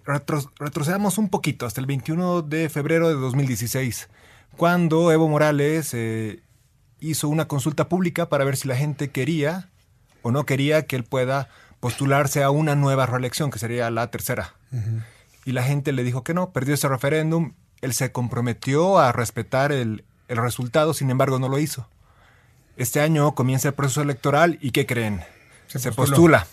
[0.61, 4.09] retrocedamos un poquito hasta el 21 de febrero de 2016,
[4.57, 6.41] cuando Evo Morales eh,
[7.01, 9.71] hizo una consulta pública para ver si la gente quería
[10.23, 11.49] o no quería que él pueda
[11.81, 14.55] postularse a una nueva reelección, que sería la tercera.
[15.45, 19.73] Y la gente le dijo que no, perdió ese referéndum, él se comprometió a respetar
[19.73, 21.89] el, el resultado, sin embargo no lo hizo.
[22.77, 25.23] Este año comienza el proceso electoral y ¿qué creen?
[25.67, 26.47] Se, postula.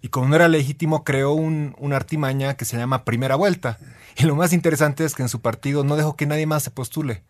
[0.00, 3.78] Y como no era legítimo, creó un, una artimaña que se llama primera vuelta.
[4.16, 6.70] Y lo más interesante es que en su partido no dejó que nadie más se
[6.70, 7.22] postule.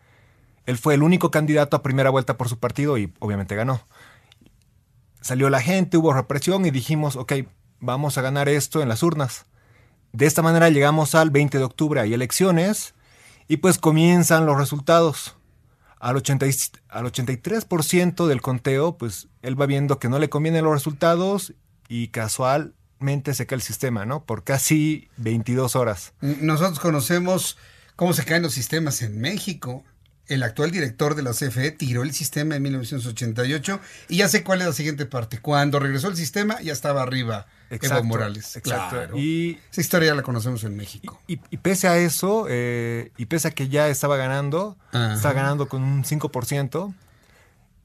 [0.65, 3.81] Él fue el único candidato a primera vuelta por su partido y obviamente ganó.
[5.21, 7.33] Salió la gente, hubo represión y dijimos, ok,
[7.79, 9.45] vamos a ganar esto en las urnas.
[10.11, 12.93] De esta manera llegamos al 20 de octubre, hay elecciones
[13.47, 15.35] y pues comienzan los resultados.
[15.99, 16.45] Al, 80,
[16.89, 21.53] al 83% del conteo, pues él va viendo que no le convienen los resultados
[21.87, 24.23] y casualmente se cae el sistema, ¿no?
[24.25, 26.13] Por casi 22 horas.
[26.21, 27.57] Nosotros conocemos
[27.95, 29.83] cómo se caen los sistemas en México.
[30.27, 34.61] El actual director de la CFE tiró el sistema en 1988 y ya sé cuál
[34.61, 35.39] es la siguiente parte.
[35.39, 38.55] Cuando regresó el sistema ya estaba arriba Evo Morales.
[38.55, 39.17] Exacto.
[39.17, 41.19] Y esa historia ya la conocemos en México.
[41.27, 45.83] Y, pese a eso, eh, y pese a que ya estaba ganando, estaba ganando con
[45.83, 46.93] un 5%,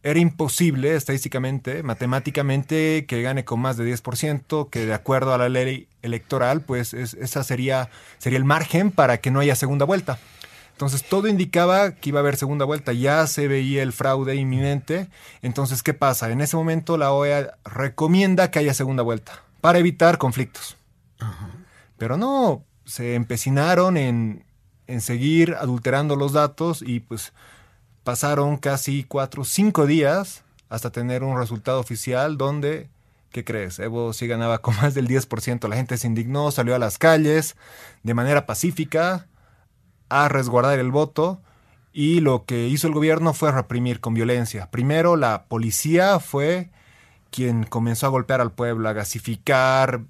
[0.03, 5.49] era imposible estadísticamente, matemáticamente, que gane con más de 10%, que de acuerdo a la
[5.49, 10.19] ley electoral, pues esa sería, sería el margen para que no haya segunda vuelta.
[10.73, 15.09] Entonces todo indicaba que iba a haber segunda vuelta, ya se veía el fraude inminente.
[15.43, 16.31] Entonces, ¿qué pasa?
[16.31, 20.77] En ese momento la OEA recomienda que haya segunda vuelta para evitar conflictos.
[21.99, 24.45] Pero no, se empecinaron en,
[24.87, 27.33] en seguir adulterando los datos y pues
[28.05, 32.89] pasaron casi cuatro, cinco días hasta tener un resultado oficial donde,
[33.31, 33.79] ¿qué crees?
[33.79, 35.69] Evo sí ganaba con más del 10%.
[35.69, 37.57] La gente se indignó, salió a las calles
[38.03, 39.27] de manera pacífica
[40.09, 41.43] a resguardar el voto
[41.93, 44.71] y lo que hizo el gobierno fue reprimir con violencia.
[44.71, 46.71] Primero la policía fue
[47.31, 50.03] quien comenzó a golpear al pueblo, a gasificar,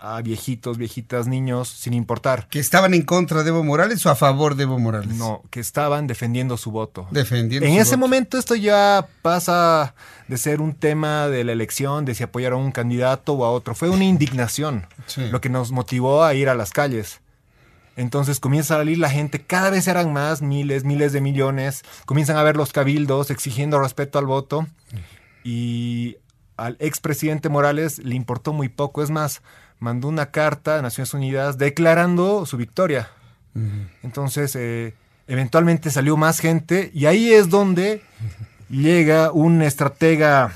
[0.00, 2.48] a viejitos, viejitas, niños, sin importar.
[2.48, 5.14] ¿Que estaban en contra de Evo Morales o a favor de Evo Morales?
[5.16, 7.06] No, que estaban defendiendo su voto.
[7.10, 9.94] Defendiendo En ese momento esto ya pasa
[10.26, 13.50] de ser un tema de la elección, de si apoyar a un candidato o a
[13.50, 13.74] otro.
[13.74, 14.86] Fue una indignación
[15.30, 17.20] lo que nos motivó a ir a las calles.
[17.96, 21.82] Entonces comienza a salir la gente, cada vez eran más, miles, miles de millones.
[22.06, 24.66] Comienzan a ver los cabildos exigiendo respeto al voto.
[25.44, 26.16] Y
[26.60, 29.02] al expresidente Morales le importó muy poco.
[29.02, 29.42] Es más,
[29.78, 33.08] mandó una carta a Naciones Unidas declarando su victoria.
[34.02, 34.94] Entonces, eh,
[35.26, 38.02] eventualmente salió más gente y ahí es donde
[38.68, 40.52] llega un estratega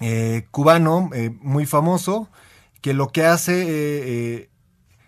[0.00, 2.28] eh, cubano eh, muy famoso
[2.82, 4.50] que lo que hace,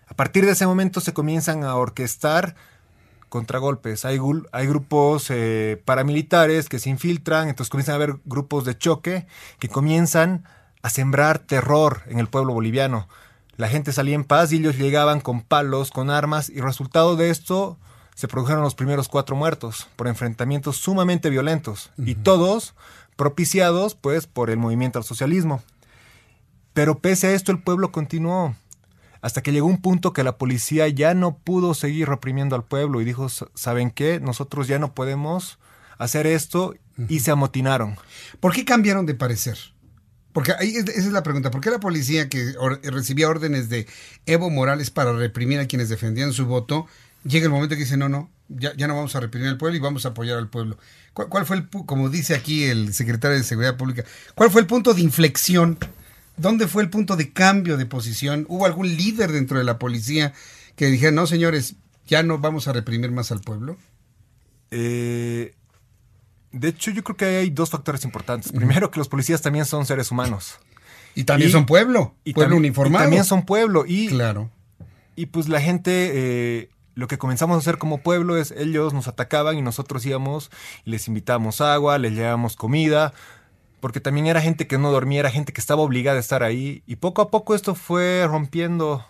[0.06, 2.54] a partir de ese momento se comienzan a orquestar
[3.32, 4.04] contragolpes.
[4.04, 4.20] Hay,
[4.52, 5.32] hay grupos
[5.86, 9.26] paramilitares que se infiltran, entonces comienzan a haber grupos de choque
[9.58, 10.44] que comienzan
[10.82, 13.08] a sembrar terror en el pueblo boliviano.
[13.56, 17.30] La gente salía en paz y ellos llegaban con palos, con armas, y resultado de
[17.30, 17.78] esto
[18.14, 22.74] se produjeron los primeros cuatro muertos por enfrentamientos sumamente violentos, y todos
[23.16, 25.62] propiciados pues por el movimiento al socialismo.
[26.74, 28.54] Pero pese a esto el pueblo continuó,
[29.22, 33.00] hasta que llegó un punto que la policía ya no pudo seguir reprimiendo al pueblo
[33.00, 34.20] y dijo, ¿saben qué?
[34.20, 35.58] Nosotros ya no podemos
[35.96, 36.74] hacer esto
[37.08, 37.96] y se amotinaron.
[38.40, 39.56] ¿Por qué cambiaron de parecer?
[40.32, 41.50] Porque ahí esa es la pregunta.
[41.50, 43.86] ¿Por qué la policía que recibía órdenes de
[44.26, 46.86] Evo Morales para reprimir a quienes defendían su voto,
[47.24, 49.76] llega el momento que dice, no, no, ya, ya no vamos a reprimir al pueblo
[49.76, 50.78] y vamos a apoyar al pueblo?
[51.12, 54.04] ¿Cuál, fue el, como dice aquí el secretario de Seguridad Pública,
[54.34, 55.78] cuál fue el punto de inflexión?
[56.36, 58.46] ¿Dónde fue el punto de cambio de posición?
[58.48, 60.32] ¿Hubo algún líder dentro de la policía
[60.76, 61.76] que dijera, no, señores,
[62.06, 63.76] ya no vamos a reprimir más al pueblo?
[64.70, 65.54] Eh,
[66.52, 68.52] de hecho, yo creo que hay dos factores importantes.
[68.52, 70.58] Primero, que los policías también son seres humanos.
[71.14, 73.04] Y también son pueblo, y pueblo uniformado.
[73.04, 73.84] Y también son pueblo.
[73.86, 74.50] Y, claro.
[75.14, 79.08] Y pues la gente, eh, lo que comenzamos a hacer como pueblo es, ellos nos
[79.08, 80.50] atacaban y nosotros íbamos
[80.84, 83.12] y les invitábamos agua, les llevábamos comida.
[83.82, 86.84] Porque también era gente que no dormía, era gente que estaba obligada a estar ahí,
[86.86, 89.04] y poco a poco esto fue rompiendo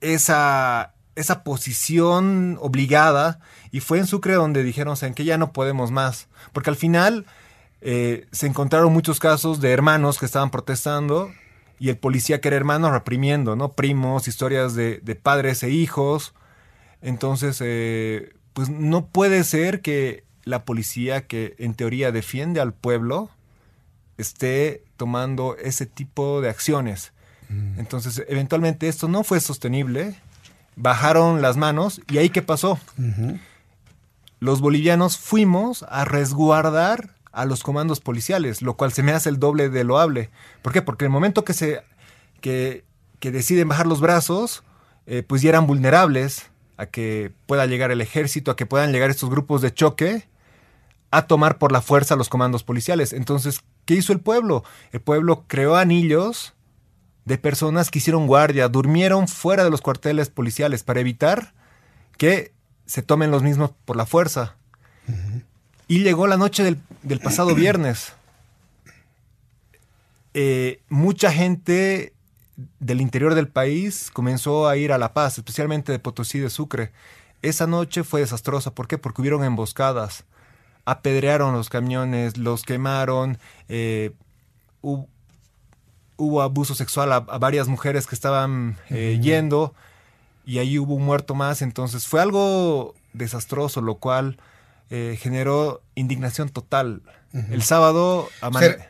[0.00, 5.90] esa, esa posición obligada, y fue en Sucre donde dijeron, en que ya no podemos
[5.90, 7.26] más, porque al final
[7.82, 11.30] eh, se encontraron muchos casos de hermanos que estaban protestando,
[11.78, 13.72] y el policía que era hermano reprimiendo, ¿no?
[13.72, 16.32] Primos, historias de, de padres e hijos.
[17.02, 23.30] Entonces, eh, pues no puede ser que la policía que en teoría defiende al pueblo
[24.18, 27.12] esté tomando ese tipo de acciones.
[27.76, 30.14] Entonces, eventualmente esto no fue sostenible,
[30.74, 32.80] bajaron las manos y ahí qué pasó.
[34.40, 39.38] Los bolivianos fuimos a resguardar a los comandos policiales, lo cual se me hace el
[39.38, 40.30] doble de loable.
[40.62, 40.80] ¿Por qué?
[40.80, 41.82] Porque el momento que se
[42.40, 42.84] que,
[43.20, 44.62] deciden bajar los brazos,
[45.06, 49.10] eh, pues ya eran vulnerables a que pueda llegar el ejército, a que puedan llegar
[49.10, 50.28] estos grupos de choque
[51.10, 53.12] a tomar por la fuerza los comandos policiales.
[53.12, 54.64] Entonces, ¿qué hizo el pueblo?
[54.92, 56.54] El pueblo creó anillos
[57.24, 61.54] de personas que hicieron guardia, durmieron fuera de los cuarteles policiales para evitar
[62.16, 62.52] que
[62.86, 64.56] se tomen los mismos por la fuerza.
[65.88, 68.14] Y llegó la noche del, pasado viernes.
[70.34, 72.14] Eh, mucha gente
[72.80, 76.90] del interior del país comenzó a ir a La Paz, especialmente de Potosí de Sucre.
[77.42, 78.74] Esa noche fue desastrosa.
[78.74, 78.96] ¿Por qué?
[78.96, 80.24] Porque hubieron emboscadas
[80.84, 83.38] apedrearon los camiones, los quemaron,
[83.68, 84.12] eh,
[84.80, 89.74] hubo, abuso sexual a, varias mujeres que estaban eh, yendo
[90.44, 94.38] y ahí hubo un muerto más, entonces fue algo desastroso, lo cual
[94.90, 97.02] eh, generó indignación total.
[97.32, 98.28] El sábado...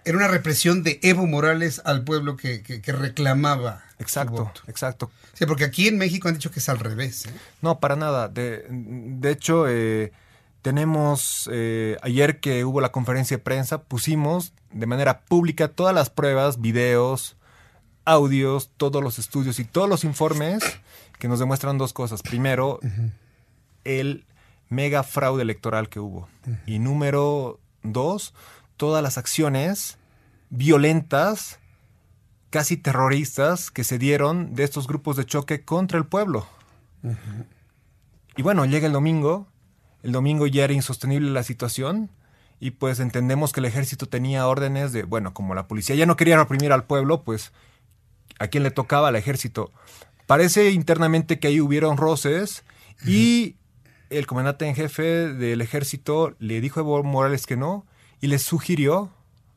[0.05, 3.85] era una represión de Evo Morales al pueblo que, reclamaba.
[4.01, 5.13] Exacto, exacto.
[5.33, 7.29] Sí, porque aquí en México han dicho que es al revés.
[7.61, 8.27] No, para nada.
[8.27, 9.69] De, de hecho,
[10.63, 16.09] tenemos, eh, ayer que hubo la conferencia de prensa, pusimos de manera pública todas las
[16.09, 17.37] pruebas, videos,
[18.05, 20.63] audios, todos los estudios y todos los informes
[21.19, 22.23] que nos demuestran dos cosas.
[22.23, 22.79] Primero,
[23.85, 24.25] el
[24.69, 26.29] mega fraude electoral que hubo.
[26.65, 28.33] Y número dos,
[28.77, 29.99] todas las acciones
[30.51, 31.59] violentas,
[32.51, 36.47] casi terroristas, que se dieron de estos grupos de choque contra el pueblo.
[38.37, 39.52] Y bueno, llega el domingo
[40.03, 42.11] el domingo ya era insostenible la situación
[42.61, 46.17] y pues entendemos que el ejército tenía órdenes de, bueno, como la policía ya no
[46.17, 47.53] quería reprimir al pueblo, pues
[48.39, 49.73] a quién le tocaba al ejército.
[50.27, 52.65] Parece internamente que ahí hubieron roces
[53.05, 53.57] y
[54.11, 57.85] el comandante en jefe del ejército le dijo a Evo Morales que no
[58.21, 59.11] y le sugirió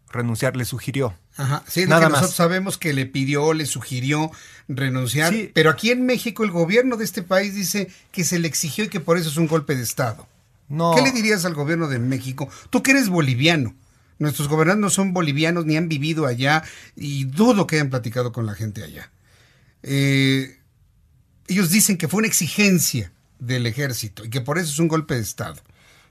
[0.10, 1.16] renunciar, le sugirió.
[1.38, 4.32] Ajá, sí, Nada nosotros sabemos que le pidió, le sugirió
[4.68, 8.86] renunciar, pero aquí en México el gobierno de este país dice que se le exigió
[8.86, 10.28] y que por eso es un golpe de Estado.
[10.68, 12.50] ¿Qué le dirías al gobierno de México?
[12.70, 13.76] Tú que eres boliviano.
[14.18, 16.64] Nuestros gobernantes no son bolivianos ni han vivido allá
[16.96, 19.12] y dudo que hayan platicado con la gente allá.
[19.84, 20.58] Eh,
[21.48, 25.16] ellos dicen que fue una exigencia del ejército y que por eso es un golpe
[25.16, 25.62] de Estado.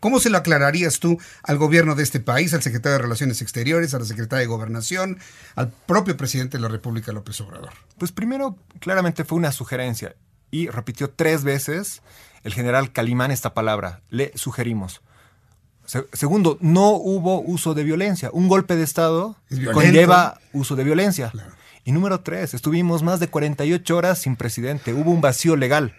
[0.01, 3.95] ¿Cómo se lo aclararías tú al gobierno de este país, al secretario de Relaciones Exteriores,
[3.95, 5.19] a la secretaria de Gobernación,
[5.55, 7.73] al propio presidente de la República, López Obrador?
[7.97, 10.15] Pues primero, claramente fue una sugerencia
[10.51, 12.03] y repitió tres veces
[12.45, 14.01] el general Calimán esta palabra.
[14.11, 15.01] Le sugerimos.
[16.13, 18.31] segundo, no hubo uso de violencia.
[18.33, 19.37] Un golpe de Estado
[19.73, 21.33] conlleva uso de violencia.
[21.85, 24.95] Y número tres, estuvimos más de 48 horas sin presidente.
[24.95, 25.95] Hubo un vacío legal.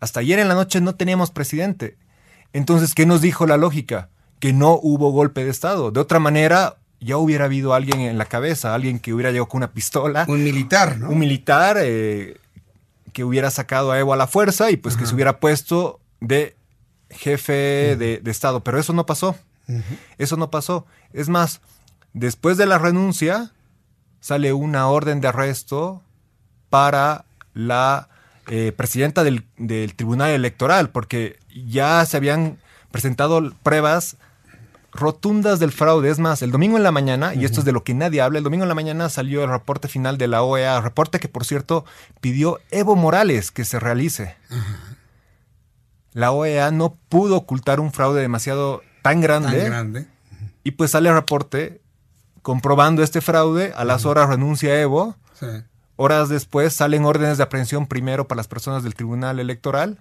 [0.00, 1.96] Hasta ayer en la noche no teníamos presidente.
[2.52, 4.08] Entonces, ¿qué nos dijo la lógica?
[4.40, 5.90] Que no hubo golpe de Estado.
[5.90, 9.58] De otra manera, ya hubiera habido alguien en la cabeza, alguien que hubiera llegado con
[9.58, 10.26] una pistola.
[10.28, 11.10] Un militar, ¿no?
[11.10, 12.36] Un militar eh,
[13.16, 16.54] que hubiera sacado a Evo a la fuerza y pues que se hubiera puesto de
[17.08, 18.62] jefe de, Estado.
[18.62, 19.34] Pero eso no pasó.
[20.18, 20.84] Eso no pasó.
[21.14, 21.62] Es más,
[22.12, 23.52] después de la renuncia,
[24.20, 26.02] sale una orden de arresto
[26.68, 27.24] para
[27.54, 28.10] la
[28.48, 32.58] eh, presidenta del, del, Tribunal Electoral, porque ya se habían
[32.90, 34.18] presentado pruebas
[34.98, 36.10] rotundas del fraude.
[36.10, 38.38] Es más, el domingo en la mañana, y esto es de lo que nadie habla,
[38.38, 41.44] el domingo en la mañana salió el reporte final de la OEA, reporte que por
[41.44, 41.84] cierto
[42.20, 44.36] pidió Evo Morales que se realice.
[46.12, 49.60] La OEA no pudo ocultar un fraude demasiado tan grande.
[49.60, 50.06] Tan grande.
[50.64, 51.80] Y pues sale el reporte
[52.42, 55.16] comprobando este fraude, a las horas renuncia Evo.
[55.96, 59.98] Horas después salen órdenes de aprehensión primero para las personas del Tribunal Electoral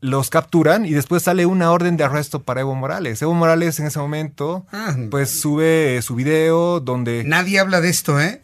[0.00, 3.20] los capturan y después sale una orden de arresto para Evo Morales.
[3.22, 4.94] Evo Morales en ese momento ah.
[5.10, 7.24] pues sube su video donde...
[7.24, 8.40] Nadie habla de esto, ¿eh?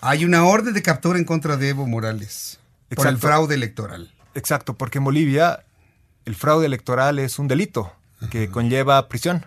[0.00, 2.58] Hay una orden de captura en contra de Evo Morales
[2.94, 4.12] por el fraude electoral.
[4.34, 5.64] Exacto, porque en Bolivia
[6.24, 7.92] el fraude electoral es un delito
[8.30, 9.44] que conlleva prisión.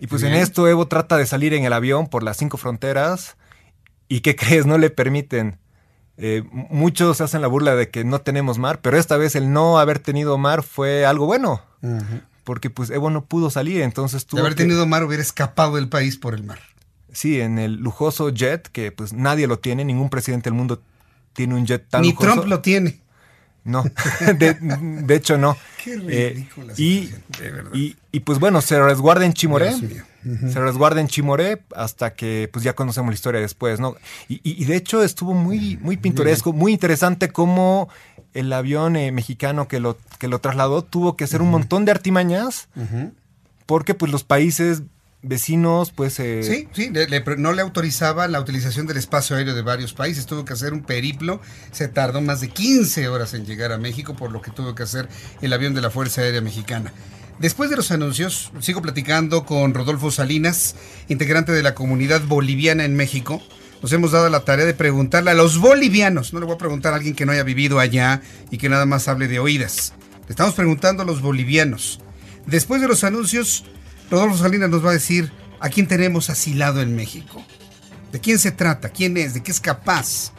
[0.00, 3.36] Y pues en esto Evo trata de salir en el avión por las cinco fronteras.
[4.08, 4.66] ¿Y qué crees?
[4.66, 5.58] No le permiten.
[6.16, 9.78] Eh, muchos hacen la burla de que no tenemos mar, pero esta vez el no
[9.78, 11.62] haber tenido mar fue algo bueno.
[12.44, 14.40] Porque pues Evo no pudo salir, entonces tuvo.
[14.40, 16.60] De haber tenido mar hubiera escapado del país por el mar.
[17.12, 20.82] Sí, en el lujoso jet, que pues nadie lo tiene, ningún presidente del mundo
[21.32, 22.32] tiene un jet tan Ni lujoso.
[22.32, 23.00] Trump lo tiene.
[23.64, 23.82] No,
[24.38, 25.56] de, hecho no.
[25.82, 27.10] Qué ridícula eh, y,
[27.72, 29.72] y, y, pues bueno, se resguarda en Chimoré.
[30.24, 33.96] Se resguarda en Chimoré hasta que pues ya conocemos la historia después, ¿no?
[34.28, 37.88] Y, y de hecho estuvo muy, muy pintoresco, muy interesante cómo
[38.32, 41.92] el avión eh, mexicano que lo, que lo trasladó tuvo que hacer un montón de
[41.92, 42.68] artimañas
[43.66, 44.82] porque pues los países
[45.22, 46.20] vecinos, pues...
[46.20, 46.42] Eh...
[46.42, 46.92] Sí, sí,
[47.38, 50.82] no le autorizaba la utilización del espacio aéreo de varios países, tuvo que hacer un
[50.82, 51.40] periplo,
[51.72, 54.82] se tardó más de 15 horas en llegar a México, por lo que tuvo que
[54.82, 55.08] hacer
[55.40, 56.92] el avión de la Fuerza Aérea Mexicana.
[57.38, 60.76] Después de los anuncios, sigo platicando con Rodolfo Salinas,
[61.08, 63.42] integrante de la comunidad boliviana en México.
[63.82, 66.92] Nos hemos dado la tarea de preguntarle a los bolivianos, no le voy a preguntar
[66.92, 69.94] a alguien que no haya vivido allá y que nada más hable de oídas.
[70.28, 72.00] Estamos preguntando a los bolivianos.
[72.46, 73.64] Después de los anuncios,
[74.10, 77.44] Rodolfo Salinas nos va a decir a quién tenemos asilado en México.
[78.12, 78.90] ¿De quién se trata?
[78.90, 79.34] ¿Quién es?
[79.34, 80.32] ¿De qué es capaz?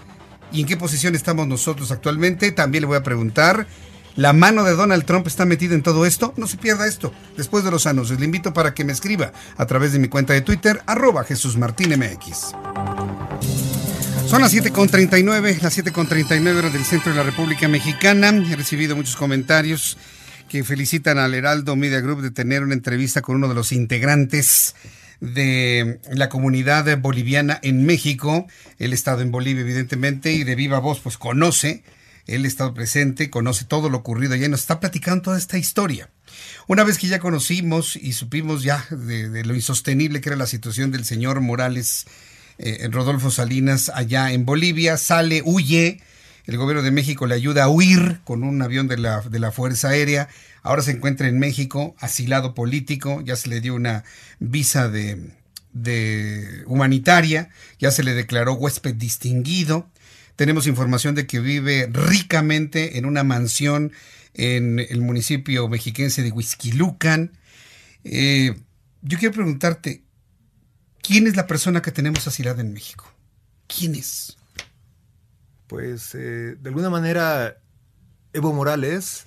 [0.51, 2.51] ¿Y en qué posición estamos nosotros actualmente?
[2.51, 3.67] También le voy a preguntar.
[4.15, 6.33] ¿La mano de Donald Trump está metida en todo esto?
[6.37, 7.13] No se pierda esto.
[7.35, 10.31] Después de los anuncios, le invito para que me escriba a través de mi cuenta
[10.31, 12.53] de Twitter, arroba Jesús Martín MX.
[14.27, 18.29] Son las 7.39, las 7.39 horas del centro de la República Mexicana.
[18.29, 19.97] He recibido muchos comentarios
[20.47, 24.75] que felicitan al Heraldo Media Group de tener una entrevista con uno de los integrantes
[25.19, 28.47] de la comunidad boliviana en México.
[28.79, 31.83] Él ha estado en Bolivia, evidentemente, y de viva voz, pues conoce,
[32.27, 35.57] él ha estado presente, conoce todo lo ocurrido allá y nos está platicando toda esta
[35.57, 36.09] historia.
[36.67, 40.91] Una vez que ya conocimos y supimos ya de, lo insostenible que era la situación
[40.91, 42.05] del señor Morales,
[42.57, 46.01] eh, Rodolfo Salinas, allá en Bolivia, sale, huye,
[46.45, 49.51] el gobierno de México le ayuda a huir con un avión de la, de la
[49.51, 50.29] Fuerza Aérea.
[50.61, 54.03] Ahora se encuentra en México, asilado político, ya se le dio una
[54.39, 55.31] visa de,
[55.73, 57.49] de humanitaria,
[57.79, 59.87] ya se le declaró huésped distinguido.
[60.35, 63.91] Tenemos información de que vive ricamente en una mansión
[64.33, 67.31] en el municipio mexiquense de Huizquilucan.
[68.03, 68.55] Eh,
[69.01, 70.03] yo quiero preguntarte,
[71.01, 73.09] ¿quién es la persona que tenemos asilada en México?
[73.67, 74.37] ¿Quién es?
[75.67, 77.57] Pues eh, de alguna manera
[78.33, 79.25] Evo Morales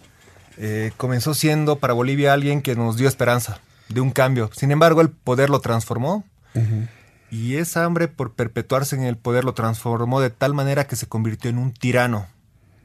[0.59, 4.51] eh, comenzó siendo para Bolivia alguien que nos dio esperanza de un cambio.
[4.55, 6.25] Sin embargo, el poder lo transformó
[7.31, 11.07] y esa hambre por perpetuarse en el poder lo transformó de tal manera que se
[11.07, 12.27] convirtió en un tirano.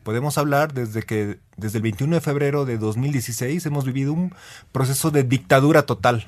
[0.04, 4.34] Podemos hablar desde que desde el 21 de febrero de 2016 hemos vivido un
[4.72, 6.28] proceso de dictadura total.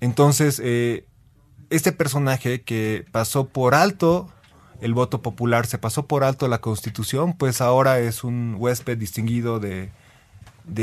[0.00, 1.06] Entonces, eh,
[1.70, 4.30] este personaje que pasó por alto
[4.80, 9.60] el voto popular, se pasó por alto la constitución, pues ahora es un huésped distinguido
[9.60, 9.90] de,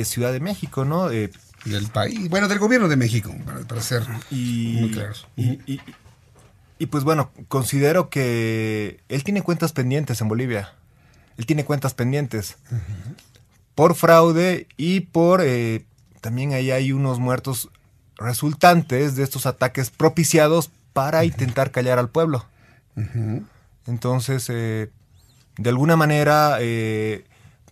[0.05, 1.09] Ciudad de México, ¿no?
[1.65, 3.33] Del país, bueno, del gobierno de México,
[3.67, 5.27] para, ser muy claros.
[5.35, 10.73] Y, pues bueno, considero que él tiene cuentas pendientes en Bolivia.
[11.37, 12.57] Él tiene cuentas pendientes
[13.75, 15.41] por fraude y por...
[15.43, 15.85] Eh,
[16.21, 17.69] también ahí hay unos muertos
[18.17, 22.45] resultantes de estos ataques propiciados para intentar callar al pueblo.
[23.87, 24.89] Entonces, eh,
[25.57, 27.25] de alguna manera, eh,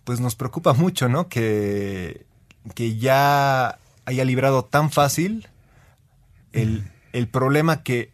[0.04, 1.28] pues nos preocupa mucho, ¿no?
[1.28, 2.24] Que,
[2.74, 3.78] que ya
[4.10, 5.48] haya librado tan fácil
[6.52, 6.82] el,
[7.30, 8.12] problema que,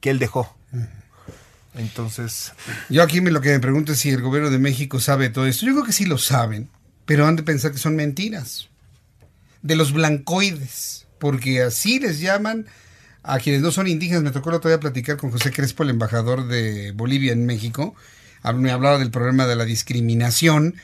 [0.00, 0.54] que, él dejó.
[1.74, 2.52] Entonces...
[2.88, 5.46] Yo aquí me, lo que me pregunto es si el gobierno de México sabe todo
[5.46, 5.66] esto.
[5.66, 6.70] Yo creo que sí lo saben,
[7.04, 8.68] pero han de pensar que son mentiras.
[9.62, 12.66] De los blancoides, porque así les llaman
[13.22, 14.22] a quienes no son indígenas.
[14.22, 17.94] Me tocó la otra día platicar con José Crespo, el embajador de Bolivia en México.
[18.54, 20.76] Me hablaba del problema de la discriminación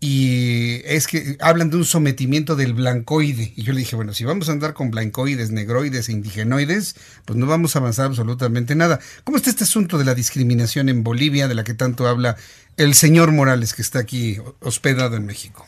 [0.00, 3.52] y es que hablan de un sometimiento del blancoide.
[3.56, 6.94] Y yo le dije, bueno, si vamos a andar con blancoides, negroides e indigenoides,
[7.24, 9.00] pues no vamos a avanzar absolutamente nada.
[9.24, 12.36] ¿Cómo está este asunto de la discriminación en Bolivia, de la que tanto habla
[12.76, 15.66] el señor Morales, que está aquí hospedado en México?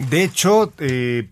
[0.00, 1.28] De hecho, eh,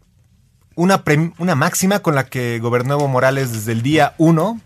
[0.76, 1.02] una,
[1.38, 4.60] una máxima con la que gobernó Evo Morales desde el día 1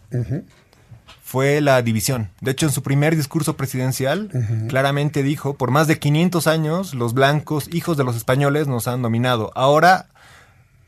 [1.26, 2.30] fue la división.
[2.40, 4.30] De hecho, en su primer discurso presidencial,
[4.68, 9.02] claramente dijo, por más de 500 años, los blancos, hijos de los españoles, nos han
[9.02, 9.50] dominado.
[9.56, 10.06] Ahora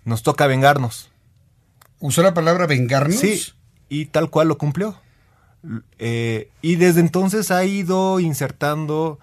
[0.05, 1.11] nos toca vengarnos.
[1.99, 3.19] ¿Usó la palabra vengarnos?
[3.19, 3.53] Sí,
[3.89, 5.01] y tal cual lo cumplió.
[5.99, 9.19] Eh, y desde entonces ha ido insertando,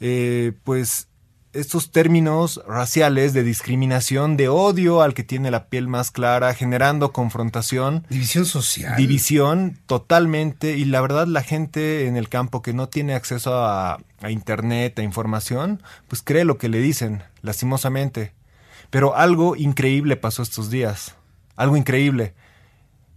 [0.00, 1.08] eh, pues,
[1.54, 7.12] estos términos raciales de discriminación, de odio al que tiene la piel más clara, generando
[7.12, 8.06] confrontación.
[8.10, 8.96] División social.
[8.96, 10.76] División totalmente.
[10.76, 14.98] Y la verdad, la gente en el campo que no tiene acceso a, a internet,
[14.98, 18.32] a información, pues cree lo que le dicen, lastimosamente.
[18.90, 21.14] Pero algo increíble pasó estos días.
[21.56, 22.34] Algo increíble.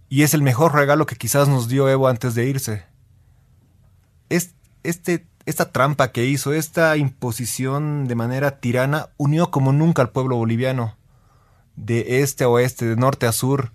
[0.08, 2.84] Y es el mejor regalo que quizás nos dio Evo antes de irse.
[4.28, 10.10] Es, este esta trampa que hizo, esta imposición de manera tirana, unió como nunca al
[10.10, 10.96] pueblo boliviano,
[11.74, 13.72] de este a oeste, de norte a sur,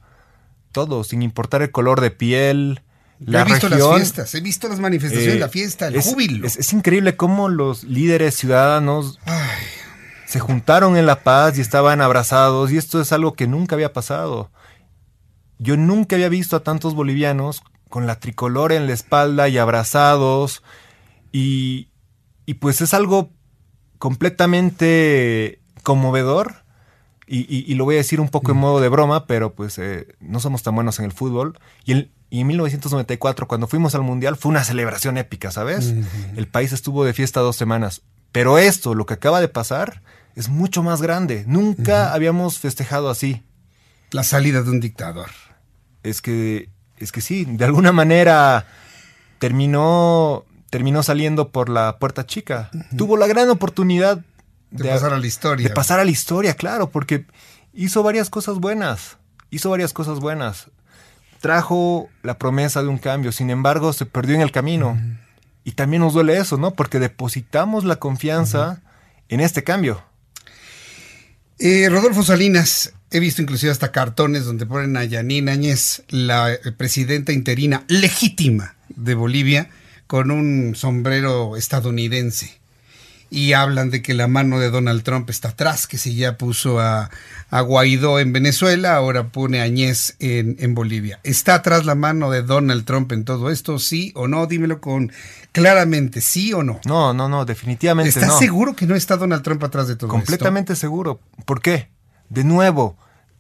[0.72, 2.84] todo, sin importar el color de piel.
[3.20, 6.46] La he visto las fiestas, he visto las manifestaciones, la fiesta, el es, júbilo.
[6.46, 9.18] Es, increíble cómo los líderes ciudadanos
[10.28, 13.94] se juntaron en La Paz y estaban abrazados, y esto es algo que nunca había
[13.94, 14.52] pasado.
[15.58, 20.62] Yo nunca había visto a tantos bolivianos con la tricolor en la espalda y abrazados
[21.34, 21.90] y,
[22.60, 23.32] pues es algo
[23.98, 26.64] completamente conmovedor.
[27.28, 30.40] Y, lo voy a decir un poco en modo de broma, pero pues eh, no
[30.40, 31.60] somos tan buenos en el fútbol.
[31.84, 35.94] Y, en 1994, cuando fuimos al Mundial, fue una celebración épica, ¿sabes?
[36.36, 38.02] El país estuvo de fiesta dos semanas.
[38.32, 40.02] Pero esto, lo que acaba de pasar,
[40.36, 41.44] es mucho más grande.
[41.48, 43.44] Nunca habíamos festejado así.
[44.12, 45.30] La salida de un dictador.
[46.04, 48.66] Es que, es que sí, de alguna manera
[49.40, 52.72] terminó terminó saliendo por la puerta chica.
[52.98, 54.26] Tuvo la gran oportunidad
[54.72, 55.68] de, pasar a la historia.
[55.68, 57.28] De pasar a la historia, claro, porque
[57.76, 59.18] hizo varias cosas buenas.
[59.52, 60.72] Hizo varias cosas buenas.
[61.42, 65.00] Trajo la promesa de un cambio, sin embargo, se perdió en el camino.
[65.64, 66.72] Y también nos duele eso, ¿no?
[66.72, 68.82] Porque depositamos la confianza
[69.30, 70.04] en este cambio.
[71.60, 77.32] Eh, Rodolfo Salinas, he visto inclusive hasta cartones donde ponen a Yanine Áñez, la presidenta
[77.32, 79.70] interina legítima de Bolivia,
[80.14, 82.60] con un sombrero estadounidense.
[83.32, 86.80] Y hablan de que la mano de Donald Trump está atrás, que si ya puso
[86.80, 87.10] a,
[87.50, 91.20] Guaidó en Venezuela, ahora pone a Añez en, Bolivia.
[91.24, 93.80] ¿Está atrás la mano de Donald Trump en todo esto?
[93.80, 94.46] ¿Sí o no?
[94.46, 95.12] Dímelo con
[95.52, 96.80] claramente, ¿sí o no?
[96.86, 98.38] No, no, no, definitivamente ¿Estás no.
[98.38, 101.22] seguro que no está Donald Trump atrás de todo Completamente seguro.
[101.46, 101.90] ¿Por qué?
[102.30, 102.98] De nuevo,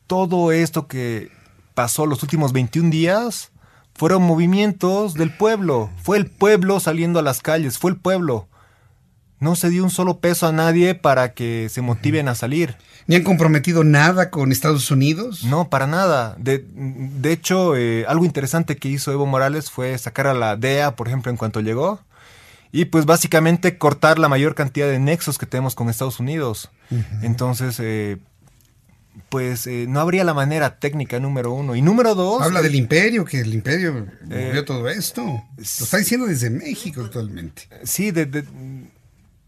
[0.07, 1.29] todo esto que
[1.75, 3.51] pasó los últimos 21 días
[3.95, 5.89] fueron movimientos del pueblo.
[6.01, 8.47] Fue el pueblo saliendo a las calles, fue el pueblo.
[9.39, 12.77] No se dio un solo peso a nadie para que se motiven a salir.
[13.07, 15.43] ¿Ni han comprometido nada con Estados Unidos?
[15.43, 16.35] No, para nada.
[16.39, 20.95] De, de hecho, eh, algo interesante que hizo Evo Morales fue sacar a la DEA,
[20.95, 21.99] por ejemplo, en cuanto llegó.
[22.71, 26.71] Y pues básicamente cortar la mayor cantidad de nexos que tenemos con Estados Unidos.
[27.21, 28.17] Entonces, eh,
[29.29, 31.75] pues eh, no habría la manera técnica número uno.
[31.75, 32.41] Y número dos...
[32.41, 35.21] Habla del imperio, que el imperio eh, movió todo esto.
[35.57, 37.67] Lo está diciendo desde México actualmente.
[37.83, 38.45] Sí, de,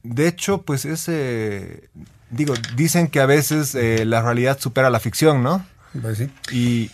[0.04, 1.90] de, hecho, pues ese...
[2.30, 5.66] Digo, dicen que a veces eh, la realidad supera la ficción, ¿no?
[6.00, 6.30] Pues sí.
[6.52, 6.92] Y...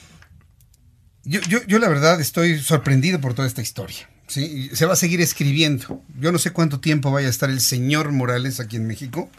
[1.24, 4.10] Yo, yo, yo la verdad estoy sorprendido por toda esta historia.
[4.28, 4.70] ¿sí?
[4.74, 6.02] Se va a seguir escribiendo.
[6.20, 9.30] Yo no sé cuánto tiempo vaya a estar el señor Morales aquí en México.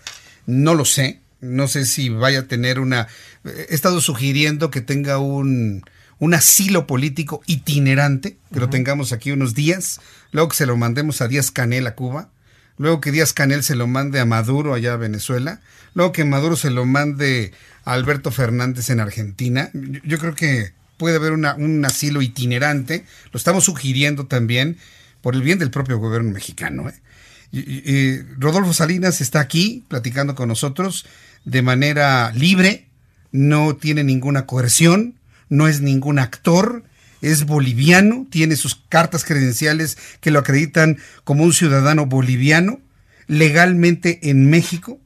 [0.47, 3.09] No lo sé no sé si vaya a tener una...
[3.45, 5.85] He estado sugiriendo que tenga un,
[6.19, 10.01] un asilo político itinerante, que lo tengamos aquí unos días,
[10.31, 12.31] luego que se lo mandemos a Díaz Canel a Cuba,
[12.79, 15.61] luego que Díaz Canel se lo mande a Maduro allá a Venezuela,
[15.95, 17.53] luego que Maduro se lo mande
[17.85, 19.71] a Alberto Fernández en Argentina.
[20.05, 24.79] Yo, creo que puede haber una, un asilo itinerante, lo estamos sugiriendo también
[25.23, 26.89] por el bien del propio gobierno mexicano.
[26.89, 28.25] ¿eh?
[28.39, 31.05] Rodolfo Salinas está aquí platicando con nosotros
[31.45, 32.89] de manera libre,
[33.31, 36.85] no tiene ninguna coerción, no es ningún actor,
[37.21, 42.81] es boliviano, tiene sus cartas credenciales que lo acreditan como un ciudadano boliviano,
[43.27, 45.01] legalmente en México,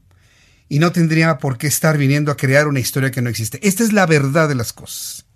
[0.68, 3.60] y no tendría por qué estar viniendo a crear una historia que no existe.
[3.66, 5.26] Esta es la verdad de las cosas.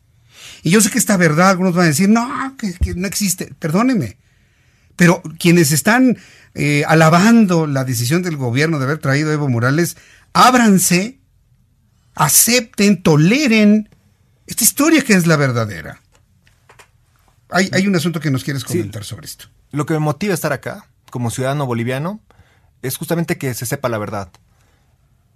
[0.63, 4.17] Y yo sé que esta verdad, algunos van a decir, no, que, no existe, perdóneme.
[4.97, 6.19] Pero quienes están
[6.55, 9.97] eh, alabando la decisión del gobierno de haber traído a Evo Morales
[10.33, 11.19] ábranse,
[12.15, 13.89] acepten, toleren
[14.47, 16.01] esta historia que es la verdadera.
[17.51, 19.47] Hay, hay un asunto que nos quieres comentar sobre esto.
[19.73, 22.21] Lo que me motiva a estar acá, como ciudadano boliviano,
[22.83, 24.31] es justamente que se sepa la verdad.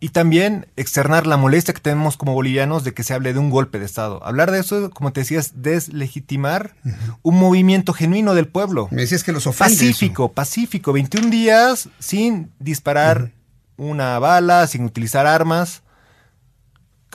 [0.01, 3.49] Y también externar la molestia que tenemos como bolivianos de que se hable de un
[3.49, 4.23] golpe de Estado.
[4.25, 6.75] Hablar de eso, como te decías, deslegitimar
[7.23, 8.89] un movimiento genuino del pueblo.
[8.91, 10.93] Me decías que los ofende Pacífico, pacífico.
[10.93, 13.31] 21 días sin disparar
[13.77, 15.83] una bala, sin utilizar armas.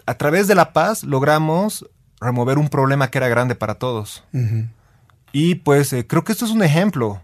[0.05, 1.85] A través de la paz logramos
[2.19, 4.23] remover un problema que era grande para todos.
[5.31, 7.21] Y pues eh, creo que esto es un ejemplo.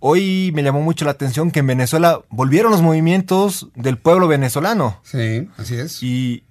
[0.00, 5.00] Hoy me llamó mucho la atención que en Venezuela volvieron los movimientos del pueblo venezolano.
[5.02, 6.02] Sí, así es.
[6.02, 6.44] Y,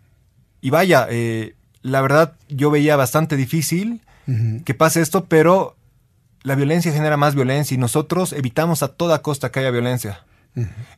[0.61, 4.01] y vaya, eh, la verdad yo veía bastante difícil
[4.63, 5.75] que pase esto, pero
[6.43, 10.23] la violencia genera más violencia y nosotros evitamos a toda costa que haya violencia.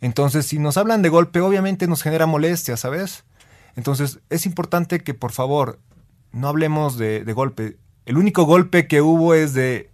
[0.01, 3.23] Entonces, si nos hablan de golpe, obviamente nos genera molestia, ¿sabes?
[3.75, 5.79] Entonces, es importante que por favor
[6.31, 7.77] no hablemos de, de golpe.
[8.05, 9.91] El único golpe que hubo es de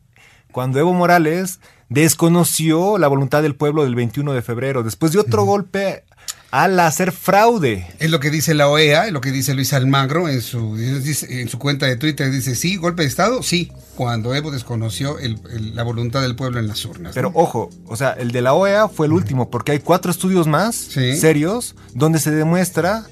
[0.52, 1.60] cuando Evo Morales
[1.90, 6.04] desconoció la voluntad del pueblo del 21 de febrero, después de otro golpe
[6.52, 7.88] al hacer fraude.
[8.00, 11.50] Es lo que dice la OEA, es lo que dice Luis Almagro en su, en
[11.50, 12.30] su cuenta de Twitter.
[12.30, 15.18] Dice, sí, golpe de Estado, sí, cuando Evo desconoció
[15.74, 17.14] la voluntad del pueblo en las urnas.
[17.16, 20.48] Pero ojo, o sea, el de la OEA fue el último, porque hay cuatro estudios
[20.48, 23.06] más serios donde se demuestra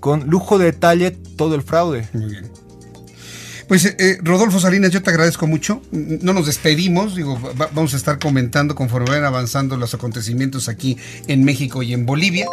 [0.00, 2.08] con lujo de detalle todo el fraude.
[2.12, 2.63] Muy bien.
[3.74, 5.82] Pues eh, eh, Rodolfo Salinas, yo te agradezco mucho.
[5.90, 7.36] No nos despedimos, digo,
[7.72, 10.96] vamos a estar comentando conforme vayan avanzando los acontecimientos aquí
[11.26, 12.46] en México y en Bolivia.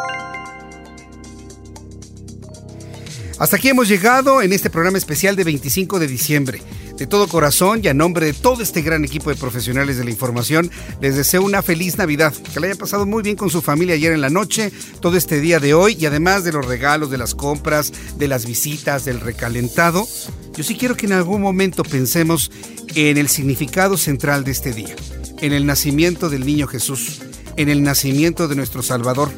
[3.38, 6.62] Hasta aquí hemos llegado en este programa especial de 25 de diciembre.
[7.02, 10.12] De todo corazón y a nombre de todo este gran equipo de profesionales de la
[10.12, 10.70] información,
[11.02, 14.12] les deseo una feliz Navidad, que la haya pasado muy bien con su familia ayer
[14.14, 17.34] en la noche, todo este día de hoy y además de los regalos, de las
[17.34, 20.08] compras, de las visitas, del recalentado.
[20.54, 22.52] Yo sí quiero que en algún momento pensemos
[22.94, 24.96] en el significado central de este día,
[25.40, 27.24] en el nacimiento del niño Jesús,
[27.58, 29.32] en el nacimiento de nuestro Salvador.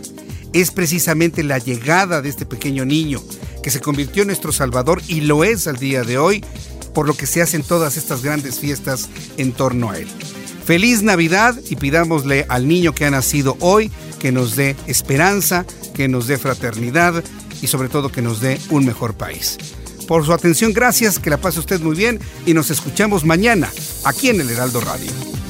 [0.51, 3.23] Es precisamente la llegada de este pequeño niño
[3.63, 6.43] que se convirtió en nuestro Salvador y lo es al día de hoy,
[6.93, 10.07] por lo que se hacen todas estas grandes fiestas en torno a él.
[10.65, 16.07] Feliz Navidad y pidámosle al niño que ha nacido hoy que nos dé esperanza, que
[16.07, 17.23] nos dé fraternidad
[17.61, 19.57] y sobre todo que nos dé un mejor país.
[20.07, 23.69] Por su atención, gracias, que la pase usted muy bien y nos escuchamos mañana
[24.05, 25.42] aquí en el Heraldo Radio.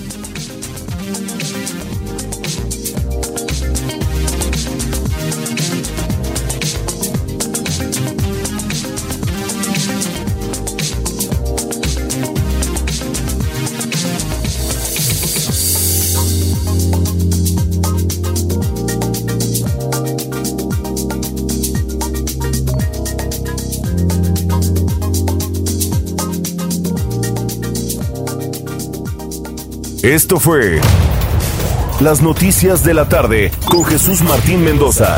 [30.13, 30.79] Esto fue
[31.99, 35.17] Las Noticias de la Tarde con Jesús Martín Mendoza.